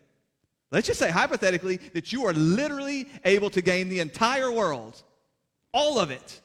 let's 0.71 0.88
just 0.88 0.99
say 0.99 1.11
hypothetically 1.11 1.78
that 1.93 2.11
you 2.11 2.26
are 2.26 2.34
literally 2.34 3.07
able 3.23 3.49
to 3.51 3.61
gain 3.61 3.88
the 3.88 3.99
entire 3.99 4.51
world, 4.51 5.01
all 5.71 5.99
of 5.99 6.11
it, 6.11 6.41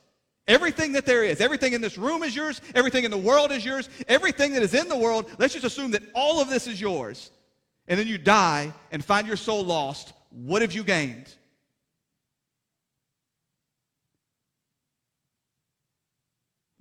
Everything 0.51 0.91
that 0.95 1.07
there 1.07 1.23
is, 1.23 1.41
everything 1.41 1.75
in 1.75 1.81
this 1.81 1.97
room 1.97 2.25
is 2.25 2.35
yours, 2.35 2.61
everything 2.75 3.05
in 3.05 3.13
the 3.13 3.17
world 3.17 3.53
is 3.53 3.65
yours, 3.65 3.89
everything 4.09 4.53
that 4.55 4.65
is 4.65 4.75
in 4.75 4.89
the 4.89 4.97
world, 4.97 5.31
let's 5.39 5.53
just 5.53 5.65
assume 5.65 5.93
that 5.93 6.03
all 6.13 6.41
of 6.41 6.51
this 6.51 6.67
is 6.67 6.81
yours. 6.81 7.31
And 7.87 8.01
then 8.01 8.09
you 8.09 8.19
die 8.19 8.73
and 8.91 9.05
find 9.05 9.29
your 9.29 9.37
soul 9.37 9.65
lost. 9.65 10.13
What 10.31 10.63
have 10.63 10.73
you 10.73 10.83
gained? 10.83 11.33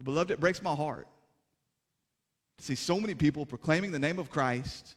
Beloved, 0.02 0.32
it 0.32 0.40
breaks 0.40 0.64
my 0.64 0.74
heart 0.74 1.08
to 2.58 2.64
see 2.64 2.74
so 2.74 3.00
many 3.00 3.14
people 3.14 3.46
proclaiming 3.46 3.92
the 3.92 4.00
name 4.00 4.18
of 4.18 4.32
Christ 4.32 4.96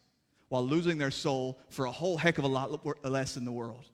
while 0.49 0.65
losing 0.65 0.97
their 0.97 1.11
soul 1.11 1.59
for 1.69 1.85
a 1.85 1.91
whole 1.91 2.17
heck 2.17 2.39
of 2.39 2.43
a 2.43 2.47
lot 2.47 2.83
less 3.05 3.37
in 3.37 3.45
the 3.45 3.51
world. 3.51 3.85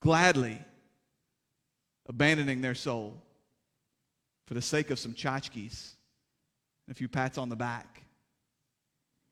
Gladly 0.00 0.58
abandoning 2.08 2.60
their 2.60 2.74
soul 2.74 3.22
for 4.46 4.54
the 4.54 4.62
sake 4.62 4.90
of 4.90 4.98
some 4.98 5.12
tchotchkes 5.12 5.92
and 6.86 6.92
a 6.92 6.94
few 6.94 7.08
pats 7.08 7.38
on 7.38 7.48
the 7.48 7.56
back. 7.56 8.02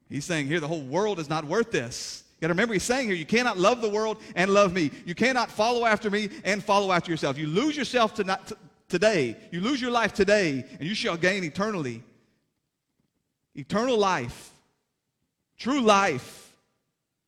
He's 0.08 0.24
saying 0.24 0.46
here 0.46 0.60
the 0.60 0.68
whole 0.68 0.82
world 0.82 1.18
is 1.18 1.28
not 1.28 1.44
worth 1.44 1.70
this. 1.70 2.22
You 2.36 2.42
got 2.42 2.48
to 2.48 2.52
remember, 2.52 2.74
he's 2.74 2.82
saying 2.82 3.06
here, 3.08 3.16
you 3.16 3.24
cannot 3.24 3.56
love 3.56 3.80
the 3.80 3.88
world 3.88 4.18
and 4.34 4.52
love 4.52 4.72
me. 4.72 4.90
You 5.06 5.14
cannot 5.14 5.50
follow 5.50 5.86
after 5.86 6.10
me 6.10 6.28
and 6.44 6.62
follow 6.62 6.92
after 6.92 7.10
yourself. 7.10 7.38
You 7.38 7.46
lose 7.46 7.76
yourself 7.76 8.14
to 8.14 8.24
not, 8.24 8.48
to, 8.48 8.58
today. 8.88 9.36
You 9.50 9.62
lose 9.62 9.80
your 9.80 9.90
life 9.90 10.12
today, 10.12 10.64
and 10.78 10.86
you 10.86 10.94
shall 10.94 11.16
gain 11.16 11.44
eternally. 11.44 12.02
Eternal 13.54 13.96
life, 13.96 14.50
true 15.56 15.80
life 15.80 16.45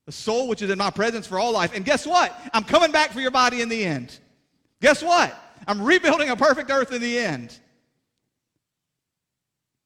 the 0.09 0.13
soul 0.13 0.49
which 0.49 0.63
is 0.63 0.71
in 0.71 0.79
my 0.79 0.89
presence 0.89 1.27
for 1.27 1.39
all 1.39 1.53
life. 1.53 1.75
And 1.75 1.85
guess 1.85 2.07
what? 2.07 2.35
I'm 2.55 2.65
coming 2.65 2.91
back 2.93 3.11
for 3.11 3.21
your 3.21 3.31
body 3.31 3.61
in 3.61 3.69
the 3.69 3.85
end. 3.85 4.19
Guess 4.81 5.03
what? 5.03 5.39
I'm 5.67 5.83
rebuilding 5.83 6.31
a 6.31 6.37
perfect 6.37 6.71
earth 6.71 6.95
in 6.95 7.03
the 7.03 7.19
end. 7.19 7.55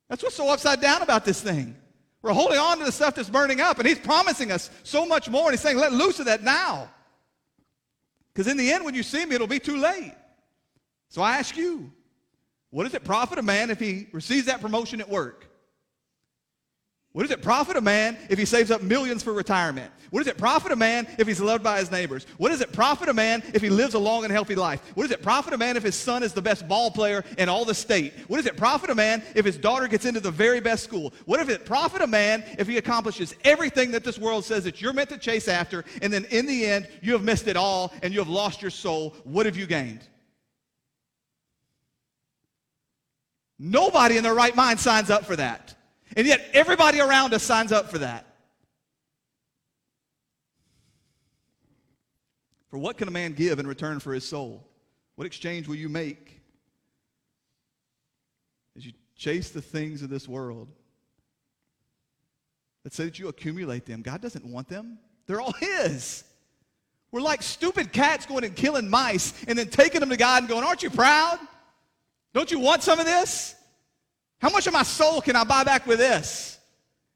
That's 0.09 0.23
what's 0.23 0.37
so 0.37 0.49
upside 0.49 0.81
down 0.81 1.03
about 1.03 1.25
this 1.25 1.41
thing. 1.41 1.75
We're 2.23 2.35
holding 2.35 2.61
on 2.61 2.79
to 2.79 2.85
the 2.85 2.93
stuff 2.93 3.17
that's 3.17 3.29
burning 3.29 3.61
up, 3.61 3.81
and 3.81 3.89
he's 3.89 3.99
promising 3.99 4.53
us 4.53 4.71
so 4.85 5.05
much 5.05 5.29
more. 5.29 5.47
And 5.47 5.55
he's 5.55 5.61
saying, 5.61 5.77
let 5.77 5.93
loose 5.93 6.21
of 6.21 6.27
that 6.27 6.45
now. 6.45 6.89
Because 8.33 8.47
in 8.47 8.57
the 8.57 8.73
end, 8.73 8.85
when 8.85 8.95
you 8.95 9.03
see 9.03 9.27
me, 9.27 9.35
it'll 9.35 9.49
be 9.49 9.59
too 9.59 9.79
late. 9.79 10.15
So 11.09 11.21
I 11.21 11.39
ask 11.39 11.57
you, 11.57 11.91
what 12.71 12.85
does 12.85 12.95
it 12.95 13.03
profit 13.03 13.41
a 13.41 13.43
man 13.43 13.71
if 13.71 13.81
he 13.81 14.07
receives 14.13 14.47
that 14.47 14.61
promotion 14.61 15.01
at 15.01 15.09
work? 15.09 15.49
What 17.13 17.23
does 17.23 17.31
it 17.31 17.43
profit 17.43 17.77
a 17.77 17.81
man 17.81 18.17
if 18.31 18.39
he 18.39 18.47
saves 18.47 18.71
up 18.71 18.83
millions 18.83 19.23
for 19.23 19.35
retirement? 19.35 19.93
What 20.09 20.21
does 20.21 20.29
it 20.29 20.39
profit 20.39 20.73
a 20.73 20.77
man 20.77 21.07
if 21.19 21.27
he's 21.27 21.41
loved 21.41 21.63
by 21.63 21.79
his 21.79 21.91
neighbors? 21.91 22.27
What 22.39 22.51
does 22.51 22.63
it 22.63 22.73
profit 22.73 23.09
a 23.09 23.15
man 23.15 23.43
if 23.53 23.61
he 23.61 23.69
lives 23.69 23.95
a 23.95 23.99
long 23.99 24.25
and 24.25 24.33
healthy 24.33 24.55
life? 24.55 24.81
What 24.95 25.05
does 25.05 25.13
it 25.13 25.23
profit 25.23 25.53
a 25.53 25.59
man 25.59 25.77
if 25.77 25.83
his 25.83 25.95
son 25.95 26.23
is 26.23 26.33
the 26.33 26.43
best 26.43 26.67
ball 26.69 26.91
player 26.91 27.23
in 27.37 27.51
all 27.51 27.67
the 27.67 27.75
state? 27.75 28.15
What 28.29 28.39
does 28.39 28.47
it 28.47 28.57
profit 28.57 28.89
a 28.89 28.95
man 28.95 29.23
if 29.35 29.45
his 29.45 29.59
daughter 29.59 29.89
gets 29.89 30.07
into 30.07 30.21
the 30.21 30.31
very 30.31 30.61
best 30.61 30.85
school? 30.85 31.13
What 31.27 31.39
does 31.39 31.49
it 31.49 31.67
profit 31.67 32.01
a 32.01 32.07
man 32.07 32.45
if 32.59 32.67
he 32.67 32.79
accomplishes 32.79 33.35
everything 33.45 33.91
that 33.93 34.05
this 34.05 34.19
world 34.19 34.45
says 34.45 34.65
that 34.65 34.81
you're 34.81 34.93
meant 34.95 35.11
to 35.11 35.19
chase 35.19 35.49
after, 35.49 35.85
and 36.01 36.11
then 36.11 36.25
in 36.27 36.47
the 36.47 36.67
end, 36.67 36.89
you 37.03 37.13
have 37.13 37.23
missed 37.23 37.47
it 37.47 37.57
all 37.57 37.93
and 38.03 38.13
you 38.13 38.21
have 38.21 38.29
lost 38.29 38.63
your 38.63 38.71
soul? 38.71 39.15
What 39.25 39.45
have 39.47 39.57
you 39.57 39.67
gained? 39.67 40.01
Nobody 43.59 44.17
in 44.17 44.25
their 44.25 44.35
right 44.35 44.57
mind 44.57 44.81
signs 44.81 45.09
up 45.09 45.25
for 45.25 45.37
that. 45.37 45.75
And 46.17 46.27
yet, 46.27 46.45
everybody 46.53 47.01
around 47.01 47.35
us 47.35 47.43
signs 47.43 47.73
up 47.73 47.91
for 47.91 47.99
that. 47.99 48.27
For 52.71 52.79
what 52.79 52.97
can 52.97 53.09
a 53.09 53.11
man 53.11 53.35
give 53.35 53.59
in 53.59 53.67
return 53.67 54.01
for 54.01 54.15
his 54.15 54.27
soul? 54.27 54.67
What 55.17 55.27
exchange 55.27 55.69
will 55.69 55.77
you 55.77 55.89
make 55.89 56.41
as 58.77 58.87
you 58.87 58.93
chase 59.17 59.51
the 59.51 59.61
things 59.61 60.03
of 60.03 60.09
this 60.09 60.27
world? 60.27 60.69
Let's 62.85 62.97
say 62.97 63.05
that 63.05 63.19
you 63.19 63.29
accumulate 63.29 63.87
them. 63.87 64.03
God 64.03 64.21
doesn't 64.21 64.45
want 64.45 64.69
them, 64.69 64.99
they're 65.27 65.41
all 65.41 65.53
His. 65.53 66.25
We're 67.11 67.21
like 67.21 67.43
stupid 67.43 67.93
cats 67.93 68.25
going 68.25 68.43
and 68.43 68.57
killing 68.57 68.89
mice 68.89 69.35
and 69.47 69.59
then 69.59 69.69
taking 69.69 70.01
them 70.01 70.09
to 70.09 70.17
God 70.17 70.45
and 70.45 70.49
going, 70.49 70.65
Aren't 70.65 70.83
you 70.83 70.89
proud? 70.89 71.39
Don't 72.33 72.51
you 72.51 72.59
want 72.59 72.83
some 72.83 72.99
of 72.99 73.05
this? 73.05 73.55
How 74.43 74.51
much 74.51 74.67
of 74.67 74.73
my 74.73 74.83
soul 74.83 75.21
can 75.21 75.37
I 75.37 75.45
buy 75.45 75.63
back 75.63 75.87
with 75.87 76.01
this? 76.01 76.59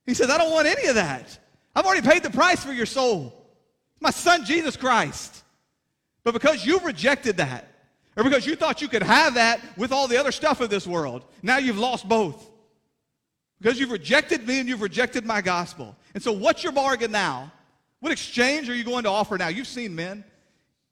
He 0.07 0.15
says, 0.15 0.31
I 0.31 0.39
don't 0.39 0.53
want 0.53 0.69
any 0.69 0.87
of 0.87 0.95
that. 0.95 1.37
I've 1.75 1.85
already 1.85 2.07
paid 2.07 2.23
the 2.23 2.31
price 2.31 2.65
for 2.65 2.73
your 2.73 2.87
soul. 2.87 3.35
My 4.01 4.11
son, 4.11 4.45
Jesus 4.45 4.77
Christ. 4.77 5.43
But 6.23 6.35
because 6.35 6.65
you 6.65 6.79
rejected 6.79 7.39
that, 7.39 7.69
or 8.17 8.23
because 8.23 8.47
you 8.47 8.55
thought 8.55 8.81
you 8.81 8.87
could 8.87 9.03
have 9.03 9.35
that 9.35 9.61
with 9.77 9.91
all 9.91 10.07
the 10.07 10.19
other 10.19 10.31
stuff 10.31 10.61
of 10.61 10.71
this 10.71 10.87
world, 10.87 11.25
now 11.43 11.59
you've 11.59 11.79
lost 11.79 12.09
both. 12.09 12.49
Because 13.61 13.81
you've 13.81 13.91
rejected 13.91 14.47
me 14.47 14.61
and 14.61 14.69
you've 14.69 14.81
rejected 14.81 15.27
my 15.27 15.41
gospel. 15.41 15.97
And 16.15 16.23
so, 16.23 16.31
what's 16.31 16.63
your 16.63 16.73
bargain 16.73 17.11
now? 17.11 17.51
What 17.99 18.13
exchange 18.13 18.71
are 18.71 18.75
you 18.75 18.85
going 18.85 19.03
to 19.03 19.11
offer 19.11 19.37
now? 19.37 19.49
You've 19.49 19.67
seen 19.67 19.97
men. 19.97 20.23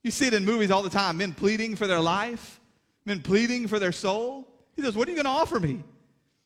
You 0.02 0.10
see 0.10 0.26
it 0.26 0.34
in 0.34 0.44
movies 0.44 0.72
all 0.72 0.82
the 0.82 0.90
time 0.90 1.16
men 1.16 1.32
pleading 1.32 1.76
for 1.76 1.86
their 1.86 2.00
life, 2.00 2.60
men 3.04 3.20
pleading 3.20 3.68
for 3.68 3.78
their 3.78 3.92
soul. 3.92 4.48
He 4.74 4.82
says, 4.82 4.96
What 4.96 5.06
are 5.06 5.12
you 5.12 5.16
going 5.16 5.32
to 5.32 5.40
offer 5.40 5.60
me? 5.60 5.84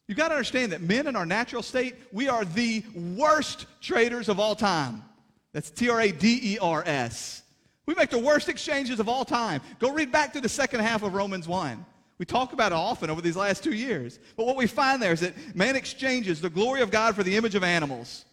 You've 0.09 0.17
got 0.17 0.29
to 0.29 0.35
understand 0.35 0.73
that 0.73 0.81
men 0.81 1.07
in 1.07 1.17
our 1.17 1.27
natural 1.27 1.63
state, 1.63 1.95
we 2.13 2.29
are 2.31 2.45
the 2.47 2.83
worst 2.95 3.67
traders 3.83 4.31
of 4.31 4.41
all 4.41 4.57
time. 4.57 5.05
That's 5.53 5.71
T 5.71 5.91
R 5.91 6.01
A 6.01 6.11
D 6.11 6.55
E 6.55 6.59
R 6.59 6.83
S. 6.87 7.43
We 7.85 7.95
make 7.95 8.09
the 8.11 8.19
worst 8.19 8.49
exchanges 8.49 9.01
of 9.01 9.09
all 9.09 9.25
time. 9.25 9.61
Go 9.79 9.93
read 9.93 10.11
back 10.11 10.33
to 10.33 10.41
the 10.41 10.49
second 10.49 10.81
half 10.81 11.03
of 11.03 11.15
Romans 11.15 11.47
1. 11.47 11.85
We 12.17 12.25
talk 12.25 12.53
about 12.53 12.73
it 12.73 12.75
often 12.75 13.11
over 13.11 13.21
these 13.21 13.37
last 13.37 13.63
two 13.63 13.73
years. 13.73 14.19
But 14.37 14.47
what 14.47 14.57
we 14.57 14.67
find 14.67 15.01
there 15.01 15.13
is 15.13 15.21
that 15.21 15.55
man 15.55 15.77
exchanges 15.77 16.41
the 16.41 16.51
glory 16.51 16.81
of 16.81 16.91
God 16.91 17.15
for 17.15 17.23
the 17.23 17.37
image 17.37 17.55
of 17.55 17.63
animals, 17.63 18.25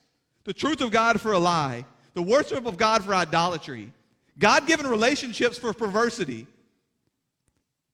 the 0.46 0.54
truth 0.54 0.82
of 0.82 0.92
God 0.92 1.20
for 1.20 1.34
a 1.34 1.40
lie, 1.40 1.86
the 2.14 2.22
worship 2.22 2.66
of 2.66 2.78
God 2.78 3.04
for 3.04 3.14
idolatry, 3.14 3.92
God 4.40 4.66
given 4.66 4.88
relationships 4.88 5.58
for 5.58 5.74
perversity, 5.74 6.48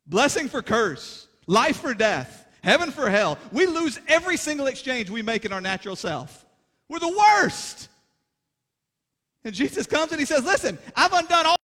blessing 0.06 0.48
for 0.48 0.62
curse, 0.62 1.28
life 1.48 1.78
for 1.82 1.94
death 1.94 2.41
heaven 2.64 2.92
for 2.92 3.10
hell. 3.10 3.38
We 3.52 3.66
lose 3.66 4.00
every 4.08 4.38
single 4.38 4.68
exchange 4.68 5.10
we 5.10 5.22
make 5.22 5.46
in 5.46 5.54
our 5.54 5.62
natural 5.62 5.96
self. 5.96 6.46
We're 6.90 7.00
the 7.00 7.18
worst. 7.18 7.90
And 9.44 9.54
Jesus 9.54 9.88
comes 9.88 10.12
and 10.12 10.20
he 10.20 10.26
says, 10.26 10.44
Listen, 10.44 10.78
I've 10.96 11.14
undone 11.14 11.46
all 11.46 11.58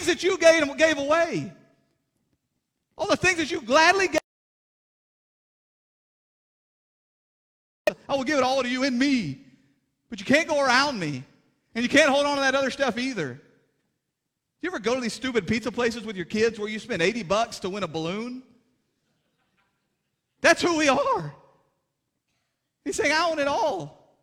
things 0.00 0.06
that 0.06 0.22
you 0.22 0.38
gave, 0.38 0.76
gave 0.76 0.98
away. 0.98 1.52
All 2.96 3.06
the 3.06 3.16
things 3.16 3.38
that 3.38 3.50
you 3.50 3.60
gladly 3.62 4.08
gave. 4.08 4.20
I 8.08 8.14
will 8.14 8.24
give 8.24 8.38
it 8.38 8.44
all 8.44 8.62
to 8.62 8.68
you 8.68 8.84
in 8.84 8.98
me. 8.98 9.38
But 10.08 10.20
you 10.20 10.26
can't 10.26 10.48
go 10.48 10.60
around 10.60 10.98
me. 10.98 11.24
And 11.74 11.82
you 11.82 11.88
can't 11.88 12.10
hold 12.10 12.26
on 12.26 12.36
to 12.36 12.42
that 12.42 12.54
other 12.54 12.70
stuff 12.70 12.98
either. 12.98 13.40
Do 14.60 14.66
you 14.66 14.70
ever 14.70 14.78
go 14.78 14.94
to 14.94 15.00
these 15.00 15.14
stupid 15.14 15.46
pizza 15.46 15.72
places 15.72 16.04
with 16.04 16.16
your 16.16 16.26
kids 16.26 16.58
where 16.58 16.68
you 16.68 16.78
spend 16.78 17.00
80 17.00 17.22
bucks 17.22 17.60
to 17.60 17.70
win 17.70 17.82
a 17.82 17.88
balloon? 17.88 18.42
That's 20.42 20.60
who 20.60 20.76
we 20.76 20.88
are. 20.88 21.34
He's 22.84 22.96
saying, 22.96 23.12
I 23.12 23.30
own 23.30 23.38
it 23.38 23.48
all. 23.48 24.18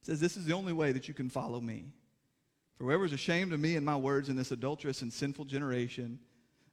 He 0.00 0.06
says, 0.06 0.20
This 0.20 0.36
is 0.36 0.44
the 0.44 0.52
only 0.52 0.74
way 0.74 0.92
that 0.92 1.08
you 1.08 1.14
can 1.14 1.30
follow 1.30 1.60
me. 1.60 1.86
For 2.76 2.84
whoever 2.84 3.06
is 3.06 3.12
ashamed 3.14 3.54
of 3.54 3.60
me 3.60 3.76
and 3.76 3.84
my 3.84 3.96
words 3.96 4.28
in 4.28 4.36
this 4.36 4.52
adulterous 4.52 5.00
and 5.00 5.10
sinful 5.10 5.46
generation, 5.46 6.18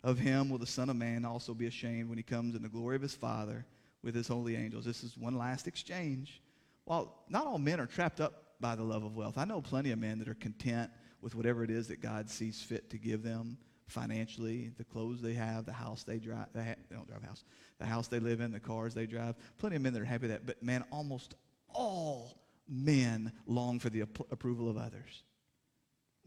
of 0.03 0.19
him 0.19 0.49
will 0.49 0.57
the 0.57 0.67
Son 0.67 0.89
of 0.89 0.97
Man 0.97 1.25
also 1.25 1.53
be 1.53 1.65
ashamed 1.65 2.09
when 2.09 2.17
he 2.17 2.23
comes 2.23 2.55
in 2.55 2.61
the 2.61 2.69
glory 2.69 2.95
of 2.97 3.01
his 3.01 3.15
Father 3.15 3.65
with 4.03 4.13
his 4.13 4.27
holy 4.27 4.55
angels. 4.55 4.85
This 4.85 5.03
is 5.03 5.17
one 5.17 5.37
last 5.37 5.65
exchange. 5.65 6.41
While 6.83 7.23
not 7.29 7.47
all 7.47 7.57
men 7.57 7.79
are 7.79 7.87
trapped 7.87 8.21
up 8.21 8.44
by 8.59 8.75
the 8.75 8.83
love 8.83 9.03
of 9.03 9.15
wealth, 9.15 9.37
I 9.37 9.45
know 9.45 9.61
plenty 9.61 9.91
of 9.91 9.99
men 9.99 10.19
that 10.19 10.27
are 10.27 10.35
content 10.35 10.91
with 11.21 11.35
whatever 11.35 11.63
it 11.63 11.69
is 11.69 11.87
that 11.87 12.01
God 12.01 12.29
sees 12.29 12.61
fit 12.61 12.89
to 12.91 12.97
give 12.97 13.23
them 13.23 13.57
financially, 13.87 14.71
the 14.77 14.83
clothes 14.83 15.21
they 15.21 15.33
have, 15.33 15.65
the 15.65 15.73
house 15.73 16.03
they 16.03 16.17
drive, 16.17 16.47
they, 16.53 16.63
ha- 16.63 16.75
they 16.89 16.95
don't 16.95 17.07
drive 17.07 17.23
a 17.23 17.27
house, 17.27 17.43
the 17.79 17.85
house 17.85 18.07
they 18.07 18.19
live 18.19 18.41
in, 18.41 18.51
the 18.51 18.59
cars 18.59 18.93
they 18.93 19.05
drive. 19.05 19.35
Plenty 19.57 19.75
of 19.75 19.81
men 19.81 19.93
that 19.93 20.01
are 20.01 20.05
happy 20.05 20.23
with 20.23 20.31
that. 20.31 20.45
But 20.45 20.61
man, 20.63 20.83
almost 20.91 21.35
all 21.69 22.39
men 22.67 23.31
long 23.45 23.79
for 23.79 23.89
the 23.89 24.03
ap- 24.03 24.31
approval 24.31 24.69
of 24.69 24.77
others. 24.77 25.23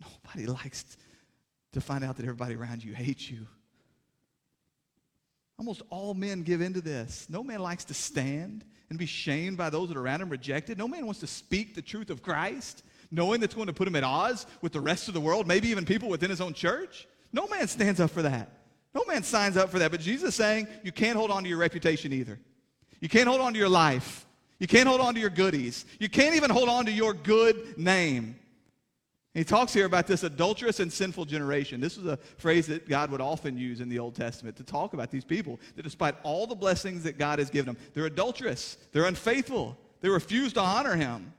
Nobody 0.00 0.46
likes 0.62 0.96
to 1.72 1.80
find 1.80 2.04
out 2.04 2.16
that 2.16 2.24
everybody 2.24 2.54
around 2.54 2.84
you 2.84 2.94
hates 2.94 3.30
you. 3.30 3.46
Almost 5.58 5.82
all 5.90 6.14
men 6.14 6.42
give 6.42 6.60
into 6.60 6.80
this. 6.80 7.26
No 7.28 7.42
man 7.42 7.60
likes 7.60 7.84
to 7.86 7.94
stand 7.94 8.64
and 8.90 8.98
be 8.98 9.06
shamed 9.06 9.56
by 9.56 9.70
those 9.70 9.88
that 9.88 9.96
are 9.96 10.02
around 10.02 10.22
him, 10.22 10.28
rejected. 10.28 10.78
No 10.78 10.88
man 10.88 11.04
wants 11.04 11.20
to 11.20 11.26
speak 11.26 11.74
the 11.74 11.82
truth 11.82 12.10
of 12.10 12.22
Christ, 12.22 12.84
knowing 13.10 13.40
that's 13.40 13.54
going 13.54 13.66
to 13.66 13.72
put 13.72 13.88
him 13.88 13.96
at 13.96 14.04
odds 14.04 14.46
with 14.62 14.72
the 14.72 14.80
rest 14.80 15.08
of 15.08 15.14
the 15.14 15.20
world, 15.20 15.46
maybe 15.46 15.68
even 15.68 15.84
people 15.84 16.08
within 16.08 16.30
his 16.30 16.40
own 16.40 16.54
church. 16.54 17.06
No 17.32 17.46
man 17.48 17.66
stands 17.68 18.00
up 18.00 18.10
for 18.10 18.22
that. 18.22 18.50
No 18.94 19.04
man 19.06 19.22
signs 19.22 19.56
up 19.56 19.70
for 19.70 19.80
that. 19.80 19.90
But 19.90 20.00
Jesus 20.00 20.30
is 20.30 20.34
saying 20.34 20.68
you 20.82 20.92
can't 20.92 21.16
hold 21.16 21.30
on 21.30 21.42
to 21.42 21.48
your 21.48 21.58
reputation 21.58 22.12
either. 22.12 22.38
You 23.00 23.08
can't 23.08 23.28
hold 23.28 23.40
on 23.40 23.52
to 23.52 23.58
your 23.58 23.68
life. 23.68 24.26
You 24.58 24.66
can't 24.66 24.88
hold 24.88 25.00
on 25.00 25.14
to 25.14 25.20
your 25.20 25.30
goodies. 25.30 25.84
You 26.00 26.08
can't 26.08 26.34
even 26.34 26.50
hold 26.50 26.68
on 26.68 26.86
to 26.86 26.92
your 26.92 27.14
good 27.14 27.78
name. 27.78 28.36
He 29.38 29.44
talks 29.44 29.72
here 29.72 29.86
about 29.86 30.08
this 30.08 30.24
adulterous 30.24 30.80
and 30.80 30.92
sinful 30.92 31.24
generation. 31.26 31.80
This 31.80 31.96
was 31.96 32.06
a 32.06 32.16
phrase 32.38 32.66
that 32.66 32.88
God 32.88 33.12
would 33.12 33.20
often 33.20 33.56
use 33.56 33.80
in 33.80 33.88
the 33.88 34.00
Old 34.00 34.16
Testament 34.16 34.56
to 34.56 34.64
talk 34.64 34.94
about 34.94 35.12
these 35.12 35.24
people 35.24 35.60
that 35.76 35.84
despite 35.84 36.16
all 36.24 36.48
the 36.48 36.56
blessings 36.56 37.04
that 37.04 37.18
God 37.18 37.38
has 37.38 37.48
given 37.48 37.72
them, 37.72 37.84
they're 37.94 38.06
adulterous, 38.06 38.78
they're 38.90 39.04
unfaithful, 39.04 39.78
they 40.00 40.08
refuse 40.08 40.52
to 40.54 40.60
honor 40.60 40.96
him. 40.96 41.32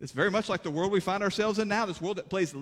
It's 0.00 0.12
very 0.12 0.30
much 0.30 0.48
like 0.48 0.62
the 0.62 0.70
world 0.70 0.90
we 0.90 1.00
find 1.00 1.22
ourselves 1.22 1.58
in 1.58 1.68
now, 1.68 1.84
this 1.84 2.00
world 2.00 2.16
that 2.16 2.30
plays 2.30 2.54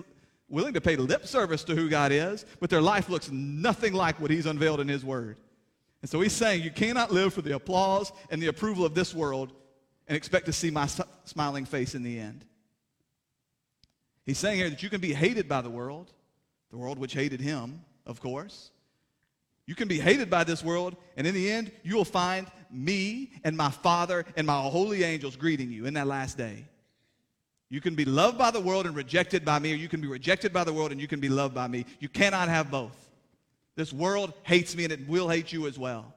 willing 0.49 0.73
to 0.73 0.81
pay 0.81 0.97
lip 0.97 1.25
service 1.25 1.63
to 1.63 1.73
who 1.73 1.87
God 1.87 2.11
is, 2.11 2.45
but 2.59 2.69
their 2.69 2.81
life 2.81 3.07
looks 3.07 3.31
nothing 3.31 3.93
like 3.93 4.19
what 4.19 4.29
he's 4.29 4.45
unveiled 4.45 4.81
in 4.81 4.89
his 4.89 5.05
word. 5.05 5.37
And 6.01 6.09
so 6.11 6.19
he's 6.19 6.33
saying 6.33 6.63
you 6.63 6.71
cannot 6.71 7.13
live 7.13 7.33
for 7.33 7.41
the 7.41 7.55
applause 7.55 8.11
and 8.29 8.41
the 8.41 8.47
approval 8.47 8.83
of 8.83 8.93
this 8.93 9.15
world 9.15 9.53
and 10.09 10.17
expect 10.17 10.47
to 10.47 10.53
see 10.53 10.69
my 10.69 10.89
smiling 11.23 11.63
face 11.63 11.95
in 11.95 12.03
the 12.03 12.19
end. 12.19 12.43
He's 14.25 14.39
saying 14.39 14.57
here 14.57 14.69
that 14.69 14.81
you 14.81 14.89
can 14.89 15.01
be 15.01 15.13
hated 15.13 15.47
by 15.47 15.61
the 15.61 15.69
world, 15.69 16.11
the 16.71 16.77
world 16.77 16.97
which 16.97 17.13
hated 17.13 17.39
him, 17.39 17.81
of 18.05 18.19
course. 18.19 18.71
You 19.67 19.75
can 19.75 19.87
be 19.87 19.99
hated 19.99 20.29
by 20.29 20.43
this 20.43 20.63
world, 20.63 20.95
and 21.17 21.25
in 21.25 21.33
the 21.33 21.51
end, 21.51 21.71
you 21.83 21.95
will 21.95 22.05
find 22.05 22.47
me 22.71 23.31
and 23.43 23.55
my 23.55 23.69
Father 23.69 24.25
and 24.35 24.45
my 24.45 24.61
holy 24.61 25.03
angels 25.03 25.35
greeting 25.35 25.71
you 25.71 25.85
in 25.85 25.93
that 25.95 26.07
last 26.07 26.37
day. 26.37 26.65
You 27.69 27.81
can 27.81 27.95
be 27.95 28.05
loved 28.05 28.37
by 28.37 28.51
the 28.51 28.59
world 28.59 28.85
and 28.85 28.95
rejected 28.95 29.43
by 29.43 29.57
me, 29.59 29.73
or 29.73 29.75
you 29.75 29.89
can 29.89 30.01
be 30.01 30.07
rejected 30.07 30.53
by 30.53 30.63
the 30.63 30.73
world 30.73 30.91
and 30.91 31.01
you 31.01 31.07
can 31.07 31.19
be 31.19 31.29
loved 31.29 31.55
by 31.55 31.67
me. 31.67 31.85
You 31.99 32.09
cannot 32.09 32.47
have 32.47 32.69
both. 32.69 32.95
This 33.75 33.91
world 33.91 34.33
hates 34.43 34.75
me 34.75 34.83
and 34.83 34.93
it 34.93 35.07
will 35.07 35.27
hate 35.29 35.51
you 35.51 35.67
as 35.67 35.77
well. 35.77 36.13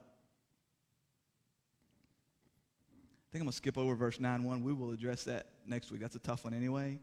I 3.29 3.31
think 3.31 3.41
I'm 3.41 3.45
going 3.45 3.51
to 3.51 3.57
skip 3.57 3.77
over 3.77 3.95
verse 3.95 4.19
9 4.19 4.43
1. 4.43 4.63
We 4.63 4.73
will 4.73 4.91
address 4.91 5.23
that 5.25 5.47
next 5.65 5.91
week. 5.91 6.01
That's 6.01 6.15
a 6.15 6.19
tough 6.19 6.43
one 6.43 6.53
anyway. 6.53 6.99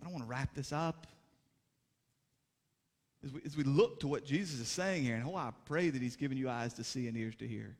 I 0.00 0.04
don't 0.04 0.12
want 0.12 0.24
to 0.24 0.30
wrap 0.30 0.54
this 0.54 0.72
up. 0.72 1.06
As 3.24 3.32
we, 3.32 3.40
as 3.44 3.56
we 3.56 3.64
look 3.64 4.00
to 4.00 4.08
what 4.08 4.24
Jesus 4.24 4.60
is 4.60 4.68
saying 4.68 5.02
here, 5.02 5.16
and 5.16 5.26
oh, 5.26 5.34
I 5.34 5.50
pray 5.64 5.90
that 5.90 6.00
he's 6.00 6.14
given 6.14 6.38
you 6.38 6.48
eyes 6.48 6.74
to 6.74 6.84
see 6.84 7.08
and 7.08 7.16
ears 7.16 7.34
to 7.36 7.48
hear. 7.48 7.76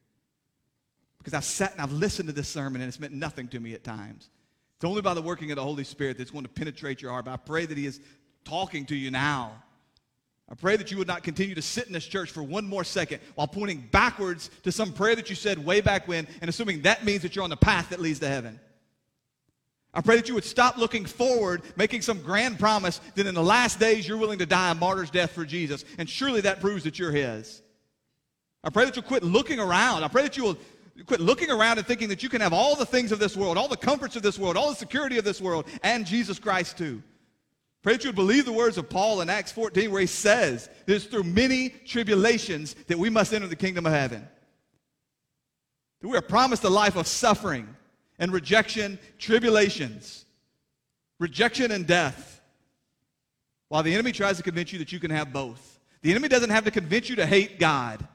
Because 1.19 1.35
I've 1.35 1.45
sat 1.45 1.73
and 1.73 1.81
I've 1.81 1.93
listened 1.93 2.29
to 2.29 2.35
this 2.35 2.49
sermon, 2.49 2.81
and 2.81 2.89
it's 2.89 2.99
meant 2.99 3.12
nothing 3.12 3.49
to 3.49 3.61
me 3.61 3.75
at 3.75 3.85
times. 3.85 4.31
It's 4.77 4.85
only 4.85 5.03
by 5.03 5.14
the 5.14 5.23
working 5.23 5.51
of 5.51 5.57
the 5.57 5.62
Holy 5.62 5.85
Spirit 5.85 6.19
that's 6.19 6.31
going 6.31 6.45
to 6.45 6.51
penetrate 6.51 7.03
your 7.03 7.11
heart. 7.12 7.25
But 7.25 7.33
I 7.33 7.37
pray 7.37 7.66
that 7.66 7.77
he 7.77 7.87
is 7.87 8.01
talking 8.45 8.87
to 8.87 8.97
you 8.97 9.11
now. 9.11 9.62
I 10.51 10.55
pray 10.55 10.77
that 10.77 10.91
you 10.91 10.97
would 10.99 11.09
not 11.09 11.23
continue 11.23 11.55
to 11.55 11.62
sit 11.62 11.87
in 11.87 11.93
this 11.93 12.07
church 12.07 12.31
for 12.31 12.43
one 12.43 12.66
more 12.66 12.85
second 12.85 13.21
while 13.35 13.47
pointing 13.47 13.87
backwards 13.91 14.51
to 14.62 14.73
some 14.73 14.93
prayer 14.93 15.14
that 15.14 15.29
you 15.29 15.37
said 15.37 15.64
way 15.64 15.81
back 15.81 16.09
when 16.09 16.27
and 16.41 16.49
assuming 16.49 16.83
that 16.83 17.05
means 17.05 17.23
that 17.23 17.37
you're 17.37 17.45
on 17.45 17.51
the 17.51 17.57
path 17.57 17.91
that 17.91 18.01
leads 18.01 18.21
to 18.21 18.29
heaven. 18.29 18.59
I 19.95 20.01
pray 20.01 20.16
that 20.16 20.28
you 20.28 20.34
would 20.34 20.45
stop 20.45 20.76
looking 20.76 21.07
forward, 21.07 21.62
making 21.76 22.03
some 22.03 22.20
grand 22.20 22.59
promise 22.59 23.01
that 23.14 23.26
in 23.26 23.34
the 23.34 23.43
last 23.43 23.80
days 23.80 24.07
you're 24.07 24.18
willing 24.18 24.39
to 24.39 24.47
die 24.47 24.70
a 24.70 24.74
martyr's 24.74 25.11
death 25.11 25.32
for 25.32 25.45
Jesus. 25.45 25.84
And 25.97 26.09
surely 26.09 26.43
that 26.43 26.61
proves 26.61 26.84
that 26.84 26.99
you're 26.99 27.11
His. 27.11 27.62
I 28.62 28.70
pray 28.70 28.84
that 28.84 28.95
you'll 28.97 29.05
quit 29.05 29.22
looking 29.22 29.59
around. 29.59 30.05
I 30.05 30.09
pray 30.09 30.22
that 30.22 30.36
you 30.36 30.45
will 30.45 30.59
quit 31.07 31.20
looking 31.20 31.51
around 31.51 31.78
and 31.78 31.86
thinking 31.86 32.09
that 32.09 32.22
you 32.22 32.28
can 32.28 32.41
have 32.41 32.53
all 32.53 32.76
the 32.76 32.84
things 32.84 33.12
of 33.12 33.18
this 33.18 33.36
world, 33.36 33.57
all 33.57 33.68
the 33.68 33.76
comforts 33.76 34.16
of 34.16 34.22
this 34.22 34.39
world, 34.39 34.57
all 34.57 34.70
the 34.70 34.76
security 34.76 35.16
of 35.16 35.24
this 35.24 35.41
world, 35.41 35.66
and 35.82 36.05
Jesus 36.05 36.39
Christ 36.39 36.76
too. 36.76 37.03
Pray 37.82 37.95
that 37.95 38.05
you 38.05 38.09
would 38.09 38.16
believe 38.16 38.45
the 38.45 38.53
words 38.53 38.76
of 38.76 38.91
Paul 38.91 39.20
in 39.20 39.30
Acts 39.30 39.53
14, 39.53 39.91
where 39.91 40.01
he 40.01 40.07
says 40.07 40.68
that 40.86 40.95
it's 40.95 41.05
through 41.05 41.22
many 41.22 41.70
tribulations 41.70 42.74
that 42.89 42.99
we 42.99 43.09
must 43.09 43.32
enter 43.32 43.47
the 43.47 43.57
kingdom 43.57 43.86
of 43.86 43.93
heaven. 43.93 44.26
That 46.01 46.09
we 46.09 46.16
are 46.16 46.22
promised 46.22 46.64
a 46.64 46.68
life 46.68 46.97
of 46.97 47.07
suffering 47.07 47.74
and 48.19 48.33
rejection, 48.33 48.99
tribulations, 49.19 50.25
rejection 51.19 51.71
and 51.71 51.87
death. 51.87 52.41
While 53.69 53.83
the 53.83 53.93
enemy 53.93 54.12
tries 54.12 54.39
to 54.39 54.43
convince 54.43 54.73
you 54.73 54.79
that 54.79 54.93
you 54.93 54.99
can 54.99 55.11
have 55.11 55.33
both. 55.33 55.79
The 56.03 56.11
enemy 56.11 56.29
doesn't 56.29 56.51
have 56.51 56.64
to 56.64 56.71
convince 56.71 57.09
you 57.09 57.16
to 57.16 57.27
hate 57.27 57.59
God. 57.59 58.07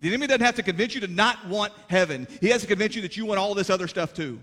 The 0.00 0.08
enemy 0.08 0.26
doesn't 0.26 0.44
have 0.44 0.56
to 0.56 0.62
convince 0.62 0.94
you 0.94 1.00
to 1.02 1.06
not 1.06 1.46
want 1.46 1.72
heaven. 1.88 2.26
He 2.40 2.48
has 2.48 2.62
to 2.62 2.66
convince 2.66 2.96
you 2.96 3.02
that 3.02 3.16
you 3.16 3.26
want 3.26 3.38
all 3.38 3.54
this 3.54 3.70
other 3.70 3.86
stuff 3.88 4.14
too. 4.14 4.40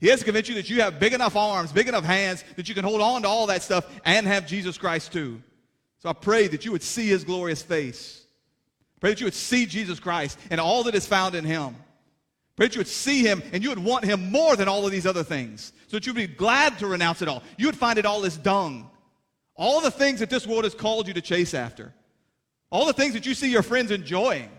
He 0.00 0.08
has 0.08 0.20
to 0.20 0.24
convince 0.24 0.48
you 0.48 0.54
that 0.54 0.70
you 0.70 0.80
have 0.80 1.00
big 1.00 1.12
enough 1.12 1.36
arms, 1.36 1.72
big 1.72 1.88
enough 1.88 2.04
hands, 2.04 2.44
that 2.56 2.68
you 2.68 2.74
can 2.74 2.84
hold 2.84 3.00
on 3.00 3.22
to 3.22 3.28
all 3.28 3.46
that 3.46 3.62
stuff 3.62 3.86
and 4.04 4.26
have 4.26 4.46
Jesus 4.46 4.78
Christ 4.78 5.12
too. 5.12 5.42
So 5.98 6.08
I 6.08 6.12
pray 6.12 6.46
that 6.48 6.64
you 6.64 6.72
would 6.72 6.82
see 6.82 7.08
his 7.08 7.24
glorious 7.24 7.62
face. 7.62 8.24
Pray 9.00 9.10
that 9.10 9.20
you 9.20 9.26
would 9.26 9.34
see 9.34 9.66
Jesus 9.66 10.00
Christ 10.00 10.38
and 10.50 10.60
all 10.60 10.84
that 10.84 10.94
is 10.94 11.06
found 11.06 11.34
in 11.34 11.44
him. 11.44 11.76
That 12.58 12.74
you 12.74 12.80
would 12.80 12.88
see 12.88 13.22
him 13.22 13.42
and 13.52 13.62
you 13.62 13.68
would 13.68 13.78
want 13.78 14.04
him 14.04 14.30
more 14.30 14.56
than 14.56 14.68
all 14.68 14.84
of 14.84 14.90
these 14.90 15.06
other 15.06 15.22
things. 15.22 15.72
So 15.86 15.96
that 15.96 16.06
you 16.06 16.12
would 16.12 16.18
be 16.18 16.26
glad 16.26 16.78
to 16.80 16.86
renounce 16.86 17.22
it 17.22 17.28
all. 17.28 17.42
You 17.56 17.66
would 17.66 17.76
find 17.76 17.98
it 17.98 18.04
all 18.04 18.24
as 18.24 18.36
dung. 18.36 18.90
All 19.54 19.80
the 19.80 19.90
things 19.90 20.20
that 20.20 20.28
this 20.28 20.46
world 20.46 20.64
has 20.64 20.74
called 20.74 21.08
you 21.08 21.14
to 21.14 21.20
chase 21.20 21.54
after. 21.54 21.92
All 22.70 22.86
the 22.86 22.92
things 22.92 23.14
that 23.14 23.26
you 23.26 23.34
see 23.34 23.50
your 23.50 23.62
friends 23.62 23.90
enjoying. 23.90 24.50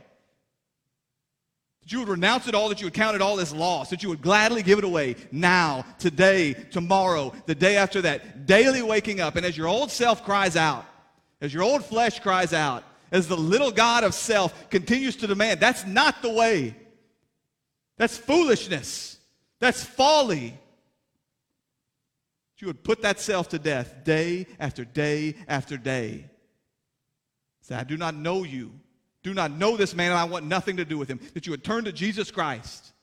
That 1.82 1.92
you 1.92 2.00
would 2.00 2.08
renounce 2.08 2.48
it 2.48 2.56
all, 2.56 2.70
that 2.70 2.80
you 2.80 2.86
would 2.86 2.94
count 2.94 3.16
it 3.16 3.22
all 3.22 3.40
as 3.40 3.54
loss, 3.54 3.90
that 3.90 4.02
you 4.02 4.10
would 4.10 4.22
gladly 4.22 4.64
give 4.64 4.80
it 4.80 4.86
away 4.86 5.16
now, 5.32 5.86
today, 6.00 6.54
tomorrow, 6.54 7.34
the 7.46 7.56
day 7.56 7.78
after 7.78 8.02
that. 8.02 8.46
Daily 8.46 8.82
waking 8.82 9.20
up. 9.20 9.36
And 9.36 9.46
as 9.46 9.58
your 9.58 9.68
old 9.68 9.92
self 9.92 10.24
cries 10.24 10.56
out, 10.56 10.86
as 11.42 11.54
your 11.54 11.64
old 11.64 11.86
flesh 11.86 12.20
cries 12.20 12.54
out, 12.54 12.84
as 13.12 13.28
the 13.28 13.38
little 13.38 13.72
God 13.72 14.04
of 14.04 14.14
self 14.14 14.70
continues 14.70 15.16
to 15.18 15.28
demand, 15.28 15.60
that's 15.60 15.86
not 15.86 16.22
the 16.22 16.30
way. 16.30 16.76
That's 18.00 18.18
foolishness. 18.18 19.20
That's 19.60 19.84
folly. 19.84 20.58
You 22.58 22.68
would 22.68 22.84
put 22.84 23.04
that 23.04 23.20
self 23.20 23.50
to 23.50 23.60
death 23.60 24.04
day 24.04 24.48
after 24.60 24.84
day 24.84 25.36
after 25.48 25.78
day. 25.78 26.26
Say, 27.62 27.76
I 27.76 27.84
do 27.84 27.98
not 27.98 28.16
know 28.16 28.44
you. 28.44 28.72
Do 29.22 29.34
not 29.34 29.52
know 29.52 29.78
this 29.78 29.94
man, 29.94 30.12
and 30.12 30.20
I 30.20 30.24
want 30.24 30.46
nothing 30.46 30.78
to 30.78 30.86
do 30.86 30.98
with 30.98 31.10
him. 31.10 31.20
That 31.34 31.46
you 31.46 31.52
would 31.52 31.64
turn 31.64 31.86
to 31.86 31.92
Jesus 31.92 32.32
Christ. 32.32 32.94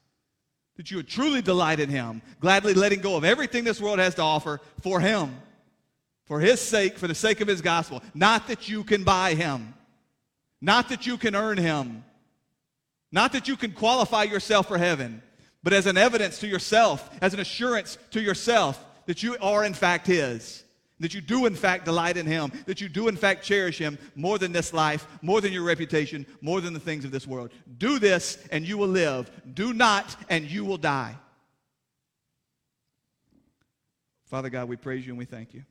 That 0.77 0.91
you 0.91 0.99
would 0.99 1.09
truly 1.09 1.41
delight 1.41 1.81
in 1.81 1.89
him, 1.89 2.21
gladly 2.41 2.75
letting 2.75 3.01
go 3.01 3.17
of 3.17 3.25
everything 3.25 3.65
this 3.65 3.81
world 3.81 3.99
has 3.99 4.15
to 4.17 4.23
offer 4.23 4.61
for 4.83 5.01
him, 5.01 5.37
for 6.25 6.41
his 6.41 6.61
sake, 6.61 6.99
for 6.99 7.07
the 7.07 7.15
sake 7.15 7.41
of 7.41 7.49
his 7.49 7.63
gospel. 7.63 8.03
Not 8.15 8.49
that 8.49 8.69
you 8.69 8.85
can 8.85 9.05
buy 9.05 9.35
him. 9.35 9.75
Not 10.61 10.89
that 10.89 11.07
you 11.07 11.17
can 11.17 11.35
earn 11.35 11.59
him, 11.59 12.05
not 13.13 13.33
that 13.33 13.49
you 13.49 13.57
can 13.57 13.73
qualify 13.73 14.25
yourself 14.25 14.69
for 14.69 14.79
heaven, 14.79 15.23
but 15.63 15.73
as 15.73 15.87
an 15.87 15.97
evidence 15.97 16.39
to 16.41 16.47
yourself, 16.47 17.09
as 17.21 17.35
an 17.35 17.41
assurance 17.41 17.99
to 18.11 18.21
yourself 18.21 18.85
that 19.07 19.23
you 19.23 19.37
are 19.41 19.65
in 19.65 19.75
fact 19.75 20.07
his. 20.07 20.65
That 20.99 21.13
you 21.13 21.21
do, 21.21 21.45
in 21.45 21.55
fact, 21.55 21.85
delight 21.85 22.17
in 22.17 22.25
Him. 22.25 22.51
That 22.65 22.81
you 22.81 22.89
do, 22.89 23.09
in 23.09 23.17
fact, 23.17 23.45
cherish 23.45 23.79
Him 23.79 23.99
more 24.15 24.39
than 24.39 24.53
this 24.53 24.73
life, 24.73 25.07
more 25.21 25.43
than 25.43 25.53
your 25.53 25.63
reputation, 25.63 26.25
more 26.41 26.63
than 26.63 26.73
the 26.73 26.81
things 26.81 27.05
of 27.05 27.11
this 27.11 27.27
world. 27.27 27.51
Do 27.77 27.99
this 27.99 28.39
and 28.51 28.67
you 28.67 28.79
will 28.79 28.89
live. 28.89 29.31
Do 29.53 29.75
not 29.75 30.17
and 30.31 30.51
you 30.51 30.65
will 30.65 30.79
die. 30.79 31.15
Father 34.25 34.49
God, 34.49 34.69
we 34.69 34.77
praise 34.77 35.07
you 35.07 35.13
and 35.13 35.19
we 35.19 35.27
thank 35.27 35.53
you. 35.53 35.65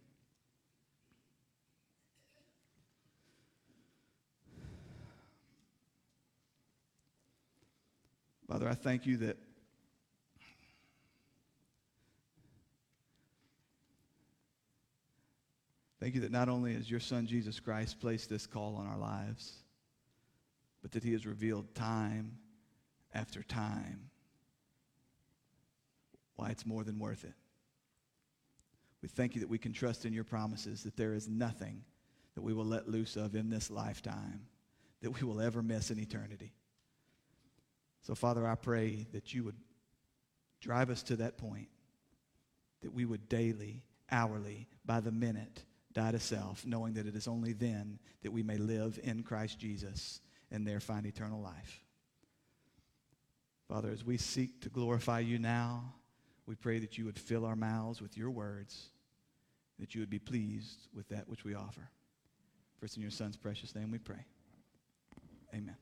Father, 8.48 8.70
I 8.70 8.74
thank 8.74 9.06
you 9.06 9.18
that 9.18 9.38
Thank 16.00 16.14
you 16.14 16.22
that 16.22 16.32
not 16.32 16.50
only 16.50 16.76
has 16.76 16.92
your 16.92 17.00
Son 17.00 17.26
Jesus 17.26 17.60
Christ 17.60 18.00
placed 18.00 18.30
this 18.30 18.46
call 18.46 18.76
on 18.76 18.86
our 18.86 18.98
lives, 18.98 19.64
but 20.84 20.92
that 20.92 21.04
he 21.04 21.14
has 21.14 21.26
revealed 21.26 21.74
time 21.74 22.38
after 23.12 23.42
time 23.42 24.12
why 26.36 26.50
it's 26.50 26.64
more 26.64 26.84
than 26.84 27.00
worth 27.00 27.24
it. 27.24 27.34
We 29.02 29.08
thank 29.08 29.34
you 29.34 29.42
that 29.42 29.50
we 29.50 29.58
can 29.58 29.74
trust 29.74 30.06
in 30.06 30.14
your 30.14 30.24
promises, 30.24 30.84
that 30.84 30.96
there 30.96 31.16
is 31.16 31.28
nothing 31.28 31.84
that 32.36 32.42
we 32.42 32.54
will 32.54 32.66
let 32.66 32.88
loose 32.88 33.16
of 33.16 33.34
in 33.34 33.50
this 33.50 33.72
lifetime 33.72 34.42
that 35.02 35.10
we 35.10 35.26
will 35.26 35.42
ever 35.42 35.64
miss 35.64 35.90
in 35.90 36.00
eternity. 36.00 36.54
So, 38.06 38.14
Father, 38.14 38.46
I 38.46 38.54
pray 38.54 39.08
that 39.14 39.34
you 39.34 39.44
would 39.46 39.56
drive 40.62 40.92
us 40.92 41.02
to 41.04 41.16
that 41.16 41.40
point, 41.40 41.70
that 42.84 42.94
we 42.94 43.04
would 43.04 43.28
daily, 43.28 43.82
hourly, 44.12 44.68
by 44.86 45.00
the 45.00 45.12
minute, 45.12 45.64
die 45.92 46.12
to 46.12 46.20
self, 46.20 46.68
knowing 46.68 46.94
that 46.94 47.08
it 47.08 47.16
is 47.16 47.28
only 47.28 47.54
then 47.54 47.98
that 48.22 48.32
we 48.32 48.44
may 48.44 48.58
live 48.58 49.00
in 49.02 49.24
Christ 49.24 49.58
Jesus 49.58 50.22
and 50.52 50.68
there 50.68 50.80
find 50.80 51.08
eternal 51.08 51.42
life. 51.42 51.84
Father, 53.68 53.90
as 53.90 54.06
we 54.06 54.18
seek 54.18 54.62
to 54.62 54.70
glorify 54.70 55.20
you 55.20 55.40
now, 55.40 55.92
we 56.46 56.54
pray 56.54 56.78
that 56.78 57.00
you 57.00 57.06
would 57.06 57.18
fill 57.18 57.44
our 57.44 57.56
mouths 57.56 58.04
with 58.04 58.16
your 58.16 58.30
words, 58.30 58.90
that 59.80 59.96
you 59.96 60.02
would 60.02 60.12
be 60.12 60.20
pleased 60.20 60.90
with 60.94 61.10
that 61.10 61.28
which 61.28 61.44
we 61.44 61.56
offer. 61.56 61.90
First 62.80 62.98
in 62.98 63.02
your 63.02 63.10
Son's 63.10 63.36
precious 63.36 63.74
name 63.74 63.90
we 63.90 63.98
pray. 63.98 64.24
Amen. 65.56 65.74